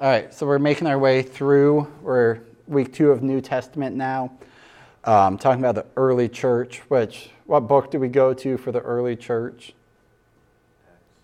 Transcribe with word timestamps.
All 0.00 0.08
right, 0.08 0.32
so 0.32 0.46
we're 0.46 0.60
making 0.60 0.86
our 0.86 0.96
way 0.96 1.22
through. 1.22 1.92
We're 2.02 2.38
week 2.68 2.92
two 2.92 3.10
of 3.10 3.20
New 3.20 3.40
Testament 3.40 3.96
now, 3.96 4.30
um, 5.02 5.36
talking 5.38 5.60
about 5.60 5.74
the 5.74 5.86
early 5.96 6.28
church. 6.28 6.78
Which 6.86 7.30
what 7.46 7.66
book 7.66 7.90
do 7.90 7.98
we 7.98 8.06
go 8.06 8.32
to 8.32 8.56
for 8.58 8.70
the 8.70 8.78
early 8.78 9.16
church? 9.16 9.72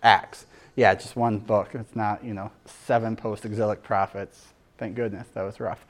Acts. 0.03 0.45
Yeah, 0.75 0.93
just 0.93 1.15
one 1.15 1.37
book. 1.37 1.69
It's 1.73 1.95
not 1.95 2.21
you 2.21 2.33
know 2.33 2.51
seven 2.65 3.15
post-exilic 3.15 3.81
prophets. 3.81 4.47
Thank 4.77 4.95
goodness 4.95 5.25
that 5.35 5.43
was 5.43 5.61
rough. 5.61 5.85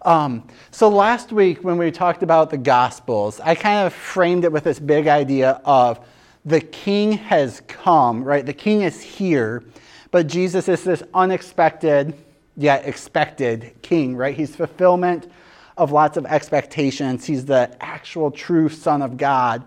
Um, 0.00 0.48
so 0.70 0.88
last 0.88 1.32
week 1.32 1.62
when 1.62 1.76
we 1.76 1.90
talked 1.90 2.22
about 2.22 2.48
the 2.48 2.56
Gospels, 2.56 3.38
I 3.40 3.54
kind 3.54 3.86
of 3.86 3.92
framed 3.92 4.44
it 4.44 4.52
with 4.52 4.64
this 4.64 4.78
big 4.78 5.08
idea 5.08 5.60
of 5.66 6.00
the 6.46 6.62
King 6.62 7.12
has 7.12 7.60
come. 7.68 8.24
Right, 8.24 8.46
the 8.46 8.54
King 8.54 8.80
is 8.80 9.02
here, 9.02 9.62
but 10.10 10.26
Jesus 10.26 10.68
is 10.70 10.84
this 10.84 11.02
unexpected 11.12 12.14
yet 12.56 12.86
expected 12.86 13.74
king, 13.82 14.16
right? 14.16 14.36
He's 14.36 14.54
fulfillment 14.54 15.30
of 15.76 15.92
lots 15.92 16.16
of 16.16 16.26
expectations. 16.26 17.24
He's 17.24 17.46
the 17.46 17.74
actual 17.80 18.30
true 18.30 18.68
Son 18.68 19.02
of 19.02 19.16
God. 19.16 19.64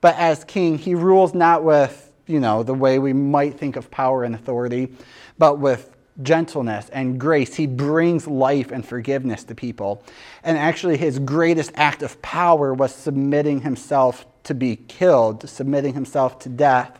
But 0.00 0.16
as 0.16 0.44
king, 0.44 0.78
he 0.78 0.94
rules 0.94 1.34
not 1.34 1.62
with, 1.62 2.12
you 2.26 2.40
know, 2.40 2.62
the 2.62 2.74
way 2.74 2.98
we 2.98 3.12
might 3.12 3.58
think 3.58 3.76
of 3.76 3.90
power 3.90 4.24
and 4.24 4.34
authority, 4.34 4.92
but 5.38 5.58
with 5.58 5.94
gentleness 6.22 6.88
and 6.90 7.18
grace. 7.18 7.54
He 7.54 7.66
brings 7.66 8.26
life 8.26 8.70
and 8.70 8.86
forgiveness 8.86 9.44
to 9.44 9.54
people. 9.54 10.02
And 10.42 10.56
actually, 10.56 10.96
his 10.96 11.18
greatest 11.18 11.72
act 11.74 12.02
of 12.02 12.20
power 12.22 12.72
was 12.74 12.94
submitting 12.94 13.60
himself 13.60 14.26
to 14.44 14.54
be 14.54 14.76
killed, 14.76 15.48
submitting 15.48 15.94
himself 15.94 16.38
to 16.40 16.48
death, 16.48 16.98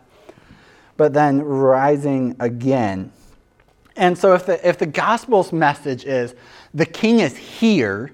but 0.97 1.13
then 1.13 1.41
rising 1.41 2.35
again. 2.39 3.11
And 4.01 4.17
so, 4.17 4.33
if 4.33 4.47
the, 4.47 4.67
if 4.67 4.79
the 4.79 4.87
gospel's 4.87 5.53
message 5.53 6.05
is 6.05 6.33
the 6.73 6.87
king 6.87 7.19
is 7.19 7.37
here, 7.37 8.11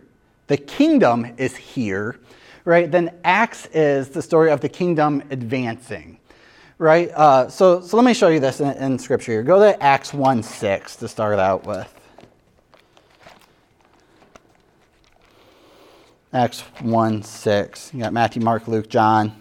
the 0.48 0.58
kingdom 0.58 1.34
is 1.38 1.56
here, 1.56 2.20
right, 2.66 2.92
then 2.92 3.18
Acts 3.24 3.68
is 3.68 4.10
the 4.10 4.22
story 4.22 4.52
of 4.52 4.60
the 4.60 4.68
kingdom 4.68 5.24
advancing, 5.32 6.20
right? 6.78 7.10
Uh, 7.12 7.48
so, 7.48 7.80
so 7.80 7.96
let 7.96 8.06
me 8.06 8.14
show 8.14 8.28
you 8.28 8.42
this 8.42 8.60
in, 8.60 8.72
in 8.72 9.00
scripture 9.00 9.32
here. 9.32 9.44
Go 9.44 9.60
to 9.60 9.82
Acts 9.82 10.14
1 10.14 10.44
6 10.44 10.98
to 10.98 11.08
start 11.08 11.40
out 11.40 11.66
with. 11.66 11.94
Acts 16.34 16.60
1 16.82 17.24
6. 17.24 17.94
You 17.94 18.02
got 18.02 18.12
Matthew, 18.12 18.42
Mark, 18.42 18.68
Luke, 18.68 18.90
John, 18.90 19.34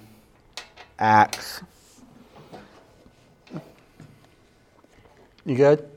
Acts. 0.96 1.60
You 5.44 5.56
good? 5.56 5.95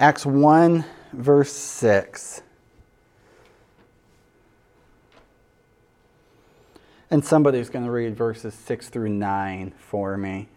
Acts 0.00 0.26
1, 0.26 0.84
verse 1.12 1.52
6. 1.52 2.42
And 7.10 7.24
somebody's 7.24 7.70
going 7.70 7.84
to 7.84 7.90
read 7.92 8.16
verses 8.16 8.54
6 8.54 8.88
through 8.88 9.10
9 9.10 9.72
for 9.78 10.16
me. 10.16 10.48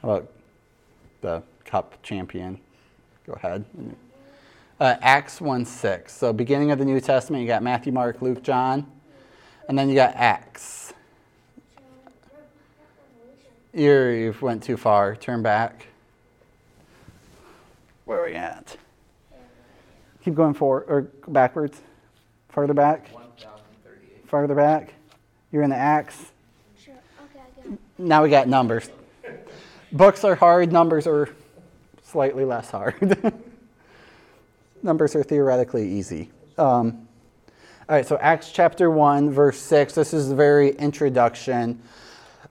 How 0.00 0.08
about 0.08 0.32
the 1.20 1.42
cup 1.66 2.02
champion? 2.02 2.58
Go 3.26 3.34
ahead. 3.34 3.66
Uh, 4.80 4.94
Acts 5.02 5.40
1 5.40 5.66
6. 5.66 6.10
So, 6.10 6.32
beginning 6.32 6.70
of 6.70 6.78
the 6.78 6.86
New 6.86 7.00
Testament, 7.00 7.42
you 7.42 7.48
got 7.48 7.62
Matthew, 7.62 7.92
Mark, 7.92 8.22
Luke, 8.22 8.42
John, 8.42 8.90
and 9.68 9.78
then 9.78 9.90
you 9.90 9.94
got 9.94 10.14
Acts. 10.14 10.94
You've 13.74 14.40
went 14.40 14.62
too 14.62 14.78
far. 14.78 15.14
Turn 15.16 15.42
back. 15.42 15.88
Where 18.08 18.22
are 18.22 18.26
we 18.26 18.36
at? 18.36 18.74
Keep 20.24 20.34
going 20.34 20.54
forward 20.54 20.86
or 20.88 21.02
backwards. 21.30 21.78
Farther 22.48 22.72
back. 22.72 23.10
Farther 24.24 24.54
back. 24.54 24.94
You're 25.52 25.62
in 25.62 25.68
the 25.68 25.76
Acts. 25.76 26.32
Sure. 26.82 26.94
Okay, 26.94 27.40
I 27.40 27.62
got 27.62 27.74
it. 27.74 27.78
Now 27.98 28.22
we 28.22 28.30
got 28.30 28.48
numbers. 28.48 28.88
Books 29.92 30.24
are 30.24 30.34
hard, 30.34 30.72
numbers 30.72 31.06
are 31.06 31.28
slightly 32.02 32.46
less 32.46 32.70
hard. 32.70 33.34
numbers 34.82 35.14
are 35.14 35.22
theoretically 35.22 35.86
easy. 35.86 36.30
Um, 36.56 37.06
all 37.90 37.96
right, 37.96 38.06
so 38.06 38.16
Acts 38.22 38.50
chapter 38.50 38.90
1, 38.90 39.30
verse 39.30 39.58
6. 39.58 39.92
This 39.92 40.14
is 40.14 40.30
the 40.30 40.34
very 40.34 40.70
introduction. 40.76 41.82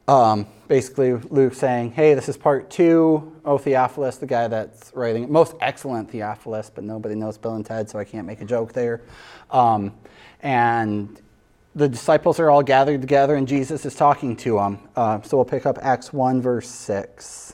Um, 0.07 0.47
basically 0.69 1.13
Luke 1.13 1.53
saying, 1.53 1.91
hey, 1.91 2.13
this 2.13 2.29
is 2.29 2.38
part 2.38 2.69
two. 2.69 3.35
Oh, 3.44 3.57
Theophilus, 3.57 4.18
the 4.18 4.25
guy 4.25 4.47
that's 4.47 4.91
writing 4.94 5.23
it. 5.23 5.29
Most 5.29 5.56
excellent 5.59 6.09
Theophilus, 6.09 6.69
but 6.69 6.85
nobody 6.85 7.13
knows 7.13 7.38
Bill 7.38 7.56
and 7.56 7.66
Ted, 7.66 7.90
so 7.90 8.00
I 8.00 8.06
can't 8.06 8.25
make 8.25 8.40
a 8.40 8.45
joke 8.45 8.72
there. 8.72 9.01
Um, 9.51 9.94
and 10.41 11.22
the 11.75 11.90
disciples 11.90 12.40
are 12.40 12.50
all 12.50 12.63
gathered 12.63 13.01
together, 13.01 13.35
and 13.35 13.47
Jesus 13.47 13.85
is 13.85 13.95
talking 13.95 14.35
to 14.38 14.56
them. 14.56 14.79
Uh, 14.95 15.22
so 15.22 15.38
we'll 15.38 15.45
pick 15.45 15.66
up 15.66 15.78
Acts 15.81 16.13
1, 16.13 16.41
verse 16.41 16.69
6. 16.69 17.53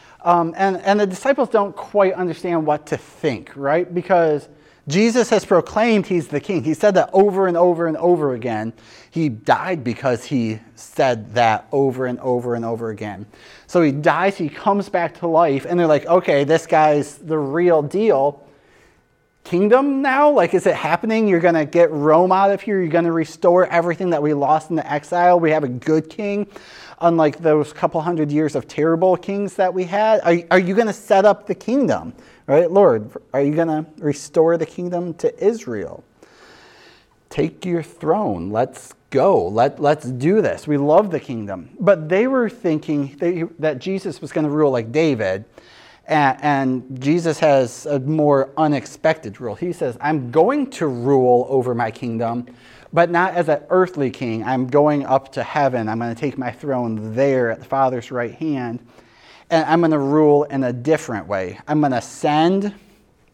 Um, 0.23 0.53
and, 0.55 0.77
and 0.77 0.99
the 0.99 1.07
disciples 1.07 1.49
don't 1.49 1.75
quite 1.75 2.13
understand 2.13 2.65
what 2.65 2.87
to 2.87 2.97
think, 2.97 3.51
right? 3.55 3.91
Because 3.91 4.47
Jesus 4.87 5.29
has 5.29 5.45
proclaimed 5.45 6.07
he's 6.07 6.27
the 6.27 6.39
king. 6.39 6.63
He 6.63 6.73
said 6.73 6.95
that 6.95 7.09
over 7.13 7.47
and 7.47 7.57
over 7.57 7.87
and 7.87 7.97
over 7.97 8.33
again. 8.33 8.73
He 9.09 9.29
died 9.29 9.83
because 9.83 10.25
he 10.25 10.59
said 10.75 11.33
that 11.35 11.67
over 11.71 12.05
and 12.05 12.19
over 12.19 12.55
and 12.55 12.65
over 12.65 12.89
again. 12.89 13.25
So 13.67 13.81
he 13.81 13.91
dies, 13.91 14.37
he 14.37 14.49
comes 14.49 14.89
back 14.89 15.19
to 15.19 15.27
life, 15.27 15.65
and 15.65 15.79
they're 15.79 15.87
like, 15.87 16.05
okay, 16.05 16.43
this 16.43 16.67
guy's 16.67 17.17
the 17.17 17.37
real 17.37 17.81
deal 17.81 18.45
kingdom 19.43 20.01
now? 20.01 20.29
Like, 20.29 20.53
is 20.53 20.65
it 20.65 20.75
happening? 20.75 21.27
You're 21.27 21.39
going 21.39 21.55
to 21.55 21.65
get 21.65 21.91
Rome 21.91 22.31
out 22.31 22.51
of 22.51 22.61
here. 22.61 22.79
You're 22.79 22.91
going 22.91 23.05
to 23.05 23.11
restore 23.11 23.65
everything 23.67 24.11
that 24.11 24.21
we 24.21 24.33
lost 24.33 24.69
in 24.69 24.75
the 24.75 24.91
exile. 24.91 25.39
We 25.39 25.51
have 25.51 25.63
a 25.63 25.69
good 25.69 26.09
king, 26.09 26.47
unlike 27.01 27.39
those 27.39 27.73
couple 27.73 27.99
hundred 28.01 28.31
years 28.31 28.55
of 28.55 28.67
terrible 28.67 29.17
kings 29.17 29.55
that 29.55 29.73
we 29.73 29.83
had. 29.83 30.21
Are, 30.21 30.37
are 30.51 30.59
you 30.59 30.75
going 30.75 30.87
to 30.87 30.93
set 30.93 31.25
up 31.25 31.47
the 31.47 31.55
kingdom? 31.55 32.13
Right, 32.47 32.69
Lord, 32.69 33.11
are 33.33 33.41
you 33.41 33.53
going 33.53 33.67
to 33.67 33.85
restore 33.97 34.57
the 34.57 34.65
kingdom 34.65 35.13
to 35.15 35.43
Israel? 35.43 36.03
Take 37.29 37.65
your 37.65 37.83
throne. 37.83 38.49
Let's 38.49 38.93
go. 39.09 39.47
Let, 39.47 39.79
let's 39.79 40.05
do 40.05 40.41
this. 40.41 40.67
We 40.67 40.77
love 40.77 41.11
the 41.11 41.19
kingdom. 41.19 41.69
But 41.79 42.09
they 42.09 42.27
were 42.27 42.49
thinking 42.49 43.51
that 43.59 43.79
Jesus 43.79 44.21
was 44.21 44.31
going 44.31 44.45
to 44.45 44.49
rule 44.49 44.71
like 44.71 44.91
David 44.91 45.45
and, 46.07 46.37
and, 46.43 47.01
Jesus 47.01 47.39
has 47.39 47.85
a 47.85 47.99
more 47.99 48.49
unexpected 48.57 49.39
rule. 49.39 49.55
He 49.55 49.71
says, 49.71 49.97
I'm 50.01 50.31
going 50.31 50.69
to 50.71 50.87
rule 50.87 51.45
over 51.49 51.75
my 51.75 51.91
kingdom, 51.91 52.47
but 52.91 53.09
not 53.09 53.35
as 53.35 53.49
an 53.49 53.63
earthly 53.69 54.09
king. 54.09 54.43
I'm 54.43 54.67
going 54.67 55.05
up 55.05 55.31
to 55.33 55.43
heaven. 55.43 55.87
I'm 55.87 55.99
going 55.99 56.13
to 56.13 56.19
take 56.19 56.37
my 56.37 56.51
throne 56.51 57.13
there 57.13 57.51
at 57.51 57.59
the 57.59 57.65
Father's 57.65 58.11
right 58.11 58.33
hand, 58.33 58.85
and 59.49 59.65
I'm 59.65 59.79
going 59.79 59.91
to 59.91 59.99
rule 59.99 60.43
in 60.45 60.63
a 60.63 60.73
different 60.73 61.27
way. 61.27 61.59
I'm 61.67 61.79
going 61.79 61.91
to 61.91 62.01
send 62.01 62.73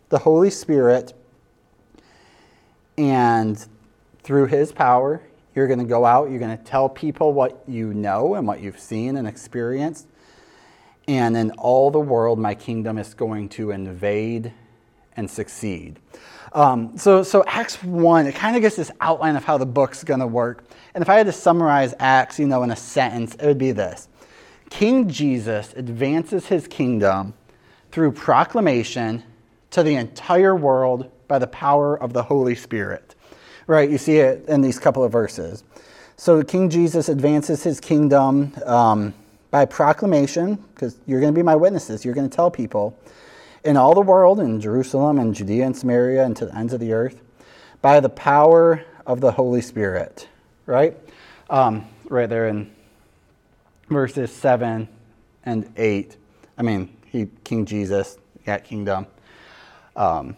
the 0.10 0.18
Holy 0.18 0.50
Spirit, 0.50 1.14
and 2.98 3.66
through 4.24 4.48
his 4.48 4.72
power, 4.72 5.22
you're 5.56 5.68
going 5.68 5.80
to 5.80 5.86
go 5.86 6.06
out, 6.06 6.30
you're 6.30 6.40
going 6.40 6.56
to 6.56 6.64
tell 6.64 6.90
people 6.90 7.34
what 7.34 7.64
you 7.68 7.94
know 7.94 8.36
and 8.36 8.46
what 8.46 8.62
you've 8.62 8.80
seen 8.80 9.18
and 9.18 9.28
experienced 9.28 10.08
and 11.08 11.38
in 11.38 11.52
all 11.52 11.92
the 11.92 12.00
world 12.00 12.40
my 12.40 12.54
kingdom 12.54 12.98
is 12.98 13.14
going 13.14 13.50
to 13.50 13.72
invade 13.72 14.54
and 15.16 15.30
succeed. 15.30 16.00
Um, 16.54 16.98
so, 16.98 17.24
so 17.24 17.44
Acts 17.46 17.84
1, 17.84 18.28
it 18.28 18.36
kind 18.36 18.56
of 18.56 18.62
gives 18.62 18.76
this 18.76 18.92
outline 19.02 19.36
of 19.36 19.44
how 19.44 19.58
the 19.58 19.66
book's 19.66 20.04
going 20.04 20.22
to 20.22 20.28
work. 20.28 20.64
And 20.94 21.02
if 21.02 21.10
I 21.10 21.16
had 21.16 21.26
to 21.26 21.32
summarize 21.32 21.94
Acts, 22.00 22.40
you 22.40 22.48
know, 22.48 22.64
in 22.64 22.72
a 22.72 22.76
sentence, 22.76 23.36
it 23.36 23.46
would 23.46 23.58
be 23.58 23.72
this. 23.72 24.08
King 24.70 25.10
Jesus 25.10 25.74
advances 25.76 26.48
his 26.48 26.68
kingdom 26.68 27.34
through 27.92 28.12
proclamation 28.12 29.24
to 29.72 29.84
the 29.84 29.96
entire 29.96 30.56
world 30.56 31.12
by 31.28 31.40
the 31.40 31.48
power 31.48 32.00
of 32.02 32.14
the 32.14 32.24
Holy 32.24 32.56
Spirit. 32.56 33.16
Right? 33.66 33.90
You 33.90 33.98
see 33.98 34.18
it 34.18 34.46
in 34.48 34.62
these 34.62 34.80
couple 34.80 35.04
of 35.04 35.12
verses. 35.12 35.64
So 36.16 36.42
King 36.44 36.70
Jesus 36.70 37.10
advances 37.10 37.64
his 37.64 37.80
kingdom 37.80 38.54
um, 38.66 39.14
by 39.52 39.66
proclamation, 39.66 40.56
because 40.74 40.98
you're 41.06 41.22
going 41.22 41.34
to 41.34 41.38
be 41.38 41.44
my 41.44 41.56
witnesses. 41.56 42.04
You're 42.04 42.14
going 42.14 42.30
to 42.30 42.36
tell 42.36 42.52
people 42.52 42.98
in 43.64 43.78
all 43.78 43.94
the 43.94 44.02
world, 44.02 44.40
in 44.40 44.60
Jerusalem 44.62 45.20
and 45.20 45.34
Judea 45.34 45.66
and 45.66 45.76
Samaria 45.76 46.24
and 46.24 46.36
to 46.38 46.46
the 46.46 46.56
ends 46.56 46.74
of 46.74 46.80
the 46.80 46.94
earth, 46.94 47.22
by 47.82 48.00
the 48.00 48.10
power 48.10 48.84
of 49.06 49.22
the 49.22 49.32
Holy 49.32 49.62
Spirit. 49.62 50.28
Right? 50.66 50.98
Um, 51.50 51.88
right 52.10 52.30
there 52.30 52.48
in 52.48 52.72
verses 53.90 54.32
7 54.32 54.88
and 55.46 55.72
8. 55.78 56.18
I 56.58 56.62
mean, 56.62 56.96
he, 57.06 57.28
King 57.44 57.66
Jesus, 57.66 58.18
got 58.46 58.64
kingdom. 58.64 59.08
Um, 59.96 60.36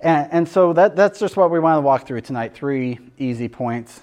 and, 0.00 0.28
and 0.32 0.48
so 0.48 0.72
that, 0.72 0.96
that's 0.96 1.18
just 1.18 1.36
what 1.36 1.50
we 1.50 1.58
want 1.58 1.78
to 1.78 1.80
walk 1.80 2.06
through 2.06 2.20
tonight. 2.22 2.54
Three 2.54 2.98
easy 3.18 3.48
points 3.48 4.00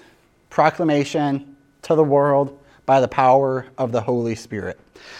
proclamation 0.48 1.56
to 1.82 1.94
the 1.94 2.04
world 2.04 2.58
by 2.90 3.00
the 3.00 3.06
power 3.06 3.66
of 3.78 3.92
the 3.92 4.00
Holy 4.00 4.34
Spirit. 4.34 4.76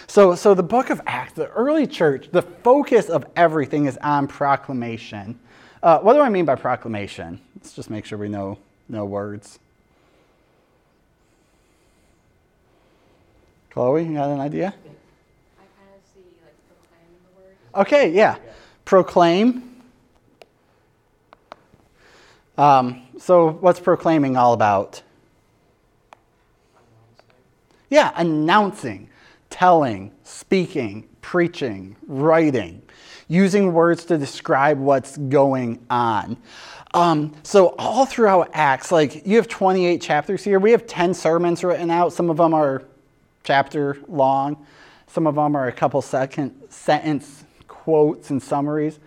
So, 0.09 0.35
so 0.35 0.55
the 0.55 0.63
book 0.65 0.91
of 0.91 1.01
Acts, 1.07 1.35
the 1.35 1.47
early 1.51 1.87
church, 1.87 2.29
the 2.33 2.43
focus 2.43 3.09
of 3.09 3.25
everything 3.37 3.87
is 3.87 3.97
on 3.99 4.27
proclamation. 4.27 5.39
Uh, 5.81 6.01
what 6.01 6.15
do 6.15 6.21
I 6.21 6.31
mean 6.31 6.45
by 6.45 6.57
proclamation? 6.57 7.41
Let's 7.55 7.73
just 7.73 7.89
make 7.89 8.07
sure 8.07 8.19
we 8.19 8.29
know, 8.29 8.59
know 8.89 9.05
words. 9.05 9.61
Chloe, 13.71 14.05
you 14.05 14.15
got 14.15 14.31
an 14.31 14.41
idea? 14.41 14.67
I 14.67 15.63
kind 15.79 15.95
of 15.95 16.03
see 16.13 16.25
like 16.43 16.57
proclaiming 16.67 17.21
the. 17.73 17.81
Okay, 17.83 18.11
yeah. 18.13 18.37
Proclaim. 18.85 19.81
Um, 22.59 23.03
so, 23.21 23.49
what's 23.49 23.79
proclaiming 23.79 24.37
all 24.37 24.55
about? 24.55 25.03
Yeah, 27.91 28.13
announcing, 28.17 29.09
telling, 29.51 30.13
speaking, 30.23 31.09
preaching, 31.21 31.97
writing, 32.07 32.83
using 33.29 33.73
words 33.73 34.05
to 34.07 34.17
describe 34.17 34.79
what's 34.79 35.17
going 35.19 35.85
on. 35.91 36.37
Um, 36.95 37.35
so, 37.43 37.75
all 37.79 38.07
throughout 38.07 38.51
Acts, 38.53 38.91
like 38.91 39.27
you 39.27 39.37
have 39.37 39.49
28 39.49 40.01
chapters 40.01 40.43
here. 40.43 40.59
We 40.59 40.71
have 40.73 40.87
10 40.87 41.15
sermons 41.15 41.63
written 41.63 41.91
out. 41.91 42.13
Some 42.13 42.31
of 42.31 42.37
them 42.37 42.55
are 42.55 42.83
chapter 43.45 43.99
long, 44.09 44.65
some 45.09 45.27
of 45.27 45.35
them 45.35 45.57
are 45.57 45.67
a 45.69 45.73
couple 45.73 46.01
second 46.03 46.55
sentence 46.69 47.45
quotes 47.67 48.31
and 48.31 48.43
summaries. 48.43 48.99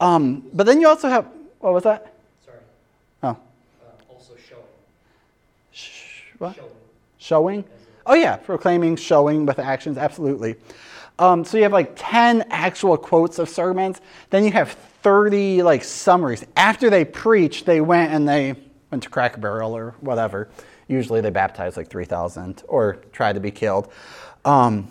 Um, 0.00 0.44
but 0.52 0.64
then 0.66 0.80
you 0.80 0.88
also 0.88 1.08
have, 1.08 1.26
what 1.60 1.72
was 1.72 1.82
that? 1.84 2.14
Sorry. 2.44 2.58
Oh, 3.22 3.28
Uh, 3.28 3.34
also 4.08 4.32
showing. 4.48 4.62
sh- 5.72 6.22
what? 6.38 6.54
Showing. 6.56 6.70
Showing? 7.18 7.64
Oh, 8.06 8.14
yeah, 8.14 8.36
proclaiming, 8.36 8.96
showing 8.96 9.46
with 9.46 9.58
actions, 9.58 9.96
absolutely. 9.96 10.56
Um, 11.18 11.44
so 11.44 11.56
you 11.56 11.62
have 11.62 11.72
like 11.72 11.92
10 11.96 12.46
actual 12.50 12.96
quotes 12.96 13.38
of 13.38 13.48
sermons. 13.48 14.00
Then 14.30 14.44
you 14.44 14.50
have 14.52 14.72
30 15.02 15.62
like 15.62 15.84
summaries. 15.84 16.44
After 16.56 16.90
they 16.90 17.04
preached, 17.04 17.66
they 17.66 17.80
went 17.80 18.12
and 18.12 18.28
they 18.28 18.56
went 18.90 19.02
to 19.04 19.10
Cracker 19.10 19.38
Barrel 19.38 19.76
or 19.76 19.94
whatever. 20.00 20.48
Usually 20.88 21.20
they 21.20 21.30
baptized 21.30 21.76
like 21.76 21.88
3,000 21.88 22.64
or 22.68 22.94
tried 23.12 23.34
to 23.34 23.40
be 23.40 23.50
killed. 23.50 23.92
Um, 24.44 24.88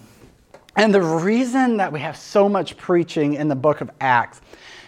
and 0.75 0.93
the 0.93 1.01
reason 1.01 1.77
that 1.77 1.91
we 1.91 1.99
have 1.99 2.17
so 2.17 2.49
much 2.49 2.77
preaching 2.77 3.35
in 3.35 3.47
the 3.47 3.55
book 3.55 3.81
of 3.81 3.91
Acts 4.01 4.41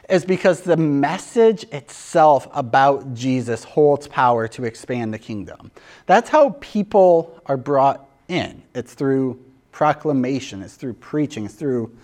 is 0.10 0.26
because 0.26 0.62
the 0.62 0.78
message 0.78 1.64
itself 1.66 2.48
about 2.54 3.14
Jesus 3.14 3.64
holds 3.64 4.08
power 4.08 4.48
to 4.48 4.64
expand 4.64 5.14
the 5.14 5.20
kingdom. 5.20 5.72
That's 6.06 6.30
how 6.30 6.58
people 6.60 7.42
are 7.46 7.58
brought 7.58 8.08
in. 8.28 8.62
It's 8.74 8.94
through 8.94 9.40
proclamation, 9.72 10.62
it's 10.62 10.76
through 10.76 10.94
preaching, 10.94 11.46
it's 11.46 11.54
through 11.56 11.96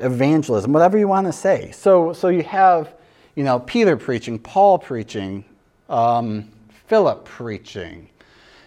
evangelism, 0.00 0.72
whatever 0.72 0.98
you 0.98 1.08
want 1.08 1.26
to 1.26 1.32
say. 1.32 1.70
So, 1.72 2.12
so 2.12 2.28
you 2.28 2.42
have, 2.42 2.94
you 3.36 3.44
know, 3.44 3.60
Peter 3.60 3.96
preaching, 3.96 4.38
Paul 4.38 4.78
preaching, 4.78 5.44
um, 5.88 6.48
Philip 6.86 7.24
preaching, 7.24 8.08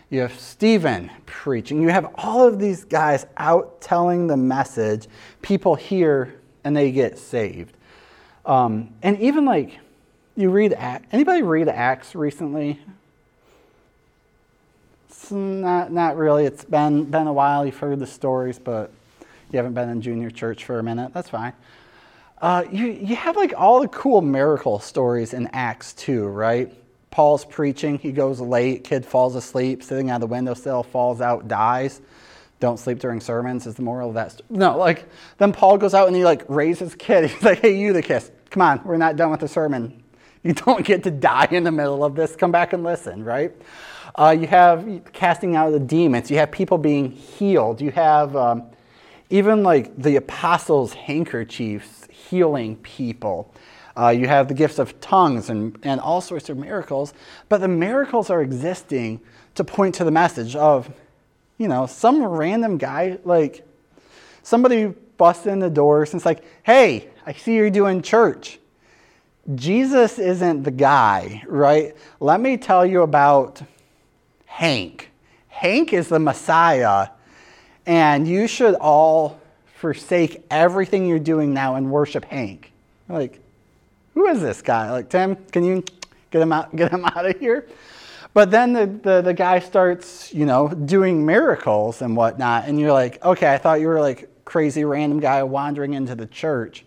you 0.10 0.22
have 0.22 0.40
Stephen 0.40 1.10
preaching. 1.26 1.82
You 1.82 1.90
have 1.90 2.14
all 2.16 2.48
of 2.48 2.60
these 2.60 2.86
guys 2.86 3.26
out 3.38 3.82
telling 3.82 4.28
the 4.28 4.38
message. 4.38 5.08
People 5.42 5.76
hear 5.76 6.36
and 6.64 6.76
they 6.76 6.92
get 6.92 7.18
saved. 7.18 7.76
Um, 8.46 8.94
and 9.02 9.20
even 9.20 9.46
like 9.46 9.80
you 10.36 10.52
read 10.52 10.74
Acts. 10.74 11.08
Anybody 11.12 11.42
read 11.42 11.68
Acts 11.68 12.14
recently? 12.14 12.80
It's 15.16 15.32
not 15.32 15.94
not 15.94 16.18
really. 16.18 16.46
It's 16.46 16.66
been 16.66 17.06
been 17.06 17.28
a 17.28 17.34
while. 17.34 17.66
You've 17.66 17.78
heard 17.78 18.00
the 18.00 18.06
stories, 18.06 18.60
but 18.60 18.92
you 19.50 19.58
haven't 19.58 19.74
been 19.74 19.90
in 19.90 20.02
junior 20.02 20.30
church 20.30 20.66
for 20.66 20.78
a 20.78 20.84
minute. 20.84 21.14
That's 21.14 21.30
fine. 21.30 21.54
Uh, 22.42 22.66
you 22.70 22.88
you 22.88 23.16
have 23.16 23.38
like 23.38 23.54
all 23.56 23.80
the 23.80 23.88
cool 23.88 24.22
miracle 24.22 24.78
stories 24.80 25.34
in 25.34 25.48
Acts 25.54 25.94
too, 25.94 26.26
right? 26.26 26.72
Paul's 27.12 27.46
preaching. 27.46 27.98
He 27.98 28.12
goes 28.12 28.42
late. 28.42 28.84
Kid 28.84 29.06
falls 29.06 29.36
asleep, 29.36 29.84
sitting 29.84 30.12
on 30.12 30.20
the 30.20 30.28
windowsill, 30.28 30.84
falls 30.84 31.22
out, 31.22 31.48
dies. 31.48 32.02
Don't 32.60 32.78
sleep 32.78 33.00
during 33.00 33.22
sermons 33.22 33.66
is 33.66 33.76
the 33.76 33.84
moral 33.84 34.10
of 34.10 34.16
that. 34.16 34.34
St- 34.34 34.52
no, 34.52 34.78
like 34.78 35.06
then 35.38 35.54
Paul 35.54 35.78
goes 35.78 35.94
out 35.94 36.08
and 36.08 36.16
he 36.16 36.26
like 36.26 36.44
raises 36.50 36.94
kid. 36.94 37.30
He's 37.30 37.42
like, 37.42 37.62
"Hey, 37.62 37.80
you 37.80 37.94
the 37.94 38.02
kiss. 38.02 38.32
come 38.50 38.62
on, 38.62 38.82
we're 38.84 38.98
not 38.98 39.16
done 39.16 39.32
with 39.32 39.40
the 39.40 39.48
sermon. 39.48 40.04
You 40.44 40.54
don't 40.54 40.86
get 40.86 41.04
to 41.04 41.12
die 41.12 41.48
in 41.52 41.64
the 41.64 41.72
middle 41.72 42.04
of 42.04 42.16
this. 42.16 42.36
Come 42.36 42.52
back 42.52 42.74
and 42.74 42.84
listen." 42.84 43.24
Right? 43.24 43.54
Uh, 44.18 44.36
you 44.40 44.48
have 44.48 45.02
casting 45.12 45.56
out 45.56 45.68
of 45.68 45.74
the 45.74 45.80
demons. 45.80 46.32
You 46.32 46.38
have 46.38 46.52
people 46.52 46.78
being 46.78 47.12
healed. 47.12 47.82
You 47.82 47.92
have 47.92 48.36
um, 48.36 48.64
even 49.30 49.64
like 49.64 49.96
the 49.98 50.16
apostles' 50.16 50.94
handkerchiefs 50.94 52.08
healing 52.10 52.78
people. 52.78 53.54
Uh, 53.98 54.10
you 54.10 54.28
have 54.28 54.48
the 54.48 54.54
gifts 54.54 54.80
of 54.80 55.00
tongues 55.00 55.50
and, 55.50 55.78
and 55.84 56.02
all 56.02 56.22
sorts 56.22 56.50
of 56.50 56.58
miracles, 56.58 57.14
but 57.48 57.60
the 57.60 57.68
miracles 57.68 58.30
are 58.30 58.42
existing 58.42 59.22
to 59.56 59.64
point 59.64 59.96
to 59.96 60.04
the 60.04 60.12
message 60.12 60.56
of, 60.56 60.90
you 61.58 61.68
know, 61.68 61.86
some 61.86 62.22
random 62.24 62.78
guy, 62.78 63.18
like 63.24 63.66
somebody 64.44 64.94
busts 65.18 65.46
in 65.46 65.60
the 65.60 65.70
doors 65.70 66.12
and 66.12 66.20
it's 66.20 66.26
like, 66.26 66.44
hey, 66.64 67.10
I 67.26 67.34
see 67.34 67.56
you're 67.56 67.70
doing 67.70 68.02
church. 68.02 68.60
Jesus 69.54 70.20
isn't 70.20 70.64
the 70.64 70.72
guy, 70.72 71.44
right? 71.48 71.96
Let 72.20 72.42
me 72.42 72.58
tell 72.58 72.86
you 72.86 73.02
about 73.04 73.62
Hank. 74.56 75.12
Hank 75.50 75.92
is 75.92 76.08
the 76.08 76.18
Messiah, 76.18 77.10
and 77.86 78.26
you 78.26 78.48
should 78.48 78.76
all 78.76 79.42
forsake 79.66 80.46
everything 80.50 81.06
you're 81.06 81.20
doing 81.20 81.54
now 81.54 81.76
and 81.76 81.92
worship 81.92 82.24
Hank. 82.24 82.72
Like, 83.10 83.42
who 84.14 84.28
is 84.28 84.40
this 84.40 84.62
guy? 84.62 84.92
Like, 84.92 85.10
Tim, 85.10 85.36
can 85.52 85.66
you 85.66 85.84
get 86.32 86.42
him 86.42 86.54
out, 86.54 86.74
get 86.74 86.90
him 86.90 87.04
out 87.16 87.26
of 87.26 87.38
here? 87.38 87.68
But 88.34 88.50
then 88.50 88.72
the, 88.72 88.86
the, 88.86 89.22
the 89.22 89.34
guy 89.34 89.60
starts, 89.60 90.34
you 90.34 90.46
know, 90.46 90.70
doing 90.70 91.26
miracles 91.26 92.02
and 92.02 92.16
whatnot. 92.16 92.70
And 92.70 92.80
you're 92.80 92.94
like, 92.94 93.22
okay, 93.26 93.54
I 93.54 93.58
thought 93.58 93.82
you 93.82 93.90
were 93.90 94.00
like 94.00 94.30
crazy 94.46 94.86
random 94.86 95.20
guy 95.20 95.44
wandering 95.44 95.96
into 95.96 96.16
the 96.16 96.28
church. 96.28 96.86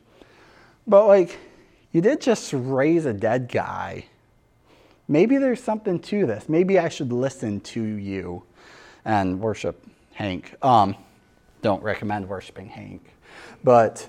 But 0.86 1.06
like, 1.06 1.38
you 1.92 2.00
did 2.00 2.22
just 2.22 2.50
raise 2.54 3.04
a 3.04 3.12
dead 3.12 3.50
guy. 3.52 4.06
Maybe 5.08 5.38
there's 5.38 5.62
something 5.62 5.98
to 6.00 6.26
this. 6.26 6.48
Maybe 6.48 6.78
I 6.78 6.88
should 6.88 7.12
listen 7.12 7.60
to 7.60 7.82
you 7.82 8.42
and 9.04 9.40
worship 9.40 9.82
Hank. 10.12 10.54
Um, 10.62 10.94
don't 11.62 11.82
recommend 11.82 12.28
worshiping 12.28 12.68
Hank. 12.68 13.02
But 13.64 14.06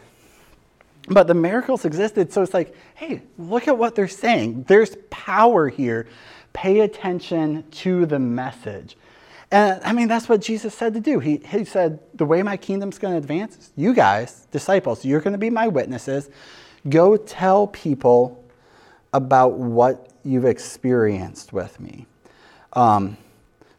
but 1.08 1.26
the 1.26 1.34
miracles 1.34 1.86
existed, 1.86 2.32
so 2.32 2.44
it's 2.44 2.54
like, 2.54 2.76
hey, 2.94 3.22
look 3.38 3.68
at 3.68 3.78
what 3.78 3.96
they're 3.96 4.08
saying. 4.08 4.66
There's 4.68 4.96
power 5.10 5.68
here. 5.68 6.08
Pay 6.54 6.82
attention 6.82 7.64
to 7.72 8.06
the 8.06 8.20
message. 8.20 8.96
And 9.52 9.82
I 9.84 9.94
mean, 9.94 10.08
that's 10.08 10.30
what 10.30 10.42
Jesus 10.42 10.76
said 10.76 10.94
to 10.94 11.00
do. 11.00 11.20
He, 11.20 11.38
he 11.38 11.66
said, 11.66 12.00
the 12.14 12.26
way 12.26 12.44
my 12.44 12.58
kingdom's 12.58 13.00
going 13.00 13.14
to 13.14 13.18
advance 13.18 13.58
is 13.58 13.72
you 13.76 13.96
guys, 13.96 14.48
disciples, 14.52 15.04
you're 15.04 15.22
going 15.22 15.32
to 15.32 15.40
be 15.40 15.50
my 15.50 15.68
witnesses. 15.68 16.30
Go 16.88 17.18
tell 17.18 17.66
people 17.68 18.44
about 19.12 19.54
what 19.54 20.09
you've 20.24 20.46
experienced 20.46 21.54
with 21.54 21.80
me. 21.80 22.06
Um, 22.74 23.18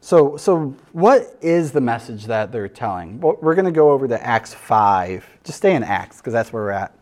so, 0.00 0.36
so 0.36 0.74
what 0.92 1.36
is 1.42 1.72
the 1.72 1.80
message 1.80 2.26
that 2.26 2.52
they're 2.52 2.68
telling? 2.68 3.20
Well, 3.20 3.36
we're 3.40 3.54
going 3.54 3.66
to 3.66 3.70
go 3.70 3.90
over 3.90 4.08
to 4.08 4.26
Acts 4.26 4.54
5. 4.54 5.26
Just 5.44 5.58
stay 5.58 5.74
in 5.74 5.82
Acts 5.82 6.18
because 6.18 6.32
that's 6.32 6.52
where 6.52 6.62
we're 6.64 6.70
at. 6.70 6.94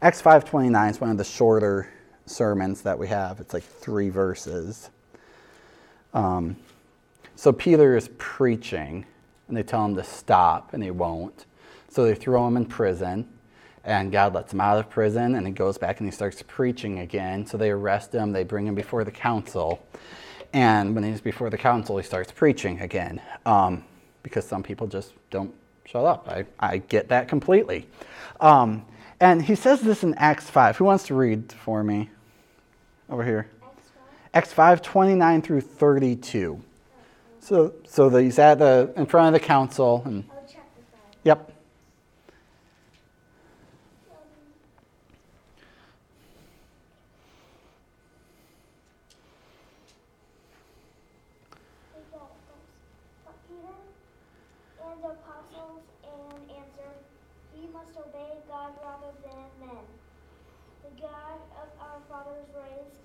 Acts 0.00 0.22
5:29 0.22 0.90
is 0.90 1.00
one 1.00 1.10
of 1.10 1.18
the 1.18 1.24
shorter 1.24 1.88
sermons 2.24 2.82
that 2.82 2.98
we 2.98 3.08
have. 3.08 3.40
It's 3.40 3.52
like 3.52 3.64
three 3.64 4.10
verses. 4.10 4.90
Um, 6.14 6.56
so 7.34 7.52
Peter 7.52 7.96
is 7.96 8.08
preaching, 8.16 9.06
and 9.48 9.56
they 9.56 9.62
tell 9.62 9.84
him 9.84 9.96
to 9.96 10.04
stop, 10.04 10.72
and 10.72 10.82
he 10.82 10.90
won't. 10.92 11.46
So 11.88 12.04
they 12.04 12.14
throw 12.14 12.46
him 12.46 12.56
in 12.56 12.66
prison, 12.66 13.28
and 13.84 14.12
God 14.12 14.34
lets 14.34 14.52
him 14.52 14.60
out 14.60 14.78
of 14.78 14.90
prison, 14.90 15.34
and 15.34 15.46
he 15.46 15.52
goes 15.52 15.78
back 15.78 16.00
and 16.00 16.08
he 16.08 16.12
starts 16.14 16.42
preaching 16.46 16.98
again. 17.00 17.46
So 17.46 17.56
they 17.56 17.70
arrest 17.70 18.14
him, 18.14 18.32
they 18.32 18.44
bring 18.44 18.66
him 18.66 18.74
before 18.74 19.04
the 19.04 19.10
council, 19.10 19.80
And 20.52 20.94
when 20.94 21.04
he's 21.04 21.20
before 21.20 21.50
the 21.50 21.58
council, 21.58 21.96
he 21.98 22.02
starts 22.04 22.32
preaching 22.32 22.80
again 22.80 23.20
um, 23.46 23.84
because 24.22 24.46
some 24.46 24.62
people 24.62 24.86
just 24.86 25.12
don't 25.30 25.54
shut 25.84 26.04
up. 26.04 26.28
I, 26.28 26.44
I 26.58 26.78
get 26.78 27.08
that 27.08 27.28
completely. 27.28 27.86
Um, 28.40 28.84
and 29.20 29.42
he 29.42 29.54
says 29.54 29.80
this 29.80 30.02
in 30.04 30.14
Acts 30.14 30.48
5. 30.48 30.76
Who 30.78 30.84
wants 30.84 31.04
to 31.08 31.14
read 31.14 31.52
for 31.52 31.82
me? 31.82 32.08
Over 33.10 33.24
here. 33.24 33.48
Acts 34.34 34.52
5 34.52 34.82
29 34.82 35.42
through 35.42 35.60
32. 35.62 36.60
So, 37.40 37.72
so 37.86 38.08
he's 38.10 38.38
at 38.38 38.58
the, 38.58 38.92
in 38.96 39.06
front 39.06 39.34
of 39.34 39.40
the 39.40 39.46
council. 39.46 40.02
And, 40.04 40.24
Oh, 40.30 40.34
yep. 41.24 41.52
But 53.24 53.34
Peter 53.48 53.74
and 54.84 55.02
the 55.02 55.08
apostles 55.08 55.82
and 56.04 56.50
answered, 56.50 57.00
"We 57.54 57.66
must 57.72 57.96
obey 57.96 58.38
God 58.48 58.72
rather 58.82 59.12
than 59.24 59.46
men. 59.60 59.84
The 60.84 60.92
God 61.00 61.38
of 61.62 61.68
our 61.80 62.00
fathers 62.08 62.46
raised 62.54 62.96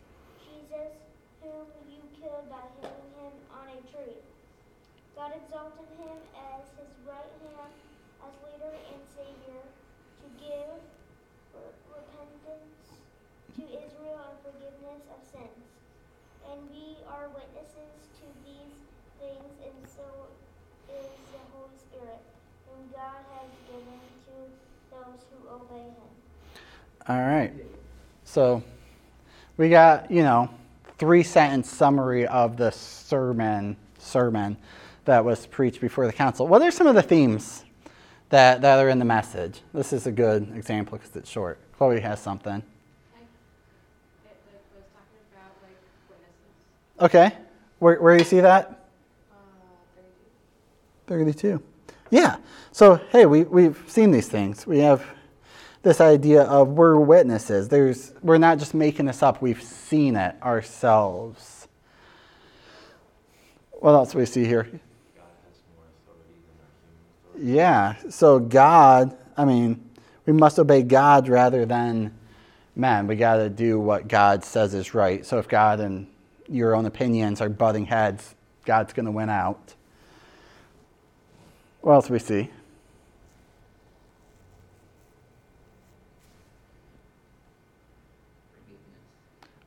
Jesus, 0.45 0.93
whom 1.41 1.67
you 1.89 2.01
killed 2.19 2.49
by 2.49 2.63
hanging 2.81 3.11
him 3.19 3.33
on 3.51 3.67
a 3.67 3.79
tree. 3.91 4.19
God 5.15 5.31
exalted 5.35 5.89
him 5.99 6.17
as 6.57 6.63
his 6.79 6.91
right 7.05 7.33
hand, 7.45 7.73
as 8.25 8.33
leader 8.47 8.73
and 8.73 9.01
savior, 9.15 9.61
to 9.61 10.27
give 10.41 10.79
re- 11.53 11.77
repentance 11.93 12.97
to 13.55 13.61
Israel 13.61 14.25
and 14.31 14.32
forgiveness 14.43 15.01
of 15.09 15.19
sins. 15.23 15.63
And 16.51 16.59
we 16.69 16.99
are 17.07 17.27
witnesses 17.33 17.95
to 18.19 18.25
these 18.43 18.75
things, 19.19 19.51
and 19.63 19.77
so 19.87 20.05
is 20.91 21.07
the 21.31 21.41
Holy 21.55 21.77
Spirit, 21.79 22.21
whom 22.67 22.91
God 22.91 23.23
has 23.39 23.49
given 23.71 23.99
to 24.27 24.35
those 24.91 25.23
who 25.31 25.49
obey 25.49 25.87
him. 25.89 26.11
All 27.07 27.19
right. 27.19 27.53
So 28.25 28.63
we 29.57 29.69
got, 29.69 30.11
you 30.11 30.23
know, 30.23 30.49
three 30.97 31.23
sentence 31.23 31.69
summary 31.69 32.27
of 32.27 32.57
the 32.57 32.71
sermon 32.71 33.77
sermon 33.97 34.57
that 35.05 35.23
was 35.23 35.45
preached 35.45 35.81
before 35.81 36.05
the 36.07 36.13
council. 36.13 36.47
What 36.47 36.61
are 36.61 36.71
some 36.71 36.87
of 36.87 36.95
the 36.95 37.01
themes 37.01 37.63
that, 38.29 38.61
that 38.61 38.79
are 38.79 38.89
in 38.89 38.99
the 38.99 39.05
message? 39.05 39.61
This 39.73 39.93
is 39.93 40.07
a 40.07 40.11
good 40.11 40.51
example 40.55 40.97
because 40.97 41.15
it's 41.15 41.29
short. 41.29 41.59
Chloe 41.77 41.99
has 41.99 42.19
something. 42.21 42.55
It 42.55 42.63
like, 44.25 44.37
was 44.75 44.85
talking 44.93 45.19
about 45.31 45.51
like 45.61 45.77
witnesses. 46.09 46.55
Okay. 46.99 47.33
Where, 47.79 48.01
where 48.01 48.15
do 48.15 48.23
you 48.23 48.27
see 48.27 48.39
that? 48.39 48.87
Uh, 49.31 49.35
32. 51.07 51.33
32. 51.57 51.63
Yeah. 52.11 52.37
So, 52.71 52.95
hey, 53.11 53.25
we, 53.25 53.43
we've 53.43 53.83
seen 53.87 54.11
these 54.11 54.27
things. 54.27 54.67
We 54.67 54.79
have 54.79 55.05
this 55.81 55.99
idea 55.99 56.43
of 56.43 56.69
we're 56.69 56.97
witnesses. 56.97 57.67
There's, 57.67 58.13
we're 58.21 58.37
not 58.37 58.57
just 58.57 58.73
making 58.73 59.07
this 59.07 59.21
up, 59.21 59.41
we've 59.41 59.61
seen 59.61 60.15
it 60.15 60.35
ourselves. 60.41 61.67
What 63.71 63.91
else 63.91 64.13
do 64.13 64.19
we 64.19 64.25
see 64.25 64.45
here? 64.45 64.69
Yeah. 67.37 67.95
So, 68.09 68.39
God, 68.39 69.17
I 69.35 69.43
mean, 69.43 69.89
we 70.25 70.33
must 70.33 70.57
obey 70.57 70.83
God 70.83 71.27
rather 71.27 71.65
than 71.65 72.17
man. 72.75 73.07
We 73.07 73.15
got 73.15 73.37
to 73.37 73.49
do 73.49 73.79
what 73.79 74.07
God 74.07 74.45
says 74.45 74.73
is 74.73 74.93
right. 74.93 75.25
So, 75.25 75.37
if 75.39 75.49
God 75.49 75.79
and 75.81 76.07
your 76.47 76.75
own 76.75 76.85
opinions 76.85 77.41
are 77.41 77.49
butting 77.49 77.85
heads, 77.85 78.35
God's 78.65 78.93
going 78.93 79.05
to 79.05 79.11
win 79.11 79.29
out. 79.29 79.75
What 81.81 81.93
else 81.93 82.07
do 82.07 82.13
we 82.13 82.19
see? 82.19 82.49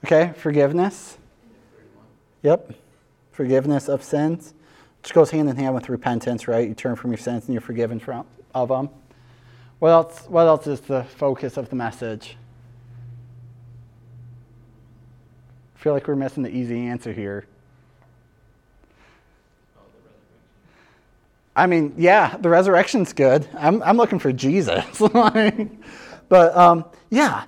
Okay, 0.05 0.33
forgiveness. 0.37 1.19
Yep, 2.43 2.75
forgiveness 3.33 3.89
of 3.89 4.05
sins, 4.05 4.55
which 5.03 5.13
goes 5.13 5.31
hand 5.31 5.49
in 5.49 5.57
hand 5.57 5.75
with 5.75 5.89
repentance, 5.89 6.47
right? 6.47 6.69
You 6.69 6.75
turn 6.75 6.95
from 6.95 7.11
your 7.11 7.19
sins 7.19 7.47
and 7.47 7.55
you're 7.55 7.61
forgiven 7.61 7.99
from 7.99 8.25
of 8.55 8.69
them. 8.69 8.89
What 9.81 9.91
else? 9.91 10.25
What 10.29 10.47
else 10.47 10.67
is 10.69 10.81
the 10.81 11.03
focus 11.03 11.57
of 11.57 11.71
the 11.71 11.77
message? 11.77 12.37
I 15.65 15.75
feel 15.87 15.93
like 15.93 16.09
we're 16.09 16.17
missing 16.17 16.43
the 16.43 16.51
easy 16.51 16.89
answer 16.89 17.13
here. 17.13 17.47
I 21.55 21.69
mean, 21.69 21.95
yeah, 21.97 22.37
the 22.39 22.49
resurrection's 22.49 23.13
good. 23.13 23.49
I'm, 23.57 23.81
I'm 23.85 23.97
looking 23.97 24.19
for 24.19 24.33
Jesus. 24.33 24.85
but 26.29 26.57
um, 26.57 26.87
yeah, 27.09 27.45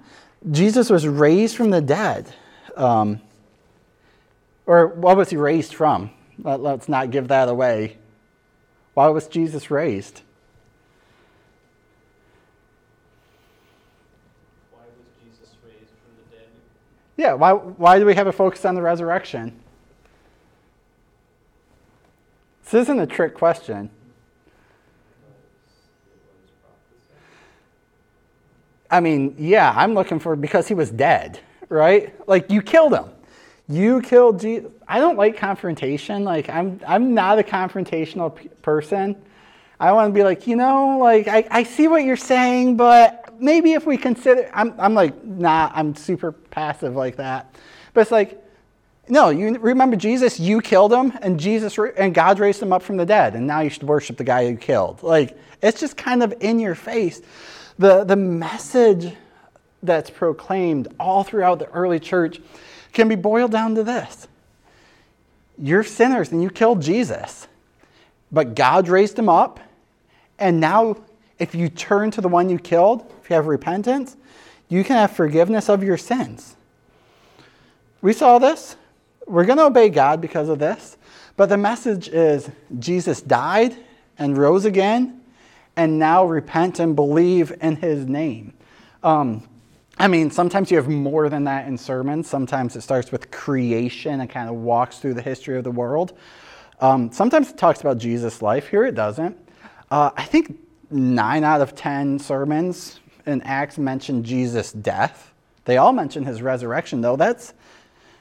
Jesus 0.52 0.88
was 0.88 1.04
raised 1.04 1.57
from 1.57 1.71
the 1.71 1.80
dead. 1.80 2.33
Um, 2.76 3.21
or 4.66 4.87
what 4.87 5.16
was 5.16 5.30
he 5.30 5.37
raised 5.37 5.75
from? 5.75 6.12
Let, 6.40 6.61
let's 6.61 6.88
not 6.88 7.11
give 7.11 7.26
that 7.26 7.49
away. 7.49 7.97
Why 8.95 9.09
was 9.09 9.26
Jesus 9.26 9.68
raised? 9.68 10.23
Why 14.71 14.83
was 14.97 15.09
Jesus 15.25 15.57
raised 15.64 15.90
from 15.90 16.14
the 16.30 16.37
dead? 16.37 16.47
Yeah, 17.19 17.33
why, 17.33 17.53
why 17.53 17.99
do 17.99 18.07
we 18.07 18.15
have 18.15 18.29
a 18.29 18.33
focus 18.33 18.65
on 18.65 18.77
the 18.77 18.81
resurrection? 18.81 19.59
This 22.65 22.75
isn't 22.83 23.01
a 23.01 23.09
trick 23.09 23.35
question. 23.35 23.91
I 28.89 29.01
mean, 29.01 29.35
yeah, 29.37 29.75
I'm 29.77 29.95
looking 29.95 30.21
for 30.21 30.37
because 30.37 30.69
he 30.69 30.75
was 30.75 30.91
dead, 30.91 31.41
right? 31.69 32.15
Like 32.29 32.53
you 32.53 32.63
killed 32.63 32.95
him. 32.95 33.07
You 33.69 34.01
killed 34.01 34.41
Jesus. 34.41 34.71
I 34.87 35.01
don't 35.01 35.19
like 35.19 35.37
confrontation. 35.37 36.25
Like 36.25 36.49
I'm 36.49 36.81
I'm 36.87 37.15
not 37.15 37.39
a 37.39 37.43
confrontational 37.43 38.35
p- 38.35 38.49
person. 38.63 39.17
I 39.81 39.93
want 39.93 40.09
to 40.09 40.15
be 40.15 40.25
like, 40.25 40.47
you 40.47 40.57
know, 40.57 40.99
like 40.99 41.29
I, 41.29 41.47
I 41.51 41.63
see 41.65 41.89
what 41.89 42.05
you're 42.05 42.17
saying, 42.17 42.77
but 42.77 43.28
maybe 43.38 43.73
if 43.73 43.87
we 43.87 43.97
consider 43.97 44.50
I'm 44.52 44.75
I'm 44.78 44.95
like, 44.95 45.25
nah, 45.25 45.71
I'm 45.75 45.95
super 45.95 46.33
passive 46.33 46.97
like 46.97 47.16
that. 47.16 47.54
But 47.95 48.02
it's 48.02 48.11
like, 48.11 48.42
no, 49.09 49.30
you 49.30 49.59
remember 49.59 49.97
Jesus, 49.97 50.38
you 50.38 50.61
killed 50.61 50.92
him, 50.92 51.12
and 51.23 51.40
Jesus 51.40 51.78
and 51.97 52.14
God 52.14 52.38
raised 52.38 52.62
him 52.62 52.73
up 52.73 52.83
from 52.83 52.97
the 52.97 53.07
dead, 53.07 53.35
and 53.35 53.47
now 53.47 53.61
you 53.61 53.71
should 53.71 53.85
worship 53.85 54.16
the 54.16 54.25
guy 54.25 54.42
you 54.42 54.57
killed. 54.57 55.02
Like 55.02 55.37
it's 55.62 55.80
just 55.80 55.97
kind 55.97 56.23
of 56.23 56.35
in 56.40 56.59
your 56.59 56.75
face. 56.75 57.21
The 57.78 58.04
the 58.04 58.16
message 58.16 59.14
that's 59.83 60.11
proclaimed 60.11 60.88
all 60.99 61.23
throughout 61.23 61.59
the 61.59 61.68
early 61.71 62.00
church 62.00 62.40
can 62.92 63.09
be 63.09 63.14
boiled 63.14 63.52
down 63.52 63.75
to 63.76 63.85
this. 63.85 64.26
You're 65.57 65.85
sinners 65.85 66.33
and 66.33 66.42
you 66.42 66.50
killed 66.50 66.83
Jesus. 66.83 67.47
But 68.30 68.54
God 68.54 68.88
raised 68.88 69.18
him 69.18 69.28
up, 69.28 69.61
and 70.38 70.61
now 70.61 70.97
if 71.38 71.54
you 71.54 71.68
turn 71.68 72.11
to 72.12 72.21
the 72.21 72.28
one 72.28 72.49
you 72.49 72.59
killed, 72.59 73.11
if 73.23 73.30
you 73.30 73.37
have 73.37 73.47
repentance, 73.47 74.16
you 74.68 74.85
can 74.85 74.97
have 74.97 75.12
forgiveness 75.12 75.68
of 75.68 75.83
your 75.83 75.97
sins. 75.97 76.57
We 78.00 78.12
saw 78.12 78.38
this. 78.38 78.76
We're 79.26 79.45
going 79.45 79.59
to 79.59 79.64
obey 79.64 79.88
God 79.88 80.21
because 80.21 80.49
of 80.49 80.59
this. 80.59 80.97
But 81.37 81.49
the 81.49 81.57
message 81.57 82.09
is 82.09 82.50
Jesus 82.78 83.21
died 83.21 83.76
and 84.18 84.37
rose 84.37 84.64
again, 84.64 85.21
and 85.76 85.99
now 85.99 86.25
repent 86.25 86.80
and 86.80 86.97
believe 86.97 87.52
in 87.61 87.76
his 87.76 88.07
name. 88.07 88.52
Um, 89.04 89.49
I 89.97 90.09
mean, 90.09 90.30
sometimes 90.30 90.71
you 90.71 90.76
have 90.76 90.88
more 90.88 91.28
than 91.28 91.45
that 91.45 91.68
in 91.68 91.78
sermons. 91.78 92.28
Sometimes 92.28 92.75
it 92.75 92.80
starts 92.80 93.12
with 93.12 93.30
creation 93.30 94.21
and 94.21 94.28
kind 94.28 94.49
of 94.49 94.57
walks 94.57 94.99
through 94.99 95.14
the 95.14 95.23
history 95.23 95.57
of 95.57 95.64
the 95.64 95.71
world. 95.71 96.16
Um, 96.80 97.12
sometimes 97.12 97.50
it 97.50 97.59
talks 97.59 97.80
about 97.80 97.99
Jesus' 97.99 98.42
life. 98.42 98.68
Here 98.68 98.85
it 98.85 98.95
doesn't. 98.95 99.37
Uh, 99.90 100.11
I 100.16 100.25
think 100.25 100.59
nine 100.90 101.45
out 101.45 101.61
of 101.61 101.75
ten 101.75 102.18
sermons 102.18 103.00
in 103.26 103.42
Acts 103.42 103.78
mention 103.78 104.25
Jesus' 104.25 104.73
death. 104.73 105.33
They 105.64 105.76
all 105.76 105.92
mention 105.92 106.25
his 106.25 106.40
resurrection, 106.40 107.00
though. 107.00 107.16
That's 107.16 107.52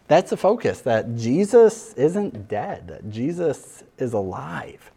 that's 0.07 0.29
the 0.29 0.37
focus 0.37 0.81
that 0.81 1.15
Jesus 1.15 1.93
isn't 1.93 2.47
dead, 2.47 2.87
that 2.87 3.09
Jesus 3.09 3.83
is 3.97 4.13
alive. 4.13 4.91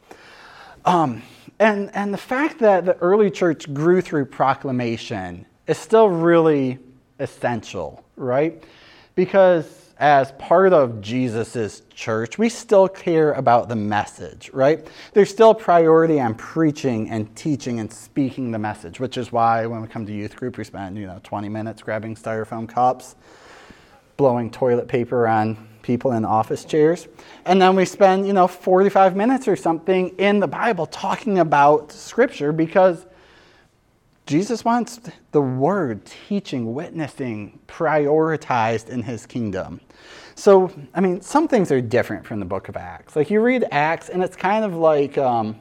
Um, 0.84 1.22
and, 1.58 1.90
and 1.94 2.14
the 2.14 2.18
fact 2.18 2.60
that 2.60 2.84
the 2.84 2.96
early 2.98 3.30
church 3.30 3.72
grew 3.74 4.00
through 4.00 4.26
proclamation 4.26 5.46
is 5.66 5.78
still 5.78 6.08
really 6.08 6.78
essential, 7.18 8.04
right? 8.16 8.62
Because 9.14 9.79
as 10.00 10.32
part 10.32 10.72
of 10.72 11.02
Jesus' 11.02 11.82
church, 11.90 12.38
we 12.38 12.48
still 12.48 12.88
care 12.88 13.34
about 13.34 13.68
the 13.68 13.76
message, 13.76 14.50
right? 14.54 14.88
There's 15.12 15.28
still 15.28 15.52
priority 15.52 16.18
on 16.18 16.34
preaching 16.34 17.10
and 17.10 17.36
teaching 17.36 17.80
and 17.80 17.92
speaking 17.92 18.50
the 18.50 18.58
message, 18.58 18.98
which 18.98 19.18
is 19.18 19.30
why 19.30 19.66
when 19.66 19.82
we 19.82 19.88
come 19.88 20.06
to 20.06 20.12
youth 20.12 20.34
group, 20.36 20.56
we 20.56 20.64
spend, 20.64 20.96
you 20.96 21.06
know, 21.06 21.20
20 21.22 21.50
minutes 21.50 21.82
grabbing 21.82 22.16
styrofoam 22.16 22.66
cups. 22.66 23.14
blowing 24.16 24.50
toilet 24.50 24.86
paper 24.86 25.26
on 25.26 25.68
people 25.82 26.12
in 26.12 26.24
office 26.24 26.64
chairs. 26.64 27.08
And 27.46 27.60
then 27.60 27.74
we 27.74 27.84
spend, 27.84 28.26
you 28.26 28.32
know, 28.32 28.46
45 28.46 29.16
minutes 29.16 29.48
or 29.48 29.56
something 29.56 30.10
in 30.18 30.40
the 30.40 30.48
Bible 30.48 30.86
talking 30.86 31.38
about 31.38 31.92
Scripture 31.92 32.52
because 32.52 33.06
Jesus 34.30 34.64
wants 34.64 35.00
the 35.32 35.40
word, 35.40 36.02
teaching, 36.28 36.72
witnessing, 36.72 37.58
prioritized 37.66 38.88
in 38.88 39.02
his 39.02 39.26
kingdom. 39.26 39.80
So, 40.36 40.70
I 40.94 41.00
mean, 41.00 41.20
some 41.20 41.48
things 41.48 41.72
are 41.72 41.80
different 41.80 42.24
from 42.24 42.38
the 42.38 42.46
book 42.46 42.68
of 42.68 42.76
Acts. 42.76 43.16
Like 43.16 43.28
you 43.28 43.40
read 43.40 43.64
Acts, 43.72 44.08
and 44.08 44.22
it's 44.22 44.36
kind 44.36 44.64
of 44.64 44.76
like, 44.76 45.18
um, 45.18 45.58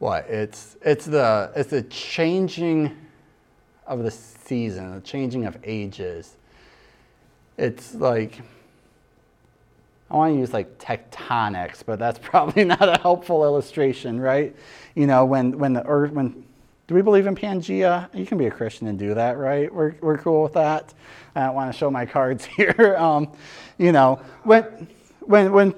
what? 0.00 0.26
It's 0.28 0.76
it's 0.82 1.04
the 1.04 1.52
it's 1.54 1.70
the 1.70 1.82
changing 1.82 2.96
of 3.86 4.02
the 4.02 4.10
season, 4.10 4.96
the 4.96 5.00
changing 5.00 5.46
of 5.46 5.56
ages. 5.62 6.38
It's 7.56 7.94
like 7.94 8.40
I 10.10 10.16
want 10.16 10.34
to 10.34 10.40
use 10.40 10.52
like 10.52 10.76
tectonics, 10.78 11.84
but 11.86 12.00
that's 12.00 12.18
probably 12.22 12.64
not 12.64 12.82
a 12.82 13.00
helpful 13.00 13.44
illustration, 13.44 14.20
right? 14.20 14.56
You 14.96 15.06
know, 15.06 15.24
when 15.24 15.56
when 15.56 15.72
the 15.72 15.86
earth 15.86 16.10
when 16.10 16.47
do 16.88 16.94
we 16.94 17.02
believe 17.02 17.26
in 17.26 17.34
Pangea? 17.34 18.08
You 18.14 18.24
can 18.24 18.38
be 18.38 18.46
a 18.46 18.50
Christian 18.50 18.86
and 18.86 18.98
do 18.98 19.12
that, 19.12 19.36
right? 19.36 19.72
We're, 19.72 19.94
we're 20.00 20.16
cool 20.16 20.42
with 20.42 20.54
that. 20.54 20.94
I 21.34 21.44
don't 21.44 21.54
want 21.54 21.70
to 21.70 21.78
show 21.78 21.90
my 21.90 22.06
cards 22.06 22.44
here. 22.56 22.96
Um, 22.98 23.30
you 23.76 23.92
know, 23.92 24.22
when, 24.44 24.88
when, 25.20 25.52
when, 25.52 25.74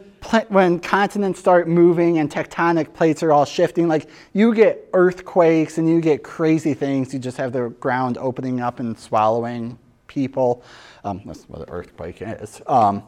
when 0.49 0.79
continents 0.79 1.40
start 1.40 1.67
moving 1.67 2.19
and 2.19 2.31
tectonic 2.31 2.95
plates 2.95 3.25
are 3.25 3.33
all 3.33 3.45
shifting, 3.45 3.88
like 3.88 4.09
you 4.35 4.55
get 4.55 4.88
earthquakes 4.93 5.79
and 5.79 5.88
you 5.88 6.00
get 6.00 6.23
crazy 6.23 6.75
things. 6.75 7.12
You 7.12 7.19
just 7.19 7.38
have 7.38 7.52
the 7.52 7.71
ground 7.71 8.17
opening 8.17 8.61
up 8.61 8.79
and 8.79 8.97
swallowing 8.97 9.81
people. 10.07 10.62
Um, 11.02 11.23
that's 11.25 11.43
what 11.49 11.62
an 11.62 11.75
earthquake 11.75 12.19
is. 12.21 12.62
Um, 12.69 13.02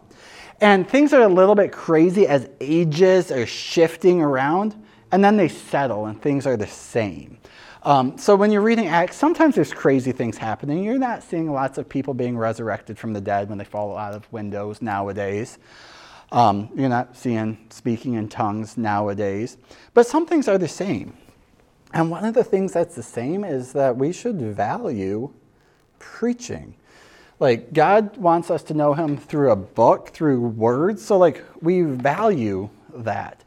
and 0.60 0.88
things 0.88 1.12
are 1.12 1.22
a 1.22 1.28
little 1.28 1.54
bit 1.54 1.70
crazy 1.70 2.26
as 2.26 2.48
ages 2.60 3.30
are 3.30 3.46
shifting 3.46 4.20
around, 4.20 4.74
and 5.12 5.22
then 5.22 5.36
they 5.36 5.48
settle 5.48 6.06
and 6.06 6.20
things 6.20 6.48
are 6.48 6.56
the 6.56 6.66
same. 6.66 7.38
Um, 7.84 8.16
so 8.16 8.36
when 8.36 8.52
you're 8.52 8.62
reading 8.62 8.86
Acts, 8.86 9.16
sometimes 9.16 9.56
there's 9.56 9.74
crazy 9.74 10.12
things 10.12 10.38
happening. 10.38 10.84
You're 10.84 10.98
not 10.98 11.24
seeing 11.24 11.50
lots 11.50 11.78
of 11.78 11.88
people 11.88 12.14
being 12.14 12.38
resurrected 12.38 12.96
from 12.96 13.12
the 13.12 13.20
dead 13.20 13.48
when 13.48 13.58
they 13.58 13.64
fall 13.64 13.96
out 13.96 14.14
of 14.14 14.32
windows 14.32 14.80
nowadays. 14.80 15.58
Um, 16.30 16.70
you're 16.76 16.88
not 16.88 17.16
seeing 17.16 17.58
speaking 17.70 18.14
in 18.14 18.28
tongues 18.28 18.76
nowadays. 18.76 19.56
But 19.94 20.06
some 20.06 20.26
things 20.26 20.46
are 20.46 20.58
the 20.58 20.68
same. 20.68 21.14
And 21.92 22.08
one 22.08 22.24
of 22.24 22.34
the 22.34 22.44
things 22.44 22.72
that's 22.72 22.94
the 22.94 23.02
same 23.02 23.44
is 23.44 23.72
that 23.72 23.96
we 23.96 24.12
should 24.12 24.40
value 24.40 25.32
preaching. 25.98 26.74
Like, 27.40 27.72
God 27.72 28.16
wants 28.16 28.50
us 28.50 28.62
to 28.64 28.74
know 28.74 28.94
Him 28.94 29.16
through 29.16 29.50
a 29.50 29.56
book, 29.56 30.10
through 30.10 30.40
words. 30.40 31.04
So, 31.04 31.18
like, 31.18 31.44
we 31.60 31.82
value 31.82 32.70
that. 32.94 33.42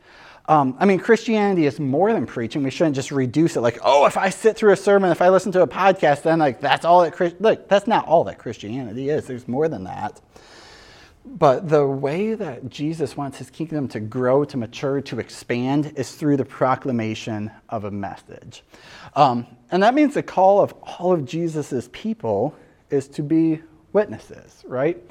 Um, 0.48 0.75
I 0.80 0.86
mean, 0.86 1.00
Christianity 1.00 1.66
is 1.66 1.80
more 1.80 2.14
than 2.14 2.25
preaching. 2.25 2.64
We 2.64 2.70
shouldn't 2.70 2.96
just 2.96 3.12
reduce 3.12 3.56
it 3.56 3.62
like, 3.62 3.80
oh, 3.84 4.06
if 4.06 4.16
I 4.16 4.30
sit 4.30 4.56
through 4.56 4.74
a 4.74 4.78
sermon, 4.78 5.12
if 5.12 5.22
I 5.22 5.30
listen 5.30 5.52
to 5.54 5.62
a 5.62 5.68
podcast, 5.68 6.22
then 6.22 6.40
like 6.40 6.62
that's 6.62 6.86
all 6.86 7.02
that. 7.02 7.14
Christ-. 7.14 7.38
Look, 7.40 7.68
that's 7.68 7.88
not 7.88 8.08
all 8.08 8.24
that 8.25 8.38
Christianity 8.38 9.10
is. 9.10 9.25
There's 9.25 9.48
more 9.48 9.68
than 9.68 9.86
that. 9.86 10.22
But 11.25 11.70
the 11.70 11.88
way 11.88 12.36
that 12.36 12.70
Jesus 12.70 13.18
wants 13.18 13.40
his 13.40 13.50
kingdom 13.50 13.88
to 13.90 14.00
grow, 14.00 14.46
to 14.46 14.58
mature, 14.58 15.02
to 15.02 15.20
expand 15.20 15.94
is 15.96 16.14
through 16.14 16.38
the 16.38 16.46
proclamation 16.46 17.50
of 17.70 17.84
a 17.84 17.92
message. 17.92 18.62
Um, 19.16 19.48
and 19.72 19.82
that 19.82 19.96
means 19.96 20.14
the 20.14 20.22
call 20.22 20.62
of 20.62 20.74
all 20.84 21.12
of 21.12 21.25
Jesus' 21.25 21.90
people 21.92 22.56
is 22.92 23.08
to 23.08 23.24
be 23.24 23.62
witnesses, 23.92 24.64
right? 24.68 25.02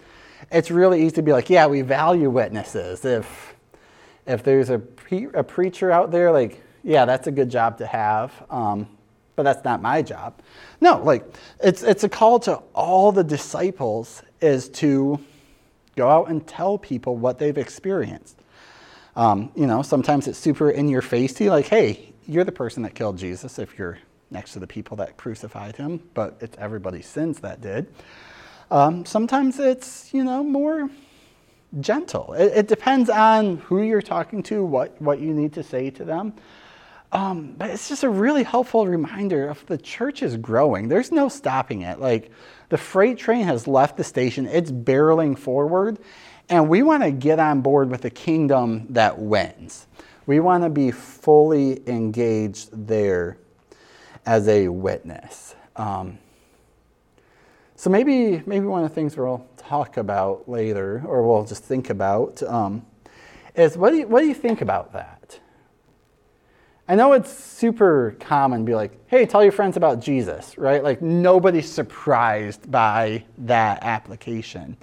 It's 0.53 0.71
really 0.71 1.03
easy 1.03 1.17
to 1.17 1.23
be 1.23 1.33
like, 1.33 1.51
yeah, 1.51 1.67
we 1.67 1.81
value 1.83 2.31
witnesses. 2.31 3.05
If 3.05 3.57
if 4.27 4.43
there's 4.43 4.71
a, 4.71 4.79
pre- 4.79 5.29
a 5.35 5.43
preacher 5.43 5.91
out 5.91 6.11
there, 6.11 6.33
like, 6.33 6.63
yeah, 6.83 7.05
that's 7.05 7.27
a 7.27 7.33
good 7.33 7.51
job 7.51 7.79
to 7.79 7.87
have, 7.87 8.33
um, 8.51 8.87
but 9.37 9.43
that's 9.43 9.65
not 9.65 9.83
my 9.83 10.03
job. 10.03 10.41
No, 10.81 10.99
like, 11.03 11.25
it's, 11.63 11.83
it's 11.83 12.05
a 12.05 12.09
call 12.09 12.39
to 12.41 12.57
all 12.75 13.13
the 13.13 13.25
disciples 13.25 14.23
is 14.41 14.69
to 14.71 15.19
go 15.97 16.09
out 16.09 16.29
and 16.29 16.47
tell 16.47 16.79
people 16.79 17.17
what 17.17 17.39
they've 17.39 17.57
experienced. 17.57 18.39
Um, 19.17 19.53
you 19.55 19.67
know, 19.67 19.83
sometimes 19.83 20.27
it's 20.27 20.39
super 20.39 20.71
in 20.71 20.89
your 20.89 21.03
face 21.03 21.33
to 21.35 21.45
you, 21.45 21.51
like, 21.51 21.67
hey, 21.67 22.13
you're 22.27 22.45
the 22.45 22.53
person 22.53 22.83
that 22.83 22.95
killed 22.95 23.17
Jesus 23.17 23.59
if 23.59 23.79
you're 23.79 23.99
next 24.31 24.53
to 24.55 24.59
the 24.59 24.67
people 24.67 24.97
that 24.97 25.17
crucified 25.17 25.77
him, 25.77 26.03
but 26.15 26.37
it's 26.41 26.57
everybody's 26.59 27.07
sins 27.07 27.41
that 27.41 27.61
did. 27.61 27.87
Um, 28.71 29.05
sometimes 29.05 29.59
it's, 29.61 30.13
you 30.13 30.25
know, 30.25 30.43
more 30.43 30.91
gentle. 31.81 32.33
It, 32.35 32.53
it, 32.55 32.69
depends 32.69 33.11
on 33.11 33.59
who 33.59 33.83
you're 33.83 34.03
talking 34.03 34.43
to, 34.45 34.65
what, 34.65 35.01
what 35.01 35.21
you 35.21 35.33
need 35.33 35.53
to 35.55 35.63
say 35.63 35.91
to 35.91 36.05
them. 36.05 36.35
Um, 37.13 37.55
but 37.57 37.71
it's 37.71 37.89
just 37.89 38.03
a 38.03 38.09
really 38.09 38.43
helpful 38.43 38.87
reminder 38.87 39.49
of 39.49 39.65
the 39.67 39.79
church 39.79 40.23
is 40.23 40.37
growing. 40.37 40.89
There's 40.89 41.13
no 41.13 41.29
stopping 41.29 41.83
it. 41.83 42.01
Like 42.01 42.31
the 42.71 42.79
freight 42.79 43.19
train 43.19 43.45
has 43.45 43.69
left 43.69 43.97
the 43.97 44.05
station, 44.05 44.47
it's 44.47 44.73
barreling 44.73 45.39
forward, 45.39 45.99
and 46.49 46.69
we 46.69 46.83
want 46.83 47.05
to 47.05 47.13
get 47.13 47.39
on 47.39 47.61
board 47.61 47.89
with 47.91 48.05
a 48.05 48.11
kingdom 48.11 48.87
that 48.91 49.19
wins. 49.19 49.87
We 50.27 50.41
want 50.41 50.65
to 50.65 50.71
be 50.71 50.91
fully 50.91 51.89
engaged 51.89 52.71
there 52.87 53.39
as 54.27 54.49
a 54.49 54.69
witness. 54.69 55.55
Um, 55.77 56.19
so 57.85 57.91
maybe 57.91 58.43
maybe 58.47 58.65
one 58.65 58.83
of 58.83 58.89
the 58.89 58.95
things 58.95 59.15
we'll 59.15 59.47
talk 59.59 59.99
about 59.99 60.49
later, 60.49 61.03
or 61.07 61.23
we'll 61.23 61.45
just 61.45 61.65
think 61.65 61.91
about, 61.91 62.43
um, 62.45 62.87
is 63.55 63.77
what 63.77 63.91
do 63.91 63.99
you 63.99 64.09
what 64.09 64.23
do 64.23 64.27
you 64.27 64.33
think 64.33 64.63
about 64.63 64.95
that? 64.95 65.39
I 66.89 66.95
know 66.95 67.13
it's 67.13 67.31
super 67.31 68.17
common 68.21 68.61
to 68.61 68.65
be 68.65 68.75
like, 68.75 68.93
hey, 69.09 69.27
tell 69.27 69.43
your 69.43 69.53
friends 69.53 69.77
about 69.77 70.01
Jesus, 70.01 70.57
right? 70.57 70.83
Like 70.83 71.03
nobody's 71.03 71.71
surprised 71.71 72.71
by 72.71 73.23
that 73.37 73.85
application. 73.85 74.79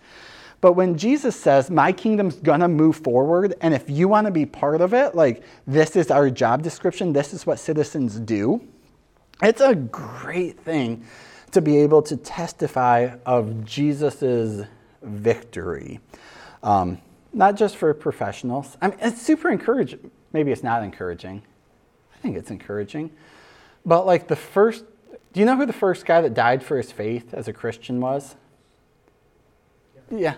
But 0.61 0.73
when 0.73 0.95
Jesus 0.95 1.35
says, 1.35 1.71
my 1.71 1.91
kingdom's 1.91 2.35
gonna 2.35 2.67
move 2.67 2.97
forward, 2.97 3.55
and 3.61 3.73
if 3.73 3.89
you 3.89 4.09
wanna 4.09 4.29
be 4.29 4.45
part 4.45 4.79
of 4.79 4.93
it, 4.93 5.15
like 5.15 5.41
this 5.65 5.95
is 5.95 6.11
our 6.11 6.29
job 6.29 6.61
description, 6.61 7.13
this 7.13 7.33
is 7.33 7.47
what 7.47 7.57
citizens 7.57 8.19
do, 8.19 8.61
it's 9.41 9.61
a 9.61 9.73
great 9.73 10.59
thing 10.59 11.03
to 11.51 11.61
be 11.61 11.77
able 11.77 12.01
to 12.03 12.17
testify 12.17 13.15
of 13.25 13.65
Jesus' 13.65 14.65
victory. 15.01 15.99
Um, 16.63 16.99
not 17.33 17.55
just 17.55 17.77
for 17.77 17.93
professionals. 17.93 18.77
I 18.81 18.89
mean, 18.89 18.97
it's 19.01 19.21
super 19.21 19.49
encouraging. 19.49 20.11
Maybe 20.33 20.51
it's 20.51 20.63
not 20.63 20.83
encouraging. 20.83 21.41
I 22.13 22.17
think 22.19 22.37
it's 22.37 22.51
encouraging. 22.51 23.11
But 23.85 24.05
like 24.05 24.27
the 24.27 24.35
first, 24.35 24.85
do 25.33 25.39
you 25.39 25.45
know 25.45 25.55
who 25.55 25.65
the 25.65 25.73
first 25.73 26.05
guy 26.05 26.21
that 26.21 26.33
died 26.33 26.63
for 26.63 26.77
his 26.77 26.91
faith 26.91 27.33
as 27.33 27.47
a 27.47 27.53
Christian 27.53 27.99
was? 27.99 28.35
Yeah. 30.09 30.35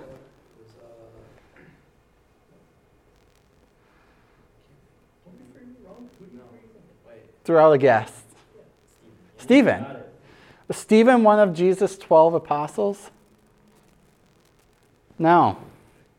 Throw 7.44 7.68
out 7.68 7.74
a 7.74 7.78
guess. 7.78 8.24
Stephen. 9.38 10.03
Stephen 10.74 11.24
one 11.24 11.40
of 11.40 11.54
Jesus' 11.54 11.98
12 11.98 12.34
apostles? 12.34 13.12
No. 15.18 15.58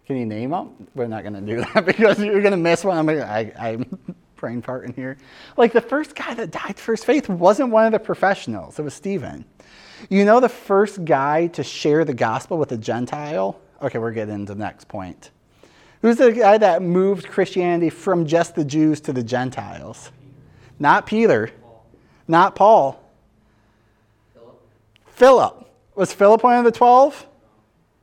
Can 0.07 0.17
you 0.17 0.27
name 0.27 0.51
them? 0.51 0.88
We're 0.95 1.07
not 1.07 1.23
going 1.23 1.35
to 1.35 1.40
do 1.40 1.64
that 1.73 1.87
because 1.87 2.19
you're 2.19 2.43
going 2.43 2.53
to 2.53 2.57
miss 2.57 2.85
one. 2.85 2.99
I'm, 2.99 3.09
I, 3.09 3.53
I'm 3.59 3.99
brain 4.37 4.61
part 4.61 4.85
in 4.85 4.93
here. 4.93 5.17
Like 5.57 5.73
the 5.73 5.81
first 5.81 6.14
guy 6.14 6.35
that 6.35 6.51
died 6.51 6.79
for 6.79 6.93
his 6.93 7.05
faith 7.05 7.29
wasn't 7.29 7.71
one 7.71 7.87
of 7.87 7.93
the 7.93 7.99
professionals, 7.99 8.79
it 8.79 8.83
was 8.83 8.95
Stephen. 8.95 9.45
You 10.11 10.25
know 10.25 10.40
the 10.40 10.51
first 10.51 11.05
guy 11.05 11.47
to 11.49 11.62
share 11.62 12.05
the 12.05 12.12
gospel 12.12 12.59
with 12.59 12.73
a 12.73 12.77
Gentile? 12.77 13.59
Okay, 13.81 13.99
we're 13.99 14.12
getting 14.12 14.35
into 14.35 14.55
the 14.55 14.59
next 14.59 14.88
point. 14.88 15.31
Who's 16.03 16.17
the 16.17 16.33
guy 16.33 16.59
that 16.59 16.83
moved 16.83 17.29
Christianity 17.29 17.88
from 17.88 18.27
just 18.27 18.55
the 18.55 18.64
Jews 18.64 19.01
to 19.03 19.12
the 19.14 19.23
Gentiles? 19.23 20.11
Not 20.79 21.07
Peter, 21.07 21.51
not 22.29 22.55
Paul. 22.55 23.01
Philip. 25.14 25.70
Was 25.94 26.12
Philip 26.12 26.42
one 26.42 26.59
of 26.59 26.64
the 26.64 26.72
12? 26.72 27.27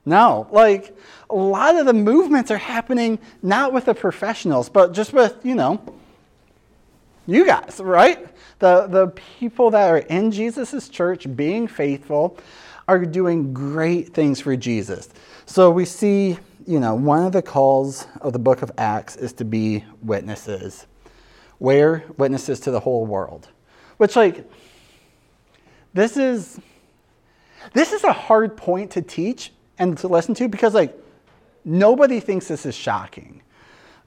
No. 0.06 0.47
Like, 0.52 0.95
a 1.30 1.36
lot 1.36 1.76
of 1.76 1.86
the 1.86 1.93
movements 1.93 2.52
are 2.52 2.58
happening 2.58 3.19
not 3.41 3.74
with 3.74 3.86
the 3.86 3.93
professionals, 3.93 4.69
but 4.69 4.93
just 4.93 5.13
with, 5.13 5.38
you 5.43 5.56
know, 5.56 5.82
you 7.28 7.45
guys, 7.45 7.80
right? 7.82 8.28
The, 8.60 8.88
the 8.88 9.08
people 9.08 9.69
that 9.71 9.89
are 9.89 10.00
in 10.00 10.32
Jesus' 10.32 10.89
church 10.89 11.34
being 11.36 11.67
faithful 11.67 12.38
are 12.88 13.06
doing 13.06 13.54
great 13.54 14.13
things 14.13 14.41
for 14.41 14.56
Jesus. 14.56 15.10
So 15.45 15.69
we 15.69 15.86
see, 15.86 16.38
you 16.65 16.80
know, 16.80 16.95
one 16.95 17.26
of 17.26 17.32
the 17.32 17.41
calls 17.41 18.08
of 18.21 18.34
the 18.34 18.39
book 18.39 18.62
of 18.62 18.71
Acts 18.78 19.15
is 19.15 19.34
to 19.34 19.45
be 19.45 19.84
witnesses. 20.02 20.88
Where? 21.60 22.04
Witnesses 22.17 22.60
to 22.62 22.71
the 22.71 22.80
whole 22.80 23.06
world. 23.06 23.47
Which, 23.97 24.15
like, 24.15 24.50
this 25.93 26.17
is 26.17 26.60
This 27.74 27.93
is 27.93 28.04
a 28.04 28.13
hard 28.13 28.58
point 28.58 28.91
to 28.91 29.02
teach 29.02 29.52
and 29.78 29.97
to 30.00 30.08
listen 30.08 30.36
to 30.36 30.47
because, 30.47 30.74
like, 30.74 30.97
nobody 31.63 32.19
thinks 32.19 32.47
this 32.47 32.65
is 32.65 32.76
shocking. 32.76 33.41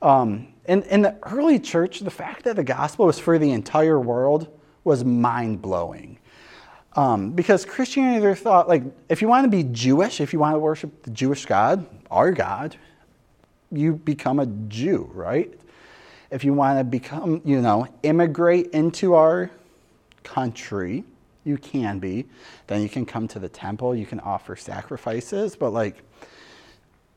Um, 0.03 0.49
in, 0.67 0.83
in 0.85 1.03
the 1.03 1.17
early 1.23 1.59
church, 1.59 2.01
the 2.01 2.11
fact 2.11 2.45
that 2.45 2.57
the 2.57 2.65
gospel 2.65 3.07
was 3.07 3.19
for 3.19 3.39
the 3.39 3.53
entire 3.53 3.99
world 3.99 4.49
was 4.83 5.05
mind 5.05 5.63
blowing. 5.63 6.19
Um, 6.97 7.33
because 7.33 7.65
Christianity, 7.65 8.25
they 8.25 8.35
thought, 8.35 8.69
like, 8.69 8.83
if 9.09 9.21
you 9.21 9.29
want 9.29 9.45
to 9.45 9.51
be 9.51 9.65
Jewish, 9.65 10.21
if 10.21 10.33
you 10.33 10.39
want 10.39 10.55
to 10.55 10.59
worship 10.59 11.03
the 11.03 11.11
Jewish 11.11 11.45
God, 11.45 11.87
our 12.11 12.31
God, 12.31 12.77
you 13.73 13.95
become 13.95 14.39
a 14.39 14.47
Jew, 14.47 15.11
right? 15.13 15.53
If 16.31 16.45
you 16.45 16.55
want 16.55 16.79
to 16.79 16.85
become, 16.85 17.43
you 17.45 17.61
know, 17.61 17.89
immigrate 18.03 18.69
into 18.69 19.15
our 19.15 19.51
country, 20.23 21.05
you 21.45 21.59
can 21.59 21.99
be. 21.99 22.27
Then 22.67 22.83
you 22.83 22.89
can 22.89 23.07
come 23.07 23.29
to 23.29 23.39
the 23.39 23.49
temple, 23.49 23.95
you 23.95 24.07
can 24.07 24.21
offer 24.21 24.57
sacrifices, 24.57 25.57
but 25.57 25.71
like, 25.71 26.03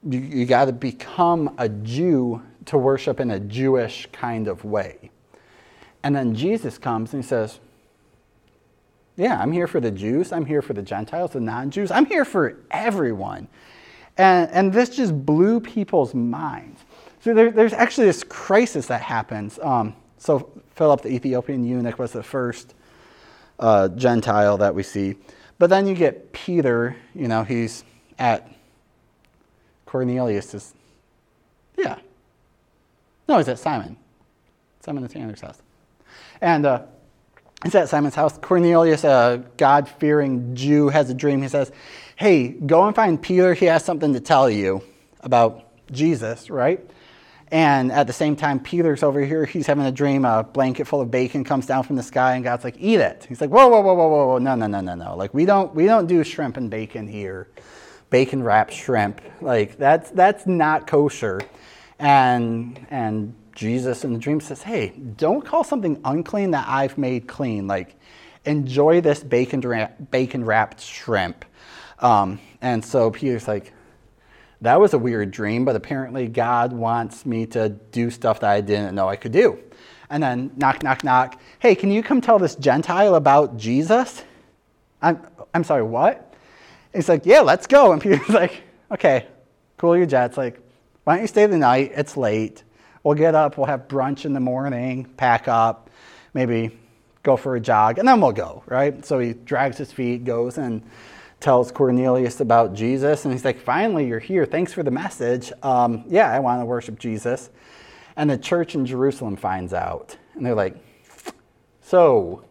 you, 0.04 0.20
you 0.20 0.46
got 0.46 0.66
to 0.66 0.74
become 0.74 1.56
a 1.58 1.68
Jew 1.68 2.42
to 2.66 2.78
worship 2.78 3.20
in 3.20 3.32
a 3.32 3.40
Jewish 3.40 4.08
kind 4.12 4.48
of 4.48 4.64
way. 4.64 5.10
And 6.04 6.16
then 6.16 6.36
Jesus 6.36 6.78
comes 6.78 7.14
and 7.14 7.24
he 7.24 7.28
says, 7.28 7.60
Yeah, 9.16 9.40
I'm 9.42 9.52
here 9.52 9.68
for 9.68 9.80
the 9.80 9.92
Jews, 9.92 10.32
I'm 10.32 10.46
here 10.46 10.62
for 10.62 10.74
the 10.74 10.82
Gentiles, 10.82 11.32
the 11.32 11.40
non 11.40 11.72
Jews, 11.72 11.92
I'm 11.92 12.06
here 12.06 12.26
for 12.26 12.60
everyone. 12.72 13.48
And, 14.18 14.50
and 14.52 14.74
this 14.74 14.90
just 14.90 15.26
blew 15.26 15.60
people's 15.60 16.14
minds. 16.14 16.82
So 17.22 17.34
there, 17.34 17.52
there's 17.52 17.74
actually 17.74 18.08
this 18.08 18.24
crisis 18.24 18.88
that 18.88 19.02
happens. 19.02 19.60
Um, 19.62 19.96
so 20.18 20.50
Philip, 20.76 21.02
the 21.02 21.10
Ethiopian 21.10 21.64
eunuch, 21.64 22.00
was 22.00 22.12
the 22.12 22.24
first 22.24 22.74
uh, 23.60 23.90
Gentile 23.90 24.58
that 24.58 24.76
we 24.76 24.84
see. 24.84 25.16
But 25.60 25.70
then 25.70 25.88
you 25.88 25.96
get 25.96 26.32
Peter, 26.34 26.96
you 27.16 27.28
know, 27.28 27.44
he's 27.44 27.84
at 28.20 28.52
Cornelius' 29.86 30.74
yeah. 31.78 32.00
No, 33.30 33.38
he's 33.38 33.48
at 33.48 33.60
Simon. 33.60 33.98
Simon 34.82 35.04
the 35.04 35.10
tanner's 35.10 35.42
house. 35.42 35.62
And 36.42 36.66
uh, 36.66 36.84
he's 37.64 37.76
at 37.76 37.88
Simon's 37.88 38.16
house. 38.16 38.38
Cornelius, 38.38 39.04
a 39.04 39.44
God 39.58 39.88
fearing 39.88 40.56
Jew, 40.56 40.90
has 40.90 41.10
a 41.10 41.14
dream. 41.14 41.42
He 41.42 41.48
says, 41.48 41.72
Hey, 42.16 42.50
go 42.50 42.86
and 42.86 42.96
find 42.96 43.22
Peter. 43.22 43.54
He 43.54 43.66
has 43.66 43.86
something 43.86 44.14
to 44.14 44.20
tell 44.20 44.50
you 44.50 44.82
about 45.22 45.66
Jesus, 45.92 46.50
right? 46.50 46.84
And 47.50 47.92
at 47.94 48.08
the 48.08 48.14
same 48.14 48.36
time, 48.36 48.60
Peter's 48.60 49.04
over 49.04 49.22
here. 49.22 49.46
He's 49.46 49.68
having 49.68 49.86
a 49.86 49.92
dream. 49.92 50.26
A 50.26 50.44
blanket 50.44 50.86
full 50.86 51.00
of 51.00 51.10
bacon 51.10 51.44
comes 51.44 51.66
down 51.66 51.84
from 51.84 51.96
the 51.96 52.04
sky, 52.04 52.36
and 52.36 52.44
God's 52.44 52.64
like, 52.64 52.76
"Eat 52.78 53.00
it." 53.00 53.26
He's 53.28 53.40
like, 53.40 53.50
"Whoa, 53.50 53.68
whoa, 53.70 53.82
whoa, 53.82 53.94
whoa, 53.94 54.28
whoa! 54.28 54.38
No, 54.38 54.56
no, 54.56 54.68
no, 54.68 54.82
no, 54.82 54.96
no! 54.96 55.16
Like 55.16 55.34
we 55.34 55.46
don't, 55.46 55.74
we 55.74 55.86
don't 55.86 56.08
do 56.08 56.24
shrimp 56.24 56.58
and 56.58 56.70
bacon 56.70 57.08
here, 57.08 57.48
bacon 58.10 58.44
wrapped 58.44 58.74
shrimp. 58.74 59.22
Like 59.42 59.78
that's 59.78 60.12
that's 60.12 60.46
not 60.46 60.88
kosher." 60.88 61.42
And 62.00 62.86
and 62.90 63.34
Jesus 63.56 64.04
in 64.04 64.14
the 64.14 64.20
dream 64.20 64.42
says, 64.42 64.62
"Hey, 64.62 64.90
don't 64.90 65.46
call 65.46 65.64
something 65.64 66.02
unclean 66.04 66.52
that 66.52 66.68
I've 66.68 66.98
made 66.98 67.28
clean. 67.28 67.66
Like 67.66 67.96
enjoy 68.46 69.00
this 69.00 69.24
bacon 69.24 69.62
bacon 70.12 70.44
wrapped 70.44 70.82
shrimp." 70.82 71.46
Um, 72.00 72.40
and 72.62 72.84
so 72.84 73.10
Peter's 73.10 73.48
like, 73.48 73.74
that 74.62 74.80
was 74.80 74.94
a 74.94 74.98
weird 74.98 75.32
dream, 75.32 75.66
but 75.66 75.76
apparently 75.76 76.28
God 76.28 76.74
wants 76.74 77.26
me 77.26 77.46
to 77.48 77.70
do 77.70 78.10
stuff 78.10 78.40
that 78.40 78.50
I 78.50 78.62
didn't 78.62 78.96
know 78.96 79.08
I 79.08 79.16
could 79.16 79.32
do. 79.32 79.60
And 80.10 80.24
then 80.24 80.52
knock, 80.56 80.84
knock, 80.84 81.04
knock. 81.04 81.40
Hey, 81.60 81.76
can 81.76 81.92
you 81.92 82.02
come 82.02 82.22
tell 82.22 82.40
this 82.40 82.56
Gentile 82.56 83.16
about 83.16 83.58
Jesus? 83.58 84.24
I'm, 85.02 85.22
I'm 85.54 85.64
sorry, 85.64 85.84
what? 85.84 86.34
He's 86.94 87.10
like, 87.10 87.26
yeah, 87.26 87.42
let's 87.42 87.68
go. 87.68 87.92
And 87.92 88.02
Peter's 88.04 88.30
like, 88.30 88.64
okay, 88.92 89.28
cool 89.78 89.96
your 89.96 90.06
jets. 90.06 90.38
Like, 90.38 90.60
why 91.04 91.16
don't 91.16 91.24
you 91.24 91.28
stay 91.28 91.46
the 91.46 91.58
night? 91.58 91.92
It's 91.96 92.18
late. 92.18 92.64
We'll 93.04 93.16
get 93.16 93.36
up, 93.36 93.58
we'll 93.58 93.68
have 93.68 93.88
brunch 93.88 94.26
in 94.26 94.34
the 94.34 94.40
morning, 94.40 95.06
pack 95.16 95.48
up, 95.48 95.90
maybe 96.34 96.78
go 97.24 97.38
for 97.38 97.56
a 97.56 97.60
jog, 97.60 98.00
and 98.00 98.08
then 98.08 98.20
we'll 98.20 98.34
go, 98.34 98.64
right? 98.66 99.06
So 99.06 99.20
he 99.20 99.34
drags 99.34 99.78
his 99.78 99.92
feet, 99.92 100.26
goes, 100.26 100.58
and 100.58 100.82
tells 101.40 101.72
Cornelius 101.72 102.40
about 102.40 102.74
Jesus, 102.74 103.26
and 103.26 103.34
he's 103.34 103.46
like, 103.46 103.60
Finally, 103.60 104.08
you're 104.08 104.20
here. 104.20 104.46
Thanks 104.46 104.74
for 104.74 104.84
the 104.84 104.92
message. 104.92 105.52
Um, 105.64 106.04
yeah, 106.08 106.32
I 106.32 106.40
want 106.40 106.62
to 106.62 106.66
worship 106.66 107.00
Jesus. 107.00 107.50
And 108.16 108.30
the 108.30 108.38
church 108.38 108.74
in 108.74 108.86
Jerusalem 108.86 109.36
finds 109.36 109.74
out, 109.74 110.18
and 110.34 110.46
they're 110.46 110.56
like, 110.56 110.76
So, 111.82 112.44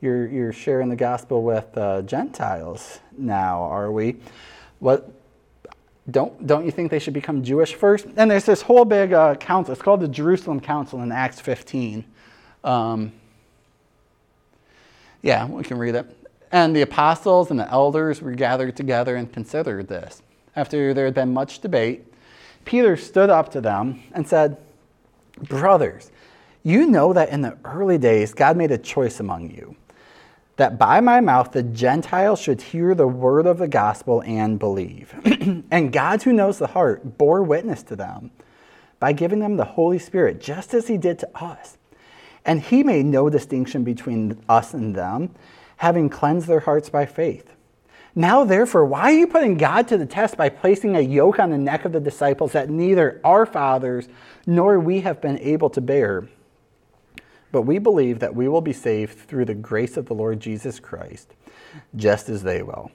you're, 0.00 0.26
you're 0.28 0.52
sharing 0.52 0.88
the 0.88 0.96
gospel 0.96 1.42
with 1.42 1.76
uh, 1.76 2.02
Gentiles 2.02 3.00
now, 3.16 3.62
are 3.62 3.90
we? 3.90 4.16
What? 4.78 5.10
Don't, 6.08 6.46
don't 6.46 6.64
you 6.64 6.70
think 6.70 6.92
they 6.92 7.00
should 7.00 7.14
become 7.14 7.42
Jewish 7.42 7.74
first? 7.74 8.06
And 8.16 8.30
there's 8.30 8.44
this 8.44 8.62
whole 8.62 8.84
big 8.84 9.12
uh, 9.12 9.34
council. 9.34 9.72
It's 9.72 9.82
called 9.82 10.00
the 10.00 10.08
Jerusalem 10.08 10.60
Council 10.60 11.02
in 11.02 11.10
Acts 11.10 11.40
15. 11.40 12.04
Um, 12.62 13.12
yeah, 15.22 15.46
we 15.46 15.64
can 15.64 15.78
read 15.78 15.96
it. 15.96 16.25
And 16.52 16.74
the 16.74 16.82
apostles 16.82 17.50
and 17.50 17.58
the 17.58 17.70
elders 17.70 18.22
were 18.22 18.32
gathered 18.32 18.76
together 18.76 19.16
and 19.16 19.32
considered 19.32 19.88
this. 19.88 20.22
After 20.54 20.94
there 20.94 21.04
had 21.04 21.14
been 21.14 21.34
much 21.34 21.60
debate, 21.60 22.04
Peter 22.64 22.96
stood 22.96 23.30
up 23.30 23.50
to 23.52 23.60
them 23.60 24.02
and 24.12 24.26
said, 24.26 24.56
Brothers, 25.42 26.10
you 26.62 26.86
know 26.86 27.12
that 27.12 27.28
in 27.28 27.42
the 27.42 27.56
early 27.64 27.98
days 27.98 28.34
God 28.34 28.56
made 28.56 28.70
a 28.70 28.78
choice 28.78 29.20
among 29.20 29.50
you, 29.50 29.76
that 30.56 30.78
by 30.78 31.00
my 31.00 31.20
mouth 31.20 31.52
the 31.52 31.62
Gentiles 31.62 32.40
should 32.40 32.62
hear 32.62 32.94
the 32.94 33.06
word 33.06 33.46
of 33.46 33.58
the 33.58 33.68
gospel 33.68 34.22
and 34.26 34.58
believe. 34.58 35.14
and 35.70 35.92
God, 35.92 36.22
who 36.22 36.32
knows 36.32 36.58
the 36.58 36.68
heart, 36.68 37.18
bore 37.18 37.42
witness 37.42 37.82
to 37.84 37.96
them 37.96 38.30
by 38.98 39.12
giving 39.12 39.40
them 39.40 39.56
the 39.56 39.64
Holy 39.64 39.98
Spirit, 39.98 40.40
just 40.40 40.72
as 40.72 40.88
he 40.88 40.96
did 40.96 41.18
to 41.18 41.28
us. 41.36 41.76
And 42.44 42.62
he 42.62 42.82
made 42.82 43.06
no 43.06 43.28
distinction 43.28 43.84
between 43.84 44.42
us 44.48 44.72
and 44.72 44.94
them 44.94 45.34
having 45.76 46.08
cleansed 46.08 46.46
their 46.46 46.60
hearts 46.60 46.88
by 46.88 47.06
faith. 47.06 47.50
Now, 48.14 48.44
therefore, 48.44 48.86
why 48.86 49.12
are 49.12 49.18
you 49.18 49.26
putting 49.26 49.58
God 49.58 49.88
to 49.88 49.98
the 49.98 50.06
test 50.06 50.38
by 50.38 50.48
placing 50.48 50.96
a 50.96 51.00
yoke 51.00 51.38
on 51.38 51.50
the 51.50 51.58
neck 51.58 51.84
of 51.84 51.92
the 51.92 52.00
disciples 52.00 52.52
that 52.52 52.70
neither 52.70 53.20
our 53.22 53.44
fathers 53.44 54.08
nor 54.46 54.80
we 54.80 55.00
have 55.02 55.20
been 55.20 55.38
able 55.40 55.68
to 55.70 55.82
bear? 55.82 56.26
But 57.52 57.62
we 57.62 57.78
believe 57.78 58.20
that 58.20 58.34
we 58.34 58.48
will 58.48 58.62
be 58.62 58.72
saved 58.72 59.18
through 59.18 59.44
the 59.44 59.54
grace 59.54 59.98
of 59.98 60.06
the 60.06 60.14
Lord 60.14 60.40
Jesus 60.40 60.80
Christ, 60.80 61.34
just 61.94 62.30
as 62.30 62.42
they 62.42 62.62
will. 62.62 62.90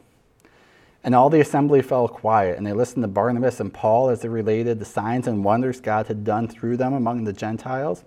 And 1.04 1.14
all 1.14 1.30
the 1.30 1.40
assembly 1.40 1.84
fell 1.84 2.08
quiet, 2.08 2.58
and 2.58 2.66
they 2.66 2.74
listened 2.74 3.04
to 3.04 3.08
Barnabas 3.08 3.60
and 3.60 3.74
Paul 3.74 4.10
as 4.10 4.22
they 4.22 4.30
related 4.30 4.80
the 4.80 4.86
signs 4.86 5.28
and 5.28 5.44
wonders 5.44 5.82
God 5.82 6.08
had 6.08 6.24
done 6.24 6.48
through 6.48 6.78
them 6.78 6.94
among 6.94 7.24
the 7.24 7.34
Gentiles. 7.34 8.04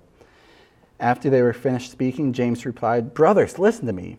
After 0.98 1.30
they 1.30 1.42
were 1.42 1.52
finished 1.52 1.90
speaking, 1.90 2.32
James 2.32 2.66
replied, 2.66 3.14
Brothers, 3.14 3.58
listen 3.58 3.86
to 3.86 3.92
me. 3.92 4.18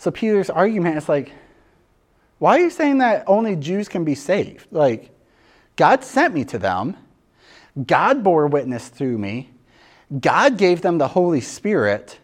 so 0.00 0.10
Peter's 0.10 0.48
argument 0.48 0.96
is 0.96 1.10
like, 1.10 1.30
why 2.38 2.56
are 2.56 2.60
you 2.60 2.70
saying 2.70 2.98
that 2.98 3.22
only 3.26 3.54
Jews 3.54 3.86
can 3.86 4.02
be 4.02 4.14
saved? 4.14 4.66
Like, 4.70 5.10
God 5.76 6.02
sent 6.02 6.32
me 6.32 6.42
to 6.46 6.58
them. 6.58 6.96
God 7.86 8.24
bore 8.24 8.46
witness 8.46 8.88
through 8.88 9.18
me. 9.18 9.50
God 10.18 10.56
gave 10.56 10.80
them 10.80 10.96
the 10.96 11.08
Holy 11.08 11.42
Spirit. 11.42 12.18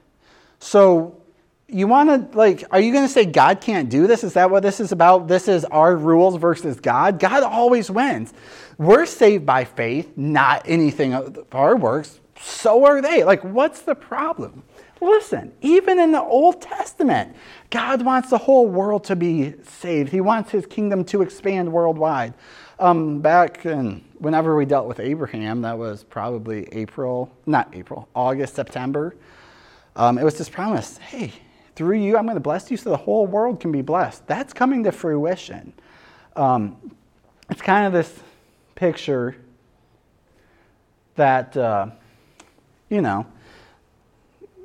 So 0.59 1.21
you 1.69 1.87
want 1.87 2.33
to 2.33 2.39
like 2.39 2.65
are 2.71 2.81
you 2.81 2.93
going 2.93 3.05
to 3.05 3.13
say 3.13 3.25
god 3.25 3.61
can't 3.61 3.89
do 3.89 4.07
this 4.07 4.23
is 4.23 4.35
that 4.35 4.49
what 4.49 4.63
this 4.63 4.79
is 4.79 4.93
about 4.93 5.27
this 5.27 5.49
is 5.49 5.65
our 5.65 5.97
rules 5.97 6.37
versus 6.37 6.79
god 6.79 7.19
god 7.19 7.43
always 7.43 7.91
wins 7.91 8.33
we're 8.79 9.05
saved 9.05 9.45
by 9.45 9.65
faith 9.65 10.17
not 10.17 10.63
anything 10.65 11.13
of 11.13 11.45
our 11.51 11.75
works 11.75 12.21
so 12.41 12.85
are 12.85 13.03
they 13.03 13.25
like 13.25 13.43
what's 13.43 13.81
the 13.81 13.97
problem 13.97 14.63
Listen, 15.01 15.53
even 15.61 15.99
in 15.99 16.13
the 16.13 16.23
Old 16.23 16.63
Testament, 16.63 17.37
God 17.71 18.03
wants 18.03 18.31
the 18.31 18.39
whole 18.39 18.67
world 18.67 19.05
to 19.05 19.17
be 19.17 19.55
saved. 19.63 20.11
He 20.11 20.23
wants 20.23 20.51
his 20.51 20.67
kingdom 20.67 21.05
to 21.07 21.23
expand 21.23 21.71
worldwide. 21.71 22.33
Um, 22.79 23.21
back 23.21 23.67
in, 23.67 24.05
whenever 24.19 24.57
we 24.57 24.65
dealt 24.65 24.87
with 24.87 25.01
Abraham, 25.01 25.63
that 25.63 25.77
was 25.77 26.03
probably 26.03 26.69
April, 26.73 27.31
not 27.45 27.75
April, 27.75 28.09
August, 28.15 28.55
September. 28.55 29.17
Um, 29.97 30.19
it 30.19 30.25
was 30.25 30.37
this 30.39 30.49
promise 30.49 30.99
hey, 30.99 31.33
through 31.75 31.99
you, 31.99 32.17
I'm 32.17 32.25
going 32.25 32.37
to 32.37 32.41
bless 32.41 32.71
you 32.71 32.77
so 32.79 32.91
the 32.91 32.97
whole 32.97 33.27
world 33.27 33.61
can 33.61 33.73
be 33.73 33.83
blessed. 33.83 34.27
That's 34.27 34.53
coming 34.53 34.83
to 34.85 34.93
fruition. 34.93 35.75
Um, 36.37 36.95
it's 37.51 37.63
kind 37.63 37.87
of 37.87 37.93
this 37.93 38.19
picture 38.75 39.37
that, 41.17 41.57
uh, 41.57 41.89
you 42.89 43.01
know, 43.01 43.27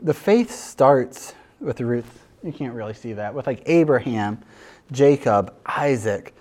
the 0.01 0.13
faith 0.13 0.51
starts 0.51 1.33
with 1.59 1.79
roots. 1.79 2.09
You 2.43 2.51
can't 2.51 2.73
really 2.73 2.93
see 2.93 3.13
that. 3.13 3.33
With 3.33 3.47
like 3.47 3.61
Abraham, 3.67 4.39
Jacob, 4.91 5.53
Isaac. 5.65 6.33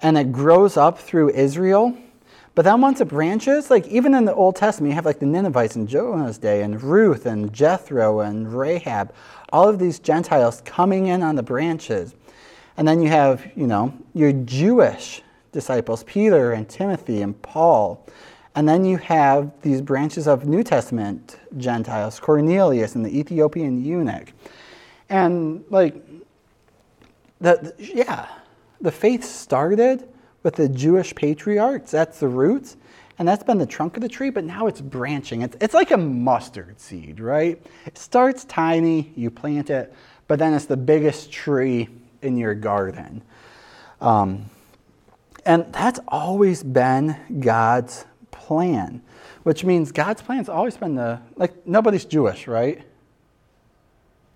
And 0.00 0.16
it 0.16 0.32
grows 0.32 0.76
up 0.76 0.98
through 0.98 1.30
Israel. 1.30 1.96
But 2.54 2.62
then 2.64 2.80
once 2.80 3.00
it 3.00 3.06
branches, 3.06 3.70
like 3.70 3.86
even 3.88 4.14
in 4.14 4.24
the 4.24 4.34
Old 4.34 4.56
Testament, 4.56 4.90
you 4.90 4.94
have 4.94 5.04
like 5.04 5.18
the 5.18 5.26
Ninevites 5.26 5.76
in 5.76 5.86
Jonah's 5.86 6.38
day, 6.38 6.62
and 6.62 6.80
Ruth 6.80 7.26
and 7.26 7.52
Jethro 7.52 8.20
and 8.20 8.56
Rahab, 8.56 9.12
all 9.52 9.68
of 9.68 9.78
these 9.78 9.98
Gentiles 9.98 10.62
coming 10.64 11.08
in 11.08 11.22
on 11.22 11.34
the 11.34 11.42
branches. 11.42 12.14
And 12.76 12.86
then 12.86 13.02
you 13.02 13.08
have, 13.08 13.50
you 13.56 13.66
know, 13.66 13.92
your 14.14 14.32
Jewish 14.32 15.22
disciples, 15.52 16.04
Peter 16.04 16.52
and 16.52 16.68
Timothy 16.68 17.22
and 17.22 17.40
Paul. 17.42 18.06
And 18.54 18.68
then 18.68 18.84
you 18.84 18.98
have 18.98 19.52
these 19.62 19.80
branches 19.80 20.28
of 20.28 20.46
New 20.46 20.62
Testament 20.62 21.38
Gentiles, 21.56 22.20
Cornelius 22.20 22.94
and 22.94 23.04
the 23.04 23.18
Ethiopian 23.18 23.84
eunuch. 23.84 24.32
And 25.08 25.64
like, 25.70 25.96
the, 27.40 27.74
yeah, 27.78 28.28
the 28.80 28.92
faith 28.92 29.24
started 29.24 30.08
with 30.42 30.54
the 30.54 30.68
Jewish 30.68 31.14
patriarchs. 31.14 31.90
That's 31.90 32.20
the 32.20 32.28
roots. 32.28 32.76
And 33.18 33.26
that's 33.26 33.42
been 33.42 33.58
the 33.58 33.66
trunk 33.66 33.96
of 33.96 34.02
the 34.02 34.08
tree, 34.08 34.30
but 34.30 34.44
now 34.44 34.66
it's 34.66 34.80
branching. 34.80 35.42
It's, 35.42 35.56
it's 35.60 35.74
like 35.74 35.90
a 35.90 35.96
mustard 35.96 36.80
seed, 36.80 37.20
right? 37.20 37.64
It 37.86 37.96
starts 37.96 38.44
tiny, 38.44 39.12
you 39.16 39.30
plant 39.30 39.70
it, 39.70 39.94
but 40.26 40.38
then 40.38 40.52
it's 40.52 40.64
the 40.64 40.76
biggest 40.76 41.30
tree 41.30 41.88
in 42.22 42.36
your 42.36 42.54
garden. 42.54 43.22
Um, 44.00 44.50
and 45.46 45.72
that's 45.72 46.00
always 46.08 46.62
been 46.62 47.16
God's 47.40 48.04
plan, 48.34 49.00
which 49.44 49.64
means 49.64 49.92
God's 49.92 50.20
plan's 50.20 50.48
always 50.48 50.76
been 50.76 50.94
the, 50.96 51.20
like, 51.36 51.66
nobody's 51.66 52.04
Jewish, 52.04 52.46
right? 52.46 52.82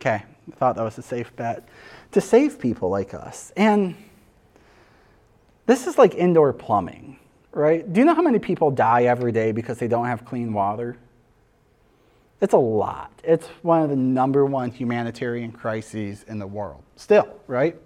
Okay, 0.01 0.23
I 0.23 0.57
thought 0.57 0.77
that 0.77 0.85
was 0.85 0.97
a 0.97 1.03
safe 1.03 1.35
bet. 1.37 1.69
To 2.13 2.21
save 2.21 2.59
people 2.59 2.89
like 2.89 3.13
us. 3.13 3.53
And 3.57 3.95
this 5.67 5.87
is 5.87 5.99
like 5.99 6.15
indoor 6.15 6.53
plumbing, 6.53 7.19
right? 7.53 7.93
Do 7.93 8.01
you 8.01 8.07
know 8.07 8.15
how 8.15 8.23
many 8.23 8.39
people 8.39 8.71
die 8.71 9.03
every 9.03 9.33
day 9.33 9.53
because 9.53 9.79
they 9.79 9.89
don't 9.89 10.07
have 10.07 10.25
clean 10.25 10.53
water? 10.53 10.97
It's 12.41 12.55
a 12.55 12.59
lot. 12.59 13.11
It's 13.25 13.49
one 13.63 13.83
of 13.83 13.91
the 13.91 13.97
number 13.97 14.47
one 14.47 14.71
humanitarian 14.71 15.51
crises 15.51 16.25
in 16.29 16.39
the 16.39 16.47
world. 16.47 16.83
Still, 16.97 17.29
right? 17.49 17.77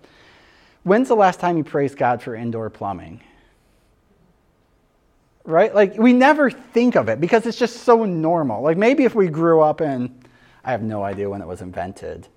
When's 0.82 1.08
the 1.08 1.16
last 1.16 1.40
time 1.40 1.56
you 1.56 1.64
praised 1.64 1.96
God 1.96 2.22
for 2.22 2.34
indoor 2.34 2.68
plumbing? 2.68 3.22
Right? 5.44 5.74
Like, 5.74 5.98
we 5.98 6.12
never 6.12 6.50
think 6.50 6.94
of 6.94 7.08
it 7.08 7.20
because 7.20 7.46
it's 7.46 7.58
just 7.58 7.78
so 7.78 8.04
normal. 8.04 8.62
Like, 8.62 8.76
maybe 8.76 9.04
if 9.04 9.14
we 9.14 9.28
grew 9.28 9.60
up 9.60 9.80
in, 9.80 10.22
I 10.64 10.70
have 10.70 10.82
no 10.82 11.02
idea 11.02 11.28
when 11.28 11.42
it 11.42 11.46
was 11.48 11.62
invented. 11.62 12.28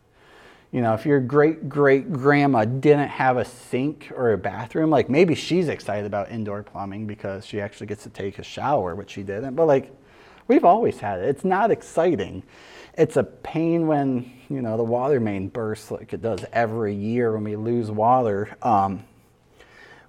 You 0.72 0.82
know, 0.82 0.94
if 0.94 1.06
your 1.06 1.22
great 1.22 1.70
great 1.70 2.12
grandma 2.12 2.65
didn't 2.65 3.08
have 3.08 3.38
a 3.38 3.46
sink 3.46 4.12
or 4.13 4.34
a 4.34 4.38
bathroom, 4.38 4.89
like 4.89 5.10
maybe 5.10 5.34
she's 5.34 5.70
excited 5.70 6.06
about 6.06 6.32
indoor 6.32 6.63
plumbing 6.63 7.08
because 7.08 7.46
she 7.46 7.62
actually 7.62 7.88
gets 7.88 8.04
to 8.04 8.10
take 8.10 8.39
a 8.39 8.44
shower, 8.44 8.94
which 8.94 9.12
she 9.12 9.24
didn't. 9.24 9.56
But 9.56 9.68
like, 9.68 9.94
we've 10.48 10.65
always 10.65 11.00
had 11.00 11.20
it. 11.20 11.30
It's 11.30 11.46
not 11.46 11.72
exciting. 11.72 12.44
It's 12.98 13.15
a 13.15 13.24
pain 13.24 13.88
when, 13.88 14.32
you 14.50 14.62
know, 14.62 14.76
the 14.76 14.84
water 14.84 15.20
main 15.20 15.48
bursts 15.48 15.91
like 15.91 16.12
it 16.12 16.22
does 16.22 16.44
every 16.52 16.94
year 16.94 17.34
when 17.34 17.44
we 17.44 17.56
lose 17.56 17.89
water. 17.89 18.58
Um, 18.62 19.06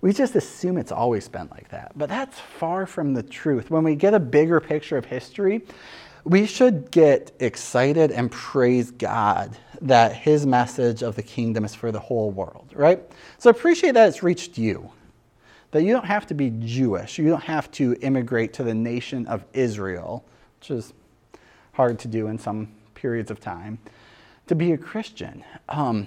we 0.07 0.13
just 0.13 0.37
assume 0.37 0.79
it's 0.79 0.93
always 0.93 1.27
been 1.27 1.49
like 1.51 1.69
that. 1.71 1.91
But 1.99 2.09
that's 2.09 2.39
far 2.39 2.87
from 2.87 3.13
the 3.13 3.25
truth. 3.25 3.73
When 3.73 3.83
we 3.83 3.97
get 3.97 4.15
a 4.15 4.21
bigger 4.21 4.61
picture 4.61 4.97
of 4.97 5.05
history, 5.05 5.63
we 6.23 6.47
should 6.47 6.93
get 6.93 7.33
excited 7.41 8.13
and 8.13 8.31
praise 8.31 8.93
God 8.93 9.59
that 9.81 10.13
his 10.15 10.47
message 10.47 11.03
of 11.03 11.17
the 11.17 11.25
kingdom 11.25 11.65
is 11.65 11.75
for 11.75 11.91
the 11.91 11.99
whole 11.99 12.31
world, 12.31 12.73
right? 12.77 13.03
So 13.39 13.51
appreciate 13.51 13.95
that 13.95 14.09
it's 14.09 14.23
reached 14.23 14.57
you. 14.57 14.93
That 15.73 15.83
you 15.83 15.93
don't 15.93 16.07
have 16.07 16.25
to 16.29 16.35
be 16.35 16.53
Jewish. 16.61 17.19
You 17.19 17.29
don't 17.29 17.43
have 17.43 17.69
to 17.73 17.97
immigrate 18.01 18.53
to 18.53 18.63
the 18.63 18.75
nation 18.75 19.27
of 19.27 19.45
Israel, 19.55 20.25
which 20.61 20.71
is 20.71 20.93
hard 21.73 21.99
to 21.99 22.07
do 22.07 22.29
in 22.29 22.39
some 22.39 22.69
periods 22.95 23.33
of 23.33 23.41
time, 23.41 23.81
to 24.47 24.55
be 24.55 24.71
a 24.71 24.79
Christian. 24.79 25.43
Um, 25.69 26.07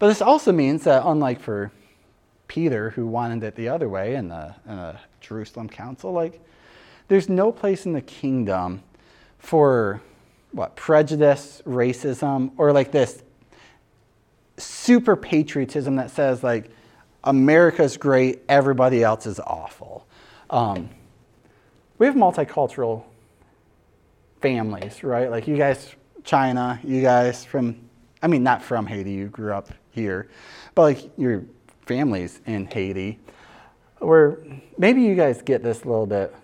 but 0.00 0.08
this 0.08 0.20
also 0.20 0.50
means 0.50 0.82
that, 0.82 1.04
unlike 1.06 1.38
for 1.38 1.70
Peter, 2.48 2.90
who 2.90 3.06
wanted 3.06 3.42
it 3.42 3.54
the 3.56 3.68
other 3.68 3.88
way 3.88 4.14
in 4.14 4.28
the, 4.28 4.54
in 4.68 4.76
the 4.76 4.96
Jerusalem 5.20 5.68
council, 5.68 6.12
like, 6.12 6.40
there's 7.08 7.28
no 7.28 7.52
place 7.52 7.86
in 7.86 7.92
the 7.92 8.00
kingdom 8.00 8.82
for 9.38 10.00
what 10.52 10.74
prejudice, 10.74 11.62
racism, 11.66 12.50
or 12.56 12.72
like 12.72 12.90
this 12.90 13.22
super 14.56 15.16
patriotism 15.16 15.96
that 15.96 16.10
says 16.10 16.42
like 16.42 16.70
America's 17.24 17.96
great, 17.96 18.42
everybody 18.48 19.02
else 19.02 19.26
is 19.26 19.38
awful. 19.40 20.06
Um, 20.48 20.88
we 21.98 22.06
have 22.06 22.14
multicultural 22.14 23.04
families, 24.40 25.02
right? 25.02 25.30
Like 25.30 25.46
you 25.46 25.56
guys, 25.56 25.94
China, 26.24 26.80
you 26.84 27.02
guys 27.02 27.44
from, 27.44 27.76
I 28.22 28.28
mean, 28.28 28.42
not 28.42 28.62
from 28.62 28.86
Haiti, 28.86 29.12
you 29.12 29.26
grew 29.26 29.52
up 29.52 29.68
here, 29.90 30.28
but 30.74 30.82
like 30.82 31.10
your 31.18 31.44
families 31.86 32.40
in 32.46 32.66
Haiti, 32.66 33.18
where 33.98 34.38
maybe 34.76 35.00
you 35.02 35.14
guys 35.14 35.40
get 35.40 35.62
this 35.62 35.82
a 35.84 35.88
little 35.88 36.06
bit 36.06 36.34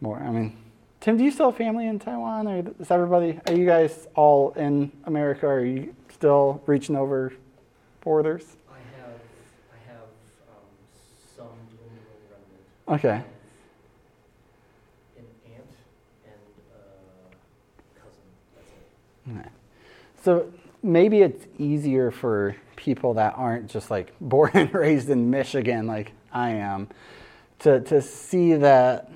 more. 0.00 0.18
I 0.18 0.30
mean, 0.30 0.56
Tim, 1.00 1.16
do 1.16 1.24
you 1.24 1.32
still 1.32 1.50
have 1.50 1.58
family 1.58 1.88
in 1.88 1.98
Taiwan, 1.98 2.46
or 2.46 2.64
is 2.78 2.90
everybody? 2.90 3.40
Are 3.48 3.52
you 3.52 3.66
guys 3.66 4.06
all 4.14 4.52
in 4.52 4.92
America? 5.04 5.46
Or 5.46 5.54
are 5.54 5.64
you 5.64 5.94
still 6.08 6.62
reaching 6.66 6.94
over 6.94 7.32
borders? 8.00 8.44
I 8.70 8.74
have, 9.00 9.20
I 9.72 9.78
have 9.92 10.04
um, 10.48 10.64
some 11.36 11.46
remnant. 12.86 13.04
Okay. 13.04 13.24
An 15.18 15.24
aunt 15.46 15.74
and 16.24 16.34
a 16.70 18.00
cousin. 18.00 18.26
That's 18.54 18.70
it. 19.26 19.40
Okay. 19.40 19.50
So 20.22 20.52
maybe 20.82 21.22
it's 21.22 21.46
easier 21.58 22.10
for 22.10 22.56
people 22.76 23.14
that 23.14 23.34
aren't 23.36 23.68
just 23.68 23.90
like 23.90 24.12
born 24.20 24.50
and 24.54 24.74
raised 24.74 25.10
in 25.10 25.30
Michigan, 25.30 25.86
like 25.86 26.12
I 26.32 26.50
am, 26.50 26.88
to 27.60 27.80
to 27.80 28.02
see 28.02 28.54
that 28.54 29.10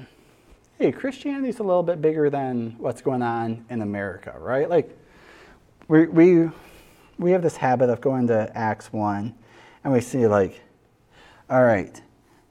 hey, 0.78 0.92
Christianity's 0.92 1.58
a 1.58 1.62
little 1.62 1.82
bit 1.82 2.02
bigger 2.02 2.28
than 2.28 2.76
what's 2.78 3.00
going 3.00 3.22
on 3.22 3.64
in 3.70 3.80
America, 3.80 4.34
right? 4.38 4.68
Like, 4.68 4.96
we, 5.88 6.06
we, 6.06 6.50
we 7.18 7.30
have 7.30 7.42
this 7.42 7.56
habit 7.56 7.88
of 7.88 8.00
going 8.00 8.26
to 8.26 8.50
Acts 8.54 8.92
1 8.92 9.34
and 9.84 9.92
we 9.92 10.00
see, 10.00 10.26
like, 10.26 10.60
all 11.48 11.62
right, 11.64 12.00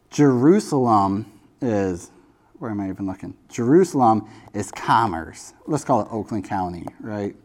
Jerusalem 0.09 1.31
is, 1.61 2.11
where 2.57 2.71
am 2.71 2.79
I 2.79 2.89
even 2.89 3.05
looking? 3.05 3.35
Jerusalem 3.49 4.27
is 4.53 4.71
Commerce. 4.71 5.53
Let's 5.67 5.83
call 5.83 6.01
it 6.01 6.07
Oakland 6.09 6.45
County, 6.45 6.85
right? 7.01 7.35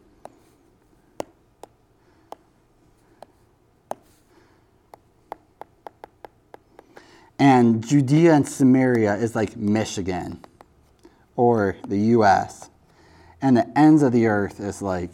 And 7.41 7.83
Judea 7.83 8.35
and 8.35 8.47
Samaria 8.47 9.15
is 9.15 9.35
like 9.35 9.57
Michigan 9.57 10.45
or 11.35 11.75
the 11.87 11.97
US. 12.15 12.69
And 13.41 13.57
the 13.57 13.67
ends 13.75 14.03
of 14.03 14.11
the 14.11 14.27
earth 14.27 14.59
is 14.59 14.79
like, 14.79 15.09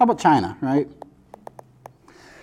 how 0.00 0.02
about 0.02 0.18
China, 0.18 0.58
right? 0.60 0.88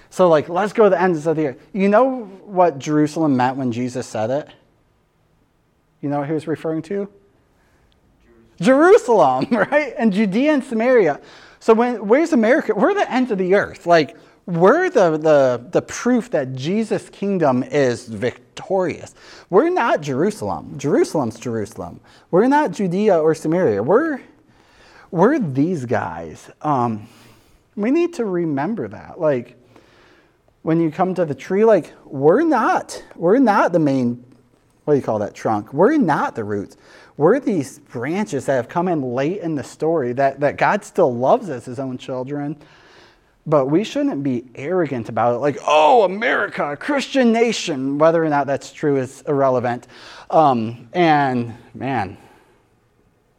So, 0.10 0.30
like, 0.30 0.48
let's 0.48 0.72
go 0.72 0.86
to 0.86 0.90
the 0.92 1.02
ends 1.02 1.28
of 1.28 1.36
the 1.36 1.48
earth. 1.48 1.68
You 1.74 1.90
know 1.90 2.24
what 2.46 2.80
Jerusalem 2.80 3.36
meant 3.36 3.58
when 3.58 3.74
Jesus 3.74 4.08
said 4.08 4.30
it? 4.30 4.48
You 6.00 6.08
know 6.08 6.20
what 6.20 6.28
he 6.30 6.34
was 6.34 6.48
referring 6.48 6.82
to? 6.84 7.10
Jerusalem, 8.62 9.48
right? 9.52 9.94
And 9.98 10.14
Judea 10.14 10.54
and 10.54 10.64
Samaria. 10.64 11.20
So, 11.60 11.74
when, 11.74 12.08
where's 12.08 12.32
America? 12.32 12.74
We're 12.74 12.94
the 12.94 13.12
ends 13.12 13.30
of 13.30 13.40
the 13.40 13.56
earth. 13.56 13.86
Like, 13.86 14.16
we're 14.46 14.90
the, 14.90 15.18
the, 15.18 15.66
the 15.72 15.82
proof 15.82 16.30
that 16.32 16.54
Jesus' 16.54 17.10
kingdom 17.10 17.64
is 17.64 18.08
victorious. 18.08 19.16
We're 19.50 19.70
not 19.70 20.02
Jerusalem. 20.02 20.78
Jerusalem's 20.78 21.40
Jerusalem. 21.40 22.00
We're 22.30 22.48
not 22.48 22.72
Judea 22.72 23.20
or 23.20 23.34
Samaria. 23.34 23.82
We're, 23.82 24.22
we're 25.10 25.40
these 25.40 25.86
guys. 25.86 26.52
Um, 26.62 27.08
we 27.76 27.90
need 27.90 28.14
to 28.16 28.26
remember 28.26 28.88
that. 28.88 29.20
Like, 29.20 29.58
when 30.62 30.80
you 30.80 30.92
come 30.92 31.16
to 31.16 31.26
the 31.26 31.36
tree, 31.36 31.66
like, 31.66 31.92
we're 32.06 32.44
not. 32.44 33.04
We're 33.16 33.40
not 33.40 33.72
the 33.72 33.80
main, 33.80 34.24
what 34.84 34.94
do 34.94 35.00
you 35.00 35.04
call 35.04 35.20
that, 35.20 35.34
trunk. 35.34 35.74
We're 35.74 35.98
not 35.98 36.36
the 36.36 36.44
roots. 36.44 36.78
We're 37.18 37.40
these 37.40 37.80
branches 37.80 38.46
that 38.46 38.56
have 38.56 38.70
come 38.70 38.88
in 38.88 39.02
late 39.02 39.42
in 39.42 39.56
the 39.56 39.64
story 39.64 40.14
that, 40.14 40.40
that 40.42 40.58
God 40.58 40.84
still 40.84 41.14
loves 41.14 41.50
as 41.50 41.66
his 41.66 41.80
own 41.80 41.98
children 41.98 42.58
But 43.48 43.68
we 43.68 43.84
shouldn't 43.84 44.24
be 44.24 44.46
arrogant 44.56 45.08
about 45.08 45.36
it, 45.36 45.38
like, 45.38 45.58
oh, 45.66 46.04
America, 46.04 46.72
a 46.72 46.78
Christian 46.78 47.32
nation. 47.32 48.00
Whether 48.00 48.24
or 48.24 48.30
not 48.30 48.48
that's 48.48 48.74
true 48.74 48.98
is 48.98 49.22
irrelevant. 49.28 49.88
Um, 50.32 50.90
and 50.94 51.56
man, 51.76 52.18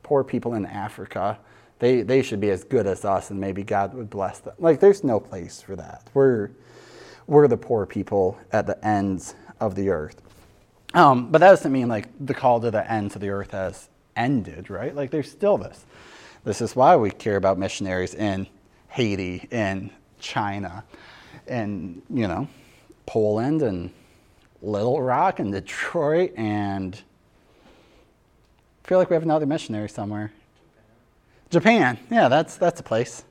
poor 0.04 0.22
people 0.22 0.54
in 0.54 0.64
Africa, 0.64 1.38
they, 1.80 2.02
they 2.02 2.22
should 2.22 2.40
be 2.40 2.50
as 2.50 2.62
good 2.62 2.86
as 2.86 3.04
us, 3.04 3.30
and 3.30 3.40
maybe 3.40 3.64
God 3.64 3.94
would 3.94 4.08
bless 4.08 4.38
them. 4.38 4.54
Like, 4.60 4.78
there's 4.78 5.02
no 5.02 5.18
place 5.18 5.60
for 5.60 5.74
that. 5.74 6.08
We're, 6.14 6.50
we're 7.26 7.48
the 7.48 7.56
poor 7.56 7.84
people 7.84 8.38
at 8.52 8.68
the 8.68 8.82
ends 8.86 9.34
of 9.58 9.74
the 9.74 9.88
earth. 9.88 10.22
Um, 10.94 11.32
but 11.32 11.38
that 11.38 11.50
doesn't 11.50 11.72
mean 11.72 11.88
like 11.88 12.06
the 12.24 12.32
call 12.32 12.60
to 12.60 12.70
the 12.70 12.90
ends 12.90 13.16
of 13.16 13.20
the 13.20 13.30
earth 13.30 13.50
has 13.50 13.88
ended, 14.14 14.70
right? 14.70 14.94
Like, 14.94 15.10
there's 15.10 15.30
still 15.30 15.58
this. 15.58 15.84
This 16.44 16.60
is 16.60 16.76
why 16.76 16.94
we 16.94 17.10
care 17.10 17.36
about 17.36 17.58
missionaries 17.58 18.14
in 18.14 18.46
Haiti, 18.88 19.48
and 19.50 19.90
China, 20.18 20.84
and, 21.46 22.02
you 22.10 22.26
know, 22.26 22.48
Poland, 23.06 23.62
and 23.62 23.90
Little 24.62 25.00
Rock, 25.02 25.38
and 25.38 25.52
Detroit, 25.52 26.32
and 26.36 27.00
I 28.84 28.88
feel 28.88 28.98
like 28.98 29.10
we 29.10 29.14
have 29.14 29.22
another 29.22 29.46
missionary 29.46 29.88
somewhere. 29.88 30.32
Japan, 31.50 31.98
yeah, 32.10 32.28
that's, 32.28 32.56
that's 32.56 32.80
a 32.80 32.82
place. 32.82 33.24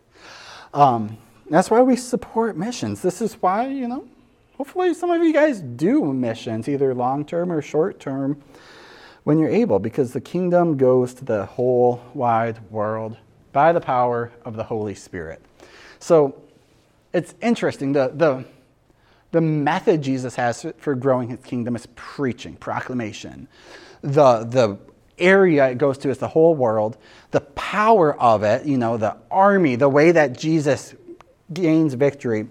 Um, 0.74 1.18
that's 1.50 1.70
why 1.70 1.82
we 1.82 1.96
support 1.96 2.58
missions. 2.58 3.02
This 3.02 3.22
is 3.22 3.34
why, 3.36 3.68
you 3.68 3.88
know, 3.88 4.08
hopefully 4.58 4.94
some 4.94 5.12
of 5.12 5.22
you 5.22 5.34
guys 5.34 5.62
do 5.62 6.14
missions, 6.14 6.68
either 6.68 6.94
long 6.94 7.26
term 7.26 7.52
or 7.52 7.62
short 7.62 8.00
term, 8.00 8.42
when 9.24 9.40
you're 9.40 9.50
able, 9.50 9.80
because 9.80 10.14
the 10.14 10.22
kingdom 10.22 10.78
goes 10.78 11.14
to 11.16 11.26
the 11.26 11.46
whole 11.46 12.02
wide 12.14 12.60
world 12.70 13.18
by 13.56 13.72
the 13.72 13.80
power 13.80 14.34
of 14.44 14.58
the 14.58 14.66
Holy 14.66 14.94
Spirit. 14.94 15.42
So 16.00 16.36
it's 17.14 17.34
interesting. 17.42 17.94
The, 17.94 18.12
the, 18.14 18.44
the 19.32 19.40
method 19.40 20.02
Jesus 20.02 20.36
has 20.36 20.66
for 20.78 20.94
growing 20.94 21.30
his 21.30 21.40
kingdom 21.40 21.74
is 21.78 21.88
preaching, 21.96 22.58
proclamation. 22.58 23.48
The, 24.02 24.44
the 24.44 24.78
area 25.18 25.70
it 25.70 25.78
goes 25.78 25.98
to 26.00 26.10
is 26.10 26.18
the 26.18 26.28
whole 26.28 26.54
world. 26.54 26.98
The 27.32 27.40
power 27.40 28.20
of 28.20 28.44
it, 28.44 28.66
you 28.66 28.78
know, 28.78 28.98
the 28.98 29.16
army, 29.32 29.78
the 29.78 29.88
way 29.88 30.12
that 30.12 30.38
Jesus 30.38 30.94
gains 31.54 31.94
victory 31.94 32.50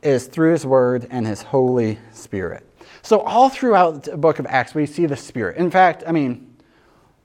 is 0.00 0.28
through 0.28 0.52
his 0.52 0.64
word 0.64 1.08
and 1.10 1.26
his 1.26 1.42
Holy 1.42 1.98
Spirit. 2.12 2.64
So, 3.02 3.18
all 3.18 3.48
throughout 3.48 4.04
the 4.04 4.16
book 4.16 4.38
of 4.38 4.46
Acts, 4.46 4.76
we 4.76 4.86
see 4.86 5.06
the 5.06 5.16
Spirit. 5.16 5.56
In 5.56 5.72
fact, 5.72 6.04
I 6.06 6.12
mean, 6.12 6.55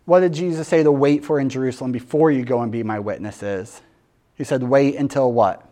what 0.06 0.22
did 0.22 0.34
Jesus 0.34 0.68
say 0.68 0.84
to 0.84 0.92
wait 0.92 1.24
for 1.24 1.40
in 1.40 1.50
Jerusalem 1.50 1.92
before 1.92 2.32
you 2.32 2.44
go 2.44 2.62
and 2.62 2.72
be 2.72 2.84
my 2.84 3.00
witnesses? 3.00 3.82
He 4.36 4.44
said, 4.44 4.64
wait 4.64 4.96
until 4.96 5.32
what? 5.32 5.68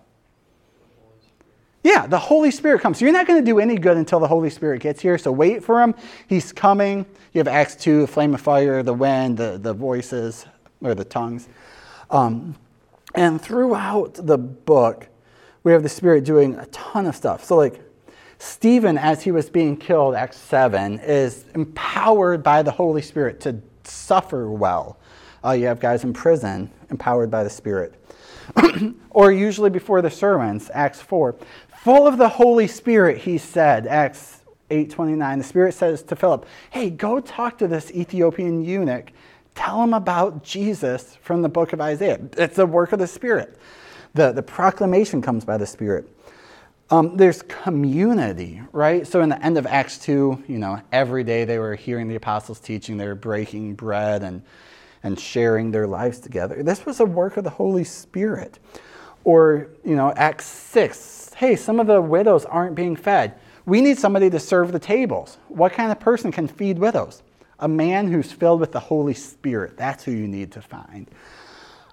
Yeah, 1.83 2.07
the 2.07 2.19
Holy 2.19 2.51
Spirit 2.51 2.81
comes. 2.81 2.99
So 2.99 3.05
you're 3.05 3.13
not 3.13 3.25
going 3.25 3.39
to 3.39 3.45
do 3.45 3.59
any 3.59 3.77
good 3.77 3.97
until 3.97 4.19
the 4.19 4.27
Holy 4.27 4.49
Spirit 4.49 4.81
gets 4.81 5.01
here. 5.01 5.17
So 5.17 5.31
wait 5.31 5.63
for 5.63 5.81
him. 5.81 5.95
He's 6.27 6.51
coming. 6.51 7.05
You 7.33 7.39
have 7.39 7.47
Acts 7.47 7.75
2, 7.77 8.01
the 8.01 8.07
flame 8.07 8.33
of 8.33 8.41
fire, 8.41 8.83
the 8.83 8.93
wind, 8.93 9.37
the, 9.37 9.57
the 9.57 9.73
voices, 9.73 10.45
or 10.81 10.93
the 10.93 11.05
tongues. 11.05 11.47
Um, 12.11 12.55
and 13.15 13.41
throughout 13.41 14.13
the 14.15 14.37
book, 14.37 15.07
we 15.63 15.71
have 15.71 15.83
the 15.83 15.89
Spirit 15.89 16.25
doing 16.25 16.55
a 16.55 16.65
ton 16.67 17.05
of 17.05 17.15
stuff. 17.15 17.43
So, 17.43 17.55
like, 17.55 17.81
Stephen, 18.39 18.97
as 18.97 19.23
he 19.23 19.31
was 19.31 19.49
being 19.49 19.75
killed, 19.75 20.15
Acts 20.15 20.37
7, 20.37 20.99
is 20.99 21.45
empowered 21.55 22.43
by 22.43 22.61
the 22.61 22.71
Holy 22.71 23.01
Spirit 23.01 23.39
to 23.41 23.61
suffer 23.89 24.49
well. 24.49 24.97
Uh, 25.43 25.51
you 25.51 25.65
have 25.65 25.79
guys 25.79 26.03
in 26.03 26.13
prison 26.13 26.69
empowered 26.89 27.31
by 27.31 27.43
the 27.43 27.49
Spirit. 27.49 27.95
or 29.09 29.31
usually 29.31 29.69
before 29.69 30.01
the 30.01 30.09
sermons, 30.09 30.69
Acts 30.73 31.01
4. 31.01 31.35
Full 31.83 32.07
of 32.07 32.17
the 32.17 32.29
Holy 32.29 32.67
Spirit, 32.67 33.19
he 33.19 33.37
said, 33.37 33.87
Acts 33.87 34.39
8:29. 34.69 35.37
The 35.39 35.43
Spirit 35.43 35.73
says 35.73 36.03
to 36.03 36.15
Philip, 36.15 36.45
"Hey, 36.69 36.89
go 36.89 37.19
talk 37.19 37.57
to 37.57 37.67
this 37.67 37.91
Ethiopian 37.91 38.63
eunuch. 38.63 39.11
Tell 39.55 39.83
him 39.83 39.93
about 39.93 40.43
Jesus 40.43 41.17
from 41.21 41.41
the 41.41 41.49
book 41.49 41.73
of 41.73 41.81
Isaiah. 41.81 42.19
It's 42.37 42.55
the 42.55 42.65
work 42.65 42.93
of 42.93 42.99
the 42.99 43.07
Spirit. 43.07 43.57
The, 44.13 44.31
the 44.31 44.43
proclamation 44.43 45.21
comes 45.21 45.43
by 45.43 45.57
the 45.57 45.65
Spirit. 45.65 46.07
Um, 46.91 47.17
there's 47.17 47.43
community, 47.43 48.63
right? 48.71 49.05
So 49.05 49.21
in 49.21 49.29
the 49.29 49.43
end 49.45 49.59
of 49.59 49.67
Acts 49.67 49.99
2, 49.99 50.45
you 50.47 50.57
know, 50.57 50.81
every 50.91 51.23
day 51.23 51.45
they 51.45 51.59
were 51.59 51.75
hearing 51.75 52.07
the 52.07 52.15
apostles 52.15 52.59
teaching, 52.59 52.97
they 52.97 53.05
were 53.05 53.13
breaking 53.13 53.75
bread 53.75 54.23
and, 54.23 54.41
and 55.03 55.19
sharing 55.19 55.69
their 55.69 55.85
lives 55.85 56.19
together. 56.19 56.63
This 56.63 56.87
was 56.87 56.99
a 56.99 57.05
work 57.05 57.37
of 57.37 57.43
the 57.43 57.51
Holy 57.51 57.83
Spirit. 57.83 58.57
Or, 59.23 59.67
you 59.85 59.95
know, 59.95 60.11
Acts 60.13 60.45
6, 60.45 61.33
hey, 61.35 61.55
some 61.55 61.79
of 61.79 61.85
the 61.85 62.01
widows 62.01 62.45
aren't 62.45 62.73
being 62.73 62.95
fed. 62.95 63.35
We 63.67 63.81
need 63.81 63.99
somebody 63.99 64.31
to 64.31 64.39
serve 64.39 64.71
the 64.71 64.79
tables. 64.79 65.37
What 65.47 65.73
kind 65.73 65.91
of 65.91 65.99
person 65.99 66.31
can 66.31 66.47
feed 66.47 66.79
widows? 66.79 67.21
A 67.59 67.67
man 67.67 68.11
who's 68.11 68.31
filled 68.31 68.61
with 68.61 68.71
the 68.71 68.79
Holy 68.79 69.13
Spirit. 69.13 69.77
That's 69.77 70.03
who 70.03 70.11
you 70.11 70.27
need 70.27 70.53
to 70.53 70.61
find. 70.61 71.07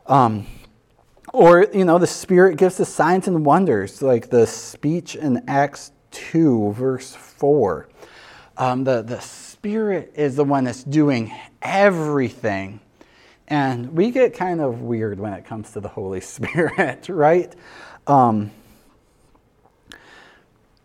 Um, 0.06 0.46
or, 1.32 1.66
you 1.72 1.84
know, 1.84 1.98
the 1.98 2.06
Spirit 2.06 2.56
gives 2.56 2.76
the 2.76 2.84
signs 2.84 3.28
and 3.28 3.44
wonders, 3.44 4.02
like 4.02 4.30
the 4.30 4.46
speech 4.46 5.16
in 5.16 5.42
Acts 5.48 5.92
2, 6.12 6.72
verse 6.72 7.14
4. 7.14 7.88
Um, 8.56 8.84
the, 8.84 9.02
the 9.02 9.20
Spirit 9.20 10.12
is 10.14 10.36
the 10.36 10.44
one 10.44 10.64
that's 10.64 10.84
doing 10.84 11.34
everything. 11.60 12.80
And 13.48 13.92
we 13.92 14.10
get 14.10 14.34
kind 14.34 14.60
of 14.60 14.82
weird 14.82 15.20
when 15.20 15.32
it 15.32 15.44
comes 15.44 15.72
to 15.72 15.80
the 15.80 15.88
Holy 15.88 16.20
Spirit, 16.22 17.08
right? 17.08 17.54
Um, 18.06 18.50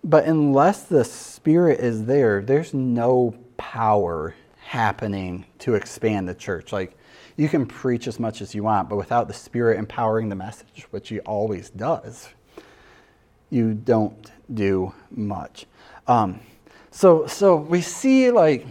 but 0.03 0.25
unless 0.25 0.83
the 0.83 1.03
Spirit 1.03 1.79
is 1.79 2.05
there, 2.05 2.41
there's 2.41 2.73
no 2.73 3.35
power 3.57 4.35
happening 4.63 5.45
to 5.59 5.75
expand 5.75 6.27
the 6.27 6.33
church. 6.33 6.71
Like, 6.71 6.97
you 7.41 7.49
can 7.49 7.65
preach 7.65 8.07
as 8.07 8.19
much 8.19 8.39
as 8.39 8.53
you 8.53 8.61
want, 8.61 8.87
but 8.87 8.97
without 8.97 9.27
the 9.27 9.33
Spirit 9.33 9.79
empowering 9.79 10.29
the 10.29 10.35
message, 10.35 10.85
which 10.91 11.09
He 11.09 11.19
always 11.21 11.71
does, 11.71 12.29
you 13.49 13.73
don't 13.73 14.31
do 14.53 14.93
much. 15.09 15.65
Um, 16.05 16.39
so, 16.91 17.25
so 17.25 17.55
we 17.55 17.81
see, 17.81 18.29
like, 18.29 18.67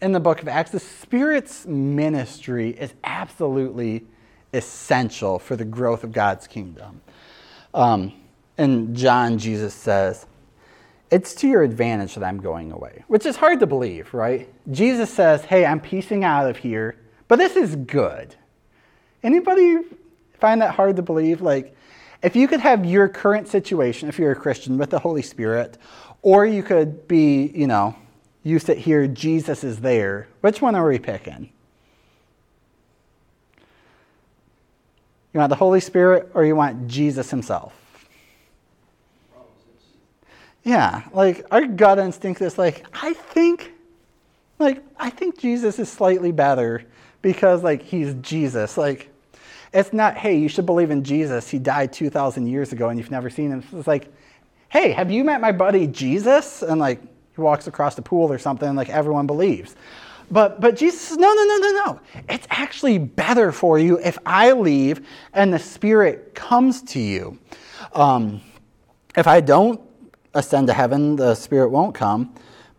in 0.00 0.12
the 0.12 0.20
book 0.20 0.40
of 0.40 0.48
Acts, 0.48 0.70
the 0.70 0.80
Spirit's 0.80 1.66
ministry 1.66 2.70
is 2.70 2.94
absolutely 3.04 4.06
essential 4.54 5.38
for 5.38 5.54
the 5.54 5.66
growth 5.66 6.02
of 6.02 6.10
God's 6.10 6.46
kingdom. 6.46 7.02
Um, 7.74 8.14
in 8.56 8.94
John, 8.94 9.36
Jesus 9.36 9.74
says, 9.74 10.24
it's 11.10 11.34
to 11.34 11.46
your 11.46 11.62
advantage 11.62 12.14
that 12.14 12.24
I'm 12.24 12.38
going 12.38 12.72
away, 12.72 13.04
which 13.08 13.26
is 13.26 13.36
hard 13.36 13.60
to 13.60 13.66
believe, 13.66 14.14
right? 14.14 14.48
Jesus 14.70 15.12
says, 15.12 15.44
hey, 15.44 15.66
I'm 15.66 15.78
piecing 15.78 16.24
out 16.24 16.48
of 16.48 16.56
here, 16.56 16.96
but 17.28 17.36
this 17.36 17.56
is 17.56 17.76
good. 17.76 18.34
Anybody 19.22 19.78
find 20.38 20.60
that 20.60 20.74
hard 20.74 20.96
to 20.96 21.02
believe? 21.02 21.40
Like, 21.40 21.74
if 22.22 22.36
you 22.36 22.48
could 22.48 22.60
have 22.60 22.84
your 22.84 23.08
current 23.08 23.48
situation, 23.48 24.08
if 24.08 24.18
you're 24.18 24.32
a 24.32 24.36
Christian, 24.36 24.78
with 24.78 24.90
the 24.90 24.98
Holy 24.98 25.22
Spirit, 25.22 25.78
or 26.22 26.46
you 26.46 26.62
could 26.62 27.06
be, 27.06 27.52
you 27.54 27.66
know, 27.66 27.94
you 28.42 28.58
sit 28.58 28.78
here, 28.78 29.06
Jesus 29.06 29.64
is 29.64 29.80
there, 29.80 30.28
which 30.40 30.60
one 30.60 30.74
are 30.74 30.86
we 30.86 30.98
picking? 30.98 31.50
You 35.32 35.40
want 35.40 35.50
the 35.50 35.56
Holy 35.56 35.80
Spirit 35.80 36.30
or 36.32 36.44
you 36.44 36.54
want 36.54 36.86
Jesus 36.86 37.30
himself? 37.30 37.74
Yeah, 40.62 41.02
like 41.12 41.44
our 41.50 41.66
gut 41.66 41.98
instinct 41.98 42.40
is 42.40 42.56
like, 42.56 42.86
I 42.94 43.12
think, 43.12 43.72
like, 44.58 44.82
I 44.98 45.10
think 45.10 45.38
Jesus 45.38 45.78
is 45.78 45.90
slightly 45.90 46.32
better 46.32 46.84
because, 47.24 47.64
like, 47.64 47.82
he's 47.82 48.12
Jesus. 48.20 48.76
Like, 48.76 49.08
it's 49.72 49.94
not, 49.94 50.14
hey, 50.14 50.36
you 50.36 50.46
should 50.46 50.66
believe 50.66 50.90
in 50.90 51.02
Jesus. 51.02 51.48
He 51.48 51.58
died 51.58 51.90
2,000 51.90 52.46
years 52.46 52.72
ago 52.72 52.90
and 52.90 52.98
you've 52.98 53.10
never 53.10 53.30
seen 53.30 53.50
him. 53.50 53.64
It's 53.72 53.88
like, 53.88 54.12
hey, 54.68 54.92
have 54.92 55.10
you 55.10 55.24
met 55.24 55.40
my 55.40 55.50
buddy 55.50 55.86
Jesus? 55.86 56.62
And, 56.62 56.78
like, 56.78 57.00
he 57.34 57.40
walks 57.40 57.66
across 57.66 57.94
the 57.94 58.02
pool 58.02 58.30
or 58.30 58.38
something, 58.38 58.68
and, 58.68 58.76
like, 58.76 58.90
everyone 58.90 59.26
believes. 59.26 59.74
But, 60.30 60.60
but 60.60 60.76
Jesus 60.76 61.00
says, 61.00 61.16
no, 61.16 61.32
no, 61.32 61.44
no, 61.44 61.56
no, 61.56 61.70
no. 61.86 62.00
It's 62.28 62.46
actually 62.50 62.98
better 62.98 63.52
for 63.52 63.78
you 63.78 63.98
if 63.98 64.18
I 64.26 64.52
leave 64.52 65.06
and 65.32 65.52
the 65.52 65.58
Spirit 65.58 66.34
comes 66.34 66.82
to 66.82 67.00
you. 67.00 67.38
Um, 67.94 68.42
if 69.16 69.26
I 69.26 69.40
don't 69.40 69.80
ascend 70.34 70.66
to 70.66 70.74
heaven, 70.74 71.16
the 71.16 71.34
Spirit 71.34 71.70
won't 71.70 71.94
come. 71.94 72.34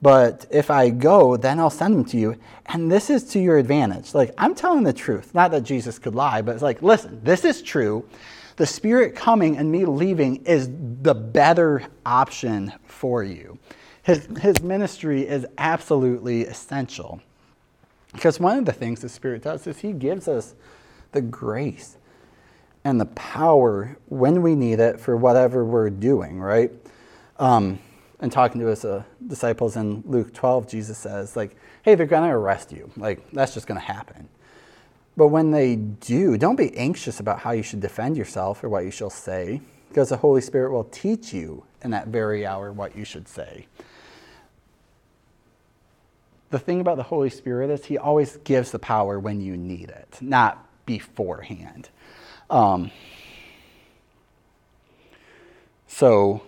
But 0.06 0.48
if 0.52 0.72
I 0.72 0.92
go, 0.92 1.38
then 1.38 1.60
I'll 1.60 1.72
send 1.72 1.96
them 1.96 2.06
to 2.08 2.18
you. 2.18 2.38
And 2.68 2.92
this 2.92 3.10
is 3.10 3.26
to 3.32 3.40
your 3.40 3.58
advantage. 3.60 4.14
Like, 4.14 4.34
I'm 4.38 4.56
telling 4.56 4.86
the 4.86 4.94
truth. 4.94 5.34
Not 5.36 5.52
that 5.52 5.64
Jesus 5.64 6.00
could 6.00 6.16
lie, 6.16 6.44
but 6.44 6.54
it's 6.54 6.64
like, 6.64 6.84
listen, 6.84 7.22
this 7.24 7.46
is 7.46 7.64
true. 7.64 8.08
The 8.58 8.68
Spirit 8.68 9.16
coming 9.16 9.58
and 9.58 9.72
me 9.72 9.86
leaving 9.86 10.46
is 10.46 10.70
the 11.04 11.16
better 11.16 11.84
option 12.06 12.74
for 12.88 13.24
you. 13.24 13.60
His, 14.04 14.28
his 14.42 14.62
ministry 14.64 15.28
is 15.28 15.48
absolutely 15.58 16.46
essential. 16.46 17.22
Because 18.14 18.40
one 18.40 18.60
of 18.60 18.66
the 18.66 18.74
things 18.74 19.02
the 19.02 19.10
Spirit 19.10 19.44
does 19.44 19.68
is 19.68 19.80
He 19.80 19.94
gives 19.94 20.28
us 20.28 20.56
the 21.14 21.22
grace. 21.22 21.98
and 22.86 23.02
the 23.02 23.08
power 23.08 23.98
when 24.08 24.42
we 24.42 24.56
need 24.56 24.80
it 24.80 25.00
for 25.00 25.18
whatever 25.18 25.66
we're 25.66 25.90
doing, 25.92 26.40
right? 26.40 26.72
Um, 27.40 27.80
and 28.26 28.32
talking 28.32 28.60
to 28.60 28.66
his 28.66 28.84
uh, 28.84 29.04
disciples 29.28 29.76
in 29.76 30.02
Luke 30.04 30.34
12, 30.34 30.68
Jesus 30.68 30.98
says, 30.98 31.36
like, 31.36 31.56
hey, 31.84 31.94
they're 31.94 32.08
going 32.08 32.28
to 32.28 32.36
arrest 32.36 32.72
you. 32.72 32.90
Like, 32.98 33.30
that's 33.30 33.54
just 33.54 33.68
going 33.68 33.80
to 33.80 33.86
happen. 33.86 34.28
But 35.16 35.28
when 35.28 35.52
they 35.52 35.76
do, 35.76 36.36
don't 36.36 36.56
be 36.56 36.76
anxious 36.76 37.20
about 37.20 37.38
how 37.38 37.52
you 37.52 37.62
should 37.62 37.82
defend 37.82 38.18
yourself 38.18 38.64
or 38.64 38.70
what 38.70 38.84
you 38.84 38.90
shall 38.90 39.12
say, 39.12 39.62
because 39.90 40.10
the 40.10 40.18
Holy 40.18 40.42
Spirit 40.42 40.72
will 40.72 40.86
teach 40.86 41.34
you 41.36 41.66
in 41.84 41.92
that 41.92 42.08
very 42.08 42.48
hour 42.48 42.72
what 42.72 42.98
you 42.98 43.06
should 43.06 43.28
say. 43.28 43.68
The 46.50 46.58
thing 46.58 46.82
about 46.82 46.98
the 46.98 47.04
Holy 47.04 47.30
Spirit 47.30 47.70
is 47.70 47.86
he 47.86 48.00
always 48.00 48.38
gives 48.38 48.72
the 48.72 48.80
power 48.80 49.20
when 49.20 49.40
you 49.40 49.56
need 49.56 49.90
it, 49.90 50.18
not 50.20 50.68
beforehand. 50.88 51.90
Um, 52.50 52.90
so 55.86 56.42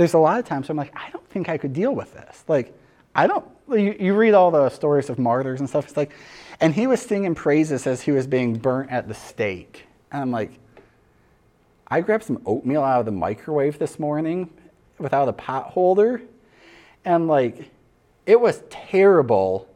there's 0.00 0.14
a 0.14 0.18
lot 0.18 0.38
of 0.38 0.46
times 0.46 0.66
where 0.66 0.72
I'm 0.72 0.78
like, 0.78 0.96
I 0.96 1.10
don't 1.10 1.28
think 1.28 1.50
I 1.50 1.58
could 1.58 1.74
deal 1.74 1.94
with 1.94 2.14
this. 2.14 2.42
Like, 2.48 2.72
I 3.14 3.26
don't, 3.26 3.44
you, 3.68 3.94
you 4.00 4.14
read 4.14 4.32
all 4.32 4.50
the 4.50 4.70
stories 4.70 5.10
of 5.10 5.18
martyrs 5.18 5.60
and 5.60 5.68
stuff. 5.68 5.88
It's 5.88 5.96
like, 5.98 6.12
and 6.58 6.72
he 6.72 6.86
was 6.86 7.02
singing 7.02 7.34
praises 7.34 7.86
as 7.86 8.00
he 8.00 8.10
was 8.10 8.26
being 8.26 8.54
burnt 8.56 8.90
at 8.90 9.08
the 9.08 9.12
stake. 9.14 9.84
And 10.10 10.22
I'm 10.22 10.30
like, 10.30 10.52
I 11.86 12.00
grabbed 12.00 12.24
some 12.24 12.40
oatmeal 12.46 12.82
out 12.82 13.00
of 13.00 13.04
the 13.04 13.12
microwave 13.12 13.78
this 13.78 13.98
morning 13.98 14.48
without 14.96 15.28
a 15.28 15.34
pot 15.34 15.66
holder. 15.66 16.22
And 17.04 17.28
like, 17.28 17.70
it 18.24 18.40
was 18.40 18.62
terrible. 18.70 19.68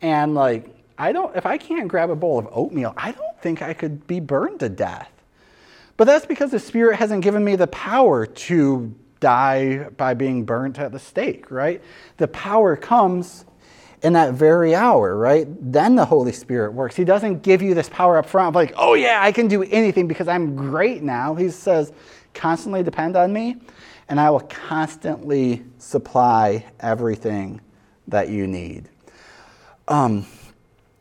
And 0.00 0.34
like, 0.34 0.74
I 0.96 1.12
don't, 1.12 1.36
if 1.36 1.44
I 1.44 1.58
can't 1.58 1.86
grab 1.86 2.08
a 2.08 2.16
bowl 2.16 2.38
of 2.38 2.48
oatmeal, 2.50 2.94
I 2.96 3.12
don't 3.12 3.42
think 3.42 3.60
I 3.60 3.74
could 3.74 4.06
be 4.06 4.20
burned 4.20 4.60
to 4.60 4.70
death. 4.70 5.12
But 5.98 6.04
that's 6.06 6.24
because 6.24 6.50
the 6.50 6.60
Spirit 6.60 6.96
hasn't 6.96 7.22
given 7.22 7.44
me 7.44 7.56
the 7.56 7.66
power 7.66 8.24
to 8.24 8.94
die 9.20 9.88
by 9.96 10.14
being 10.14 10.44
burnt 10.44 10.78
at 10.78 10.92
the 10.92 10.98
stake, 10.98 11.50
right? 11.50 11.82
The 12.16 12.28
power 12.28 12.76
comes 12.76 13.44
in 14.02 14.12
that 14.12 14.34
very 14.34 14.74
hour, 14.74 15.16
right? 15.16 15.46
Then 15.60 15.96
the 15.96 16.04
Holy 16.04 16.32
Spirit 16.32 16.72
works. 16.72 16.96
He 16.96 17.04
doesn't 17.04 17.42
give 17.42 17.62
you 17.62 17.74
this 17.74 17.88
power 17.88 18.18
up 18.18 18.26
front 18.26 18.54
like, 18.54 18.72
oh 18.76 18.94
yeah, 18.94 19.20
I 19.22 19.32
can 19.32 19.48
do 19.48 19.62
anything 19.62 20.06
because 20.06 20.28
I'm 20.28 20.54
great 20.54 21.02
now. 21.02 21.34
He 21.34 21.48
says, 21.48 21.92
constantly 22.34 22.82
depend 22.82 23.16
on 23.16 23.32
me, 23.32 23.56
and 24.08 24.20
I 24.20 24.30
will 24.30 24.40
constantly 24.40 25.64
supply 25.78 26.66
everything 26.80 27.60
that 28.08 28.28
you 28.28 28.46
need. 28.46 28.88
Um, 29.88 30.26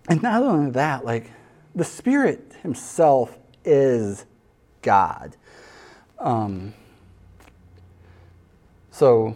and 0.07 0.21
not 0.23 0.41
only 0.41 0.71
that, 0.71 1.05
like 1.05 1.31
the 1.75 1.83
Spirit 1.83 2.53
Himself 2.63 3.37
is 3.65 4.25
God. 4.81 5.35
Um, 6.19 6.73
so 8.95 9.35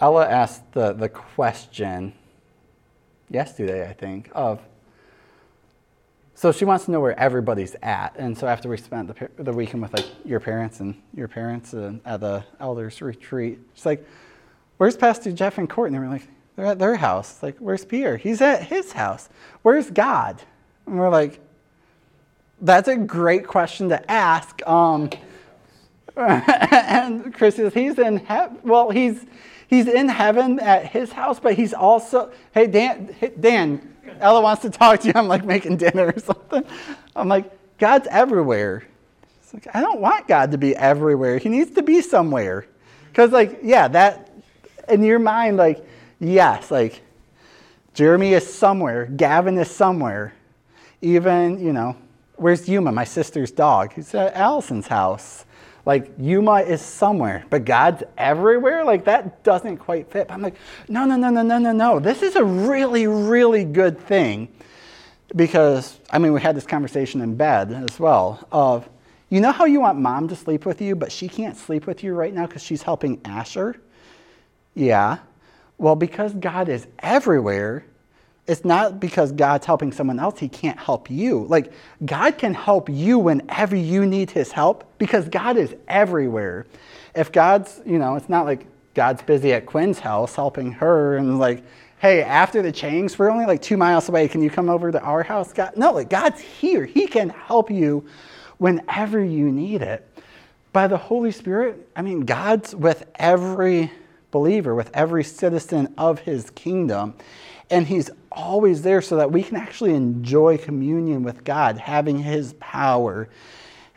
Ella 0.00 0.28
asked 0.28 0.70
the, 0.72 0.92
the 0.92 1.08
question 1.08 2.12
yesterday, 3.28 3.88
I 3.88 3.92
think, 3.92 4.30
of 4.32 4.60
so 6.36 6.52
she 6.52 6.64
wants 6.64 6.84
to 6.84 6.92
know 6.92 7.00
where 7.00 7.18
everybody's 7.18 7.74
at. 7.82 8.14
And 8.16 8.36
so 8.38 8.46
after 8.46 8.68
we 8.68 8.76
spent 8.76 9.08
the, 9.08 9.42
the 9.42 9.52
weekend 9.52 9.82
with 9.82 9.92
like 9.92 10.06
your 10.24 10.38
parents 10.38 10.80
and 10.80 10.94
your 11.14 11.26
parents 11.26 11.72
and 11.72 12.00
at 12.04 12.20
the 12.20 12.44
elders 12.60 13.02
retreat, 13.02 13.58
she's 13.74 13.86
like, 13.86 14.06
where's 14.76 14.96
Pastor 14.96 15.32
Jeff 15.32 15.58
and 15.58 15.68
Courtney? 15.68 15.96
And 15.96 16.06
we're 16.06 16.12
like, 16.12 16.28
they're 16.54 16.66
at 16.66 16.78
their 16.78 16.94
house. 16.94 17.42
Like, 17.42 17.56
where's 17.58 17.84
Peter? 17.84 18.16
He's 18.18 18.40
at 18.40 18.62
his 18.64 18.92
house. 18.92 19.30
Where's 19.62 19.90
God? 19.90 20.42
And 20.86 20.96
we're 20.96 21.08
like, 21.08 21.40
that's 22.60 22.86
a 22.86 22.96
great 22.96 23.46
question 23.46 23.88
to 23.88 24.10
ask. 24.10 24.64
Um, 24.64 25.10
and 26.16 27.34
Chris 27.34 27.56
says, 27.56 27.74
he's 27.74 27.98
in 27.98 28.16
heaven. 28.18 28.58
Well, 28.62 28.90
he's, 28.90 29.26
he's 29.68 29.86
in 29.86 30.08
heaven 30.08 30.58
at 30.60 30.86
his 30.86 31.12
house, 31.12 31.38
but 31.38 31.54
he's 31.54 31.74
also, 31.74 32.32
hey, 32.52 32.66
Dan, 32.66 33.14
hey, 33.20 33.32
Dan, 33.38 33.94
Ella 34.20 34.40
wants 34.40 34.62
to 34.62 34.70
talk 34.70 35.00
to 35.00 35.08
you. 35.08 35.12
I'm 35.14 35.28
like 35.28 35.44
making 35.44 35.76
dinner 35.76 36.12
or 36.14 36.18
something. 36.18 36.64
I'm 37.14 37.28
like, 37.28 37.50
God's 37.78 38.08
everywhere. 38.10 38.84
It's 39.42 39.52
like, 39.52 39.66
I 39.74 39.80
don't 39.80 40.00
want 40.00 40.26
God 40.26 40.52
to 40.52 40.58
be 40.58 40.74
everywhere. 40.74 41.38
He 41.38 41.50
needs 41.50 41.72
to 41.72 41.82
be 41.82 42.00
somewhere. 42.00 42.66
Because, 43.08 43.30
like, 43.30 43.60
yeah, 43.62 43.88
that, 43.88 44.30
in 44.88 45.02
your 45.02 45.18
mind, 45.18 45.56
like, 45.56 45.86
yes, 46.18 46.70
like, 46.70 47.02
Jeremy 47.94 48.34
is 48.34 48.52
somewhere, 48.52 49.06
Gavin 49.06 49.56
is 49.58 49.70
somewhere. 49.70 50.34
Even, 51.00 51.58
you 51.64 51.72
know, 51.72 51.96
where's 52.36 52.68
Yuma, 52.68 52.92
my 52.92 53.04
sister's 53.04 53.50
dog? 53.50 53.94
He's 53.94 54.14
at 54.14 54.34
Allison's 54.34 54.86
house. 54.86 55.45
Like 55.86 56.10
Yuma 56.18 56.56
is 56.56 56.82
somewhere, 56.82 57.44
but 57.48 57.64
God's 57.64 58.02
everywhere? 58.18 58.84
Like 58.84 59.04
that 59.04 59.44
doesn't 59.44 59.78
quite 59.78 60.10
fit. 60.10 60.26
But 60.28 60.34
I'm 60.34 60.42
like, 60.42 60.56
no, 60.88 61.04
no, 61.04 61.16
no, 61.16 61.30
no, 61.30 61.42
no, 61.42 61.58
no, 61.58 61.72
no. 61.72 62.00
This 62.00 62.22
is 62.22 62.34
a 62.34 62.44
really, 62.44 63.06
really 63.06 63.64
good 63.64 63.98
thing. 63.98 64.48
Because, 65.34 65.98
I 66.10 66.18
mean, 66.18 66.32
we 66.32 66.40
had 66.40 66.56
this 66.56 66.66
conversation 66.66 67.20
in 67.20 67.36
bed 67.36 67.72
as 67.72 67.98
well 67.98 68.46
of, 68.52 68.88
you 69.28 69.40
know 69.40 69.50
how 69.52 69.64
you 69.64 69.80
want 69.80 69.98
mom 69.98 70.28
to 70.28 70.36
sleep 70.36 70.66
with 70.66 70.80
you, 70.80 70.94
but 70.94 71.10
she 71.10 71.28
can't 71.28 71.56
sleep 71.56 71.86
with 71.86 72.04
you 72.04 72.14
right 72.14 72.32
now 72.32 72.46
because 72.46 72.62
she's 72.62 72.82
helping 72.82 73.20
Asher? 73.24 73.76
Yeah. 74.74 75.18
Well, 75.78 75.96
because 75.96 76.32
God 76.32 76.68
is 76.68 76.86
everywhere, 77.00 77.84
it's 78.46 78.64
not 78.64 79.00
because 79.00 79.32
God's 79.32 79.66
helping 79.66 79.92
someone 79.92 80.20
else, 80.20 80.38
He 80.38 80.48
can't 80.48 80.78
help 80.78 81.10
you. 81.10 81.46
Like, 81.48 81.72
God 82.04 82.38
can 82.38 82.54
help 82.54 82.88
you 82.88 83.18
whenever 83.18 83.74
you 83.74 84.06
need 84.06 84.30
His 84.30 84.52
help 84.52 84.84
because 84.98 85.28
God 85.28 85.56
is 85.56 85.74
everywhere. 85.88 86.66
If 87.14 87.32
God's, 87.32 87.80
you 87.84 87.98
know, 87.98 88.14
it's 88.16 88.28
not 88.28 88.44
like 88.44 88.66
God's 88.94 89.22
busy 89.22 89.52
at 89.52 89.66
Quinn's 89.66 89.98
house 89.98 90.34
helping 90.34 90.72
her 90.72 91.16
and 91.16 91.38
like, 91.38 91.64
hey, 91.98 92.22
after 92.22 92.62
the 92.62 92.72
change, 92.72 93.18
we're 93.18 93.30
only 93.30 93.46
like 93.46 93.62
two 93.62 93.76
miles 93.76 94.08
away. 94.08 94.28
Can 94.28 94.42
you 94.42 94.50
come 94.50 94.68
over 94.68 94.92
to 94.92 95.00
our 95.00 95.22
house? 95.22 95.52
God, 95.52 95.76
no, 95.76 95.92
like 95.92 96.10
God's 96.10 96.40
here. 96.40 96.84
He 96.84 97.06
can 97.06 97.30
help 97.30 97.70
you 97.70 98.06
whenever 98.58 99.22
you 99.22 99.50
need 99.50 99.82
it. 99.82 100.06
By 100.72 100.86
the 100.86 100.96
Holy 100.96 101.32
Spirit, 101.32 101.88
I 101.96 102.02
mean, 102.02 102.20
God's 102.20 102.74
with 102.74 103.06
every 103.16 103.90
believer, 104.30 104.74
with 104.74 104.90
every 104.94 105.24
citizen 105.24 105.94
of 105.96 106.20
His 106.20 106.50
kingdom. 106.50 107.14
And 107.70 107.86
He's 107.86 108.10
always 108.30 108.82
there 108.82 109.02
so 109.02 109.16
that 109.16 109.32
we 109.32 109.42
can 109.42 109.56
actually 109.56 109.94
enjoy 109.94 110.58
communion 110.58 111.22
with 111.22 111.44
God, 111.44 111.78
having 111.78 112.18
His 112.18 112.54
power 112.60 113.28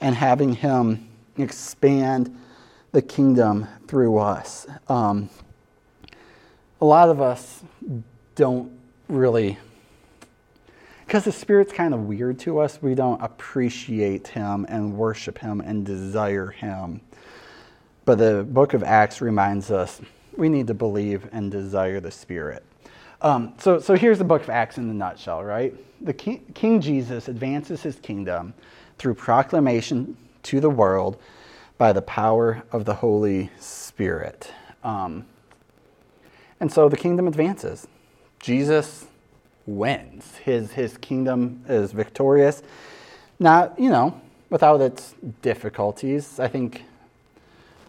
and 0.01 0.15
having 0.15 0.53
Him 0.53 1.07
expand 1.38 2.36
the 2.91 3.01
kingdom 3.01 3.67
through 3.88 4.17
us. 4.17 4.65
Um, 4.88 5.30
a 6.82 6.86
lot 6.86 7.09
of 7.09 7.22
us 7.22 7.61
don't 8.36 8.72
really, 9.07 9.57
because 11.05 11.26
the 11.26 11.32
Spirit's 11.32 11.74
kind 11.74 11.93
of 11.93 12.01
weird 12.01 12.39
to 12.39 12.59
us, 12.59 12.82
we 12.82 12.95
don't 12.95 13.22
appreciate 13.22 14.30
Him 14.30 14.65
and 14.70 14.95
worship 14.95 15.38
Him 15.38 15.61
and 15.61 15.86
desire 15.86 16.47
Him. 16.47 17.01
But 18.05 18.17
the 18.17 18.43
book 18.49 18.74
of 18.74 18.84
Acts 18.84 19.22
reminds 19.22 19.70
us 19.70 20.01
we 20.36 20.49
need 20.49 20.67
to 20.67 20.74
believe 20.74 21.28
and 21.32 21.51
desire 21.51 21.99
the 21.99 22.11
Spirit. 22.11 22.63
Um, 23.22 23.53
so, 23.57 23.80
so 23.80 23.95
here's 23.95 24.17
the 24.17 24.24
book 24.24 24.43
of 24.43 24.49
Acts 24.49 24.78
in 24.78 24.89
a 24.89 24.93
nutshell, 24.93 25.43
right? 25.43 25.74
The 26.03 26.13
King, 26.13 26.45
King 26.53 26.80
Jesus 26.80 27.28
advances 27.28 27.84
his 27.84 27.97
kingdom 27.97 28.53
through 28.97 29.15
proclamation 29.15 30.15
to 30.43 30.59
the 30.59 30.70
world 30.70 31.17
by 31.78 31.91
the 31.91 32.01
power 32.01 32.63
of 32.72 32.86
the 32.86 32.95
Holy 32.95 33.49
Spirit. 33.59 34.53
Um, 34.84 35.26
and 36.59 36.72
so 36.72 36.88
the 36.88 36.97
kingdom 36.97 37.28
advances. 37.28 37.88
Jesus 38.39 39.05
wins. 39.65 40.38
His, 40.38 40.72
his 40.72 40.97
kingdom 40.97 41.63
is 41.67 41.91
victorious. 41.91 42.63
Not, 43.38 43.78
you 43.78 43.89
know, 43.89 44.20
without 44.49 44.82
its 44.82 45.13
difficulties. 45.41 46.39
I 46.39 46.47
think 46.47 46.84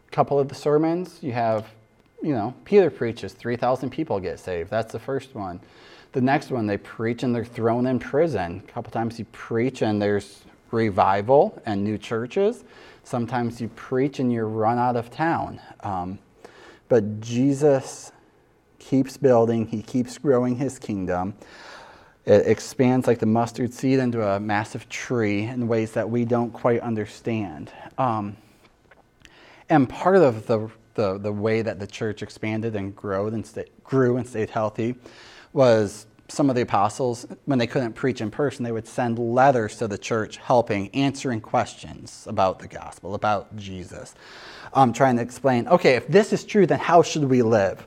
a 0.07 0.11
couple 0.11 0.39
of 0.39 0.49
the 0.49 0.55
sermons, 0.55 1.18
you 1.22 1.33
have 1.33 1.66
you 2.23 2.33
know, 2.33 2.55
Peter 2.64 2.91
preaches, 2.91 3.33
3,000 3.33 3.91
people 3.91 4.21
get 4.21 4.39
saved. 4.39 4.71
That's 4.71 4.93
the 4.93 4.99
first 4.99 5.35
one. 5.35 5.61
The 6.12 6.21
next 6.21 6.51
one, 6.51 6.66
they 6.66 6.77
preach 6.77 7.23
and 7.23 7.35
they're 7.35 7.45
thrown 7.45 7.87
in 7.87 7.99
prison. 7.99 8.62
A 8.66 8.73
couple 8.73 8.91
times 8.91 9.18
you 9.18 9.25
preach 9.27 9.83
and 9.83 10.03
there's 10.03 10.43
revival 10.71 11.61
and 11.66 11.85
new 11.85 11.99
churches. 11.99 12.64
Sometimes 13.05 13.61
you 13.61 13.68
preach 13.68 14.18
and 14.18 14.33
you're 14.33 14.49
run 14.49 14.79
out 14.79 14.97
of 14.97 15.11
town. 15.11 15.61
Um, 15.81 16.18
but 16.89 17.21
Jesus 17.21 18.12
keeps 18.79 19.16
building, 19.16 19.66
he 19.66 19.83
keeps 19.83 20.18
growing 20.18 20.57
his 20.57 20.79
kingdom. 20.79 21.35
It 22.27 22.47
expands 22.47 23.07
like 23.07 23.18
the 23.18 23.27
mustard 23.27 23.73
seed 23.73 23.99
into 23.99 24.27
a 24.27 24.41
massive 24.41 24.89
tree 24.89 25.45
in 25.45 25.68
ways 25.68 25.93
that 25.93 26.11
we 26.11 26.25
don't 26.25 26.53
quite 26.53 26.81
understand. 26.81 27.71
Um, 27.99 28.37
and 29.68 29.89
part 29.89 30.16
of 30.16 30.47
the 30.47 30.71
the, 31.01 31.18
the 31.18 31.32
way 31.32 31.62
that 31.62 31.80
the 31.80 31.86
church 31.86 32.22
expanded 32.22 32.76
and 32.76 32.94
grew 32.94 33.28
and, 33.28 33.64
grew 33.82 34.18
and 34.18 34.26
stayed 34.28 34.51
healthy 34.51 34.94
was 35.55 36.07
some 36.28 36.51
of 36.51 36.57
the 36.57 36.62
apostles, 36.62 37.26
when 37.46 37.59
they 37.59 37.66
couldn't 37.66 37.94
preach 37.94 38.20
in 38.20 38.30
person, 38.30 38.64
they 38.64 38.70
would 38.70 38.86
send 38.86 39.18
letters 39.18 39.76
to 39.78 39.88
the 39.88 39.98
church 39.98 40.36
helping, 40.36 40.88
answering 40.94 41.40
questions 41.40 42.26
about 42.28 42.59
the 42.59 42.68
gospel, 42.68 43.14
about 43.14 43.57
Jesus, 43.57 44.14
um, 44.74 44.92
trying 44.92 45.16
to 45.16 45.22
explain, 45.22 45.66
okay, 45.68 45.94
if 45.94 46.07
this 46.07 46.32
is 46.32 46.44
true, 46.44 46.66
then 46.66 46.78
how 46.78 47.03
should 47.03 47.24
we 47.24 47.42
live? 47.42 47.84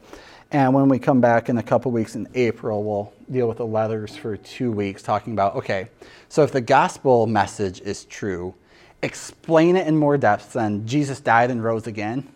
And 0.52 0.74
when 0.74 0.90
we 0.90 1.00
come 1.00 1.22
back 1.22 1.50
in 1.50 1.58
a 1.58 1.64
couple 1.64 1.92
weeks 1.92 2.16
in 2.16 2.28
April, 2.34 2.84
we'll 2.84 3.14
deal 3.32 3.48
with 3.48 3.58
the 3.58 3.66
letters 3.66 4.16
for 4.16 4.38
two 4.38 4.72
weeks, 4.72 5.04
talking 5.04 5.34
about, 5.34 5.56
okay, 5.56 5.88
so 6.30 6.44
if 6.44 6.52
the 6.52 6.62
gospel 6.62 7.28
message 7.28 7.80
is 7.82 8.06
true, 8.06 8.56
explain 9.04 9.76
it 9.76 9.88
in 9.88 9.96
more 9.96 10.18
depth 10.18 10.54
than 10.54 10.86
Jesus 10.88 11.20
died 11.20 11.52
and 11.52 11.64
rose 11.64 11.88
again. 11.88 12.28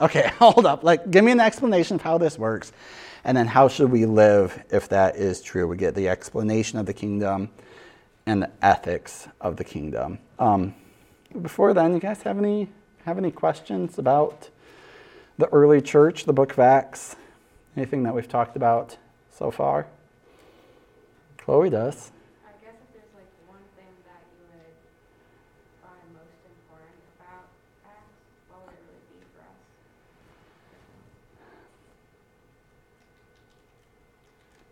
Okay, 0.00 0.30
hold 0.38 0.66
up. 0.66 0.82
Like, 0.84 1.10
give 1.10 1.24
me 1.24 1.32
an 1.32 1.40
explanation 1.40 1.96
of 1.96 2.02
how 2.02 2.18
this 2.18 2.38
works. 2.38 2.72
And 3.24 3.36
then 3.36 3.46
how 3.46 3.68
should 3.68 3.90
we 3.90 4.06
live 4.06 4.62
if 4.70 4.88
that 4.90 5.16
is 5.16 5.42
true? 5.42 5.66
We 5.66 5.76
get 5.76 5.94
the 5.94 6.08
explanation 6.08 6.78
of 6.78 6.86
the 6.86 6.92
kingdom 6.94 7.50
and 8.24 8.42
the 8.42 8.50
ethics 8.62 9.26
of 9.40 9.56
the 9.56 9.64
kingdom. 9.64 10.18
Um, 10.38 10.74
before 11.42 11.74
then, 11.74 11.92
you 11.94 12.00
guys 12.00 12.22
have 12.22 12.38
any 12.38 12.68
have 13.04 13.18
any 13.18 13.30
questions 13.30 13.98
about 13.98 14.48
the 15.38 15.46
early 15.48 15.80
church, 15.80 16.24
the 16.24 16.32
book 16.32 16.52
of 16.52 16.58
Acts? 16.58 17.14
Anything 17.76 18.02
that 18.04 18.14
we've 18.14 18.28
talked 18.28 18.56
about 18.56 18.96
so 19.30 19.50
far? 19.50 19.86
Chloe 21.36 21.70
does. 21.70 22.10
I 22.44 22.50
guess 22.64 22.74
if 22.74 22.90
there's 22.94 23.14
like 23.14 23.30
one 23.46 23.62
thing 23.76 23.86
that 24.06 24.22
you 24.34 24.42
would 24.50 24.74
find 25.82 26.02
most 26.14 26.42
important 26.46 26.98
about 27.20 27.46
Acts, 27.86 28.18
what 28.50 28.66
would 28.66 28.74
it 28.74 28.82
really 28.90 29.06
be 29.14 29.22
for 29.36 29.42
us? 29.46 29.60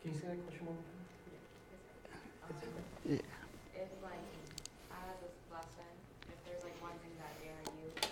Can 0.03 0.13
you 0.13 0.19
say 0.19 0.27
that 0.29 0.41
question 0.45 0.67
one 0.67 0.77
more 0.77 0.91
time? 2.09 2.25
Um, 2.45 2.57
Yeah. 3.05 3.21
If 3.77 3.91
like, 4.03 4.25
out 4.91 5.09
of 5.13 5.17
this 5.21 5.37
lesson, 5.53 5.91
if 6.33 6.39
there's 6.49 6.65
like 6.65 6.77
one 6.81 6.97
thing 7.05 7.13
that 7.21 7.33
ARU 7.41 7.85
is 7.95 8.09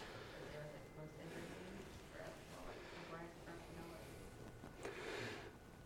really 0.52 0.68
like 0.68 0.88
most 1.00 1.16
interesting 1.16 1.72
for 2.12 2.20
us, 2.20 2.36
or 2.52 2.60
like 2.68 2.80
important 2.92 3.32
for 3.44 3.50
us 3.56 3.60
to 3.64 3.72
know 3.76 3.86
what 3.88 4.04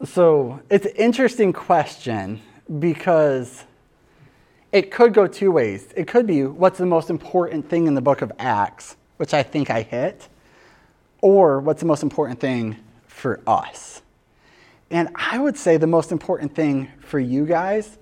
So 0.04 0.60
it's 0.68 0.86
an 0.86 0.92
interesting 0.96 1.52
question 1.52 2.42
because 2.78 3.64
it 4.72 4.90
could 4.90 5.14
go 5.14 5.26
two 5.26 5.50
ways. 5.50 5.88
It 5.96 6.06
could 6.06 6.26
be 6.26 6.44
what's 6.44 6.78
the 6.78 6.86
most 6.86 7.08
important 7.08 7.70
thing 7.70 7.86
in 7.86 7.94
the 7.94 8.02
book 8.02 8.20
of 8.20 8.30
Acts, 8.38 8.96
which 9.16 9.32
I 9.32 9.42
think 9.42 9.70
I 9.70 9.82
hit, 9.82 10.28
or 11.22 11.60
what's 11.60 11.80
the 11.80 11.86
most 11.86 12.02
important 12.02 12.40
thing 12.40 12.76
for 13.06 13.40
us. 13.46 14.02
And 14.90 15.08
I 15.14 15.38
would 15.38 15.56
say 15.56 15.78
the 15.78 15.86
most 15.86 16.12
important 16.12 16.54
thing 16.54 16.90
for 17.00 17.18
you 17.18 17.46
guys 17.46 17.96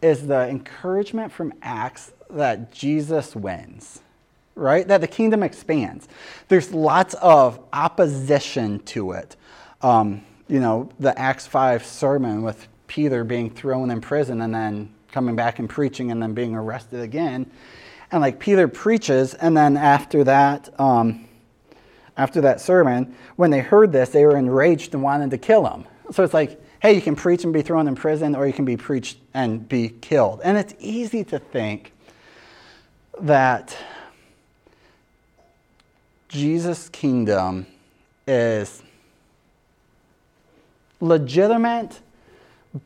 is 0.00 0.26
the 0.26 0.48
encouragement 0.48 1.32
from 1.32 1.52
Acts 1.62 2.12
that 2.30 2.72
Jesus 2.72 3.34
wins, 3.34 4.00
right? 4.54 4.86
That 4.86 5.00
the 5.00 5.08
kingdom 5.08 5.42
expands. 5.42 6.08
There's 6.48 6.72
lots 6.72 7.14
of 7.14 7.58
opposition 7.72 8.78
to 8.80 9.12
it. 9.12 9.36
Um, 9.82 10.22
you 10.48 10.60
know, 10.60 10.90
the 10.98 11.18
Acts 11.18 11.46
5 11.46 11.84
sermon 11.84 12.42
with 12.42 12.68
Peter 12.86 13.24
being 13.24 13.50
thrown 13.50 13.90
in 13.90 14.00
prison 14.00 14.40
and 14.40 14.54
then 14.54 14.94
coming 15.10 15.36
back 15.36 15.58
and 15.58 15.68
preaching 15.68 16.10
and 16.10 16.22
then 16.22 16.34
being 16.34 16.54
arrested 16.54 17.00
again. 17.00 17.50
And 18.10 18.20
like 18.20 18.38
Peter 18.38 18.68
preaches, 18.68 19.34
and 19.34 19.56
then 19.56 19.76
after 19.76 20.24
that, 20.24 20.68
um, 20.78 21.26
after 22.16 22.42
that 22.42 22.60
sermon, 22.60 23.14
when 23.36 23.50
they 23.50 23.60
heard 23.60 23.92
this, 23.92 24.10
they 24.10 24.24
were 24.24 24.36
enraged 24.36 24.94
and 24.94 25.02
wanted 25.02 25.30
to 25.30 25.38
kill 25.38 25.66
him. 25.66 25.84
So 26.12 26.22
it's 26.22 26.34
like, 26.34 26.60
hey, 26.80 26.92
you 26.92 27.00
can 27.00 27.16
preach 27.16 27.44
and 27.44 27.52
be 27.52 27.62
thrown 27.62 27.88
in 27.88 27.94
prison, 27.94 28.36
or 28.36 28.46
you 28.46 28.52
can 28.52 28.64
be 28.64 28.76
preached 28.76 29.18
and 29.32 29.66
be 29.68 29.88
killed. 29.88 30.40
And 30.44 30.58
it's 30.58 30.74
easy 30.78 31.24
to 31.24 31.38
think 31.38 31.92
that 33.20 33.76
Jesus' 36.28 36.88
kingdom 36.88 37.66
is 38.26 38.82
legitimate, 41.04 42.00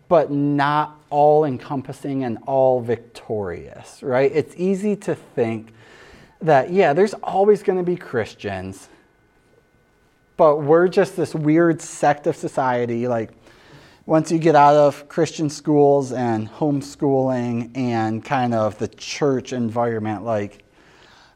but 0.08 0.30
not 0.30 1.00
all 1.08 1.44
encompassing 1.44 2.24
and 2.24 2.38
all 2.46 2.80
victorious, 2.80 4.02
right? 4.02 4.30
It's 4.34 4.54
easy 4.56 4.96
to 4.96 5.14
think 5.14 5.72
that, 6.42 6.70
yeah, 6.70 6.92
there's 6.92 7.14
always 7.14 7.62
going 7.62 7.78
to 7.78 7.84
be 7.84 7.96
Christians, 7.96 8.88
but 10.36 10.58
we're 10.58 10.88
just 10.88 11.16
this 11.16 11.34
weird 11.34 11.80
sect 11.80 12.26
of 12.26 12.36
society. 12.36 13.08
Like, 13.08 13.30
once 14.04 14.30
you 14.30 14.38
get 14.38 14.54
out 14.54 14.74
of 14.74 15.08
Christian 15.08 15.50
schools 15.50 16.12
and 16.12 16.48
homeschooling 16.50 17.76
and 17.76 18.24
kind 18.24 18.54
of 18.54 18.78
the 18.78 18.88
church 18.88 19.52
environment, 19.52 20.24
like, 20.24 20.64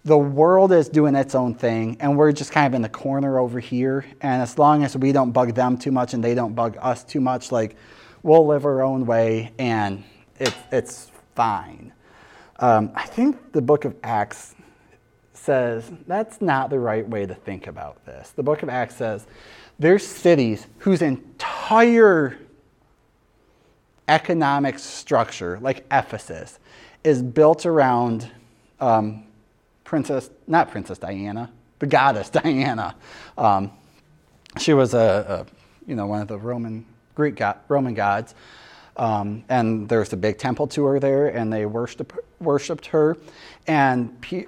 the 0.05 0.19
world 0.19 0.73
is 0.73 0.89
doing 0.89 1.15
its 1.15 1.35
own 1.35 1.55
thing, 1.55 1.97
and 2.01 2.17
we're 2.17 2.33
just 2.33 2.51
kind 2.51 2.67
of 2.67 2.75
in 2.75 2.83
the 2.83 2.89
corner 2.89 3.39
over 3.39 3.61
here. 3.61 4.05
And 4.21 4.43
as 4.43 4.59
long 4.59 4.83
as 4.83 4.97
we 4.97 5.13
don't 5.13 5.31
bug 5.31 5.55
them 5.55 5.79
too 5.79 5.93
much 5.93 6.13
and 6.15 6.23
they 6.23 6.35
don't 6.35 6.55
bug 6.55 6.77
us 6.81 7.05
too 7.05 7.21
much, 7.21 7.53
like, 7.53 7.77
we'll 8.23 8.47
live 8.47 8.65
our 8.65 8.83
own 8.83 9.07
way 9.07 9.53
and 9.59 10.05
it, 10.39 10.55
it's 10.71 11.11
fine. 11.35 11.93
Um, 12.59 12.91
I 12.95 13.07
think 13.07 13.53
the 13.53 13.63
book 13.63 13.85
of 13.85 13.97
Acts 14.03 14.55
says 15.35 15.91
that's 16.07 16.41
not 16.41 16.71
the 16.71 16.79
right 16.79 17.09
way 17.09 17.27
to 17.27 17.35
think 17.35 17.67
about 17.67 18.05
this. 18.07 18.31
The 18.31 18.43
book 18.43 18.63
of 18.63 18.69
Acts 18.69 18.97
says 18.97 19.27
there's 19.79 20.07
cities 20.07 20.67
whose 20.79 21.03
entire 21.03 22.39
economic 24.07 24.79
structure, 24.79 25.59
like 25.61 25.85
Ephesus, 25.91 26.59
is 27.03 27.23
built 27.23 27.67
around 27.67 28.31
um, 28.79 29.25
Princess, 29.93 30.31
not 30.47 30.71
Princess 30.71 30.97
Diana, 30.97 31.51
the 31.79 31.87
goddess 31.87 32.31
Diana. 32.41 32.95
Um, 33.37 33.71
she 34.59 34.73
was 34.73 34.95
a, 34.95 35.47
a, 35.47 35.87
you 35.87 35.95
know, 35.95 36.07
one 36.07 36.23
of 36.23 36.29
the 36.29 36.39
Roman 36.39 36.87
Greek 37.15 37.43
Roman 37.69 37.93
gods, 37.93 38.35
um, 38.97 39.45
and 39.51 39.87
there's 39.91 40.11
a 40.15 40.17
big 40.17 40.39
temple 40.39 40.67
to 40.69 40.85
her 40.87 40.99
there, 40.99 41.27
and 41.27 41.53
they 41.53 41.67
worshipped 41.67 42.15
worshipped 42.41 42.87
her, 42.87 43.19
and. 43.67 44.19
Pe- 44.23 44.47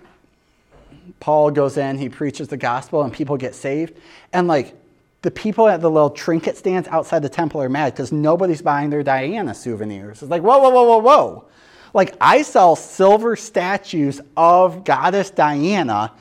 Paul 1.21 1.51
goes 1.51 1.77
in, 1.77 1.99
he 1.99 2.09
preaches 2.09 2.49
the 2.49 2.57
gospel, 2.57 3.03
and 3.03 3.13
people 3.13 3.37
get 3.37 3.55
saved. 3.55 3.93
And 4.33 4.49
like 4.49 4.75
the 5.21 5.31
people 5.31 5.69
at 5.69 5.83
the 5.83 5.91
little 5.91 6.09
trinket 6.09 6.57
stands 6.57 6.89
outside 6.89 7.21
the 7.21 7.29
temple 7.29 7.61
are 7.61 7.69
mad 7.69 7.93
because 7.93 8.11
nobody's 8.11 8.63
buying 8.63 8.89
their 8.89 9.03
Diana 9.03 9.55
souvenirs. 9.55 10.23
It's 10.23 10.31
like, 10.31 10.41
whoa, 10.41 10.59
whoa, 10.59 10.71
whoa, 10.71 10.85
whoa, 10.85 10.99
whoa. 10.99 11.45
Like 11.95 12.17
I 12.21 12.43
sell 12.43 12.75
silver 12.75 13.37
statues 13.37 14.21
of 14.37 14.85
Goddess 14.85 15.31
Diana, 15.31 16.13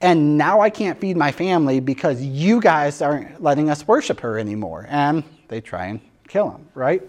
and 0.00 0.38
now 0.38 0.60
I 0.60 0.70
can't 0.70 0.98
feed 0.98 1.16
my 1.16 1.30
family 1.30 1.80
because 1.80 2.22
you 2.22 2.60
guys 2.60 3.02
aren't 3.02 3.42
letting 3.42 3.68
us 3.68 3.86
worship 3.86 4.20
her 4.20 4.38
anymore. 4.38 4.86
And 4.88 5.22
they 5.48 5.60
try 5.60 5.86
and 5.86 6.00
kill 6.28 6.50
him, 6.50 6.66
right? 6.74 7.02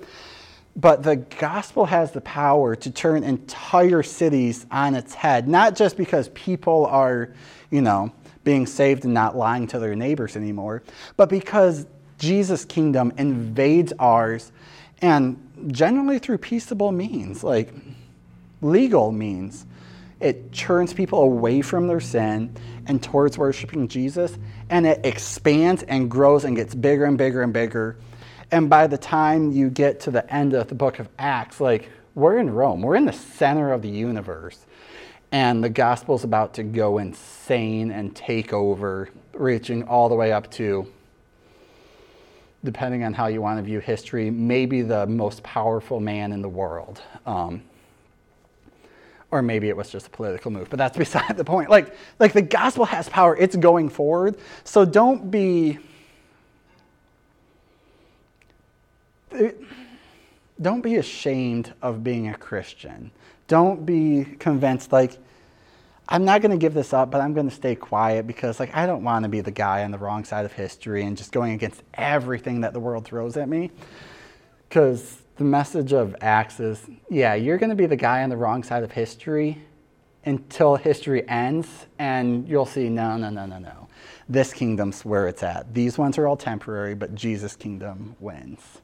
But 0.76 1.02
the 1.02 1.16
gospel 1.16 1.86
has 1.86 2.12
the 2.12 2.22
power 2.22 2.76
to 2.76 2.92
turn 2.92 3.24
entire 3.24 4.04
cities 4.04 4.66
on 4.70 4.96
its 4.96 5.14
head, 5.14 5.48
not 5.48 5.76
just 5.76 5.98
because 5.98 6.30
people 6.30 6.86
are, 6.88 7.30
you 7.72 7.82
know, 7.82 8.12
being 8.44 8.66
saved 8.66 9.06
and 9.06 9.14
not 9.14 9.36
lying 9.36 9.68
to 9.68 9.80
their 9.80 9.96
neighbors 9.96 10.36
anymore, 10.36 10.84
but 11.16 11.30
because 11.30 11.86
Jesus' 12.18 12.66
kingdom 12.66 13.14
invades 13.18 13.94
ours 14.00 14.52
and 15.02 15.38
generally 15.68 16.20
through 16.20 16.38
peaceable 16.38 16.92
means, 16.92 17.44
like 17.44 17.74
legal 18.62 19.12
means. 19.12 19.66
It 20.20 20.52
turns 20.52 20.94
people 20.94 21.22
away 21.22 21.62
from 21.62 21.88
their 21.88 22.02
sin 22.02 22.56
and 22.88 23.02
towards 23.02 23.38
worshiping 23.38 23.88
Jesus, 23.88 24.38
and 24.70 24.86
it 24.86 25.06
expands 25.06 25.84
and 25.84 26.12
grows 26.12 26.44
and 26.44 26.56
gets 26.56 26.76
bigger 26.76 27.06
and 27.06 27.18
bigger 27.18 27.42
and 27.42 27.54
bigger 27.54 27.98
and 28.52 28.70
by 28.70 28.88
the 28.88 28.98
time 28.98 29.52
you 29.52 29.70
get 29.70 30.02
to 30.02 30.12
the 30.12 30.32
end 30.34 30.54
of 30.54 30.68
the 30.68 30.76
book 30.76 31.00
of 31.00 31.08
Acts, 31.20 31.62
like 31.62 31.90
we're 32.16 32.38
in 32.38 32.50
Rome, 32.50 32.82
we're 32.82 32.96
in 32.96 33.06
the 33.06 33.14
center 33.14 33.72
of 33.72 33.82
the 33.82 33.90
universe. 33.90 34.66
And 35.32 35.64
the 35.64 35.70
gospel's 35.70 36.24
about 36.24 36.56
to 36.56 36.64
go 36.64 36.98
insane 36.98 37.92
and 37.92 38.16
take 38.16 38.52
over, 38.52 39.10
reaching 39.34 39.84
all 39.84 40.10
the 40.10 40.16
way 40.16 40.32
up 40.32 40.50
to, 40.54 40.92
depending 42.64 43.04
on 43.04 43.14
how 43.14 43.28
you 43.28 43.40
want 43.40 43.60
to 43.60 43.64
view 43.64 43.80
history, 43.80 44.32
maybe 44.32 44.82
the 44.82 45.06
most 45.06 45.44
powerful 45.44 46.00
man 46.00 46.32
in 46.32 46.42
the 46.42 46.50
world. 46.50 47.00
Um, 47.28 47.62
or 49.32 49.42
maybe 49.42 49.70
it 49.70 49.78
was 49.78 49.90
just 49.90 50.08
a 50.08 50.10
political 50.10 50.52
move, 50.52 50.70
but 50.70 50.78
that's 50.78 50.98
beside 51.06 51.38
the 51.38 51.44
point. 51.44 51.70
Like, 51.70 51.96
like 52.20 52.34
the 52.34 52.42
gospel 52.42 52.86
has 52.86 53.10
power, 53.10 53.36
it's 53.38 53.56
going 53.56 53.90
forward. 53.90 54.38
So 54.64 54.86
don't 54.86 55.30
be 55.30 55.80
don't 60.62 60.82
be 60.82 60.96
ashamed 60.96 61.74
of 61.82 62.04
being 62.04 62.30
a 62.30 62.36
Christian. 62.36 63.12
Don't 63.48 63.86
be 63.86 64.26
convinced 64.40 64.92
like 64.92 65.18
I'm 66.12 66.26
not 66.26 66.42
going 66.42 66.52
to 66.52 66.58
give 66.58 66.74
this 66.74 66.92
up, 66.92 67.12
but 67.12 67.22
I'm 67.22 67.36
going 67.36 67.48
to 67.48 67.56
stay 67.56 67.76
quiet 67.76 68.26
because 68.26 68.60
like 68.60 68.76
I 68.76 68.88
don't 68.88 69.04
want 69.04 69.24
to 69.24 69.30
be 69.30 69.42
the 69.42 69.52
guy 69.52 69.84
on 69.84 69.92
the 69.92 69.98
wrong 69.98 70.24
side 70.24 70.44
of 70.44 70.52
history 70.52 71.04
and 71.04 71.16
just 71.16 71.32
going 71.32 71.54
against 71.54 71.84
everything 71.94 72.62
that 72.62 72.74
the 72.74 72.80
world 72.80 73.06
throws 73.06 73.38
at 73.38 73.48
me. 73.48 73.72
Cuz 74.70 75.18
the 75.40 75.46
message 75.46 75.94
of 75.94 76.18
Acts 76.20 76.60
is 76.60 76.90
yeah, 77.10 77.34
you're 77.34 77.58
going 77.58 77.70
to 77.70 77.76
be 77.76 77.86
the 77.86 77.96
guy 77.96 78.24
on 78.24 78.30
the 78.30 78.36
wrong 78.36 78.62
side 78.62 78.84
of 78.84 78.92
history 78.92 79.58
until 80.26 80.76
history 80.76 81.28
ends, 81.30 81.88
and 81.98 82.46
you'll 82.46 82.66
see 82.66 82.90
no, 82.90 83.16
no, 83.16 83.30
no, 83.30 83.46
no, 83.46 83.58
no. 83.58 83.88
This 84.28 84.52
kingdom's 84.52 85.06
where 85.06 85.30
it's 85.30 85.42
at. 85.42 85.74
These 85.74 85.98
ones 85.98 86.18
are 86.18 86.28
all 86.28 86.36
temporary, 86.36 86.94
but 86.94 87.16
Jesus' 87.16 87.56
kingdom 87.56 88.18
wins. 88.20 88.82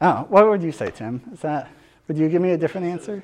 Oh, 0.00 0.26
what 0.28 0.48
would 0.48 0.62
you 0.62 0.70
say, 0.70 0.92
Tim? 0.92 1.22
Is 1.32 1.40
that, 1.40 1.68
would 2.06 2.16
you 2.16 2.28
give 2.28 2.40
me 2.40 2.52
a 2.52 2.56
different 2.56 2.86
answer? 2.86 3.20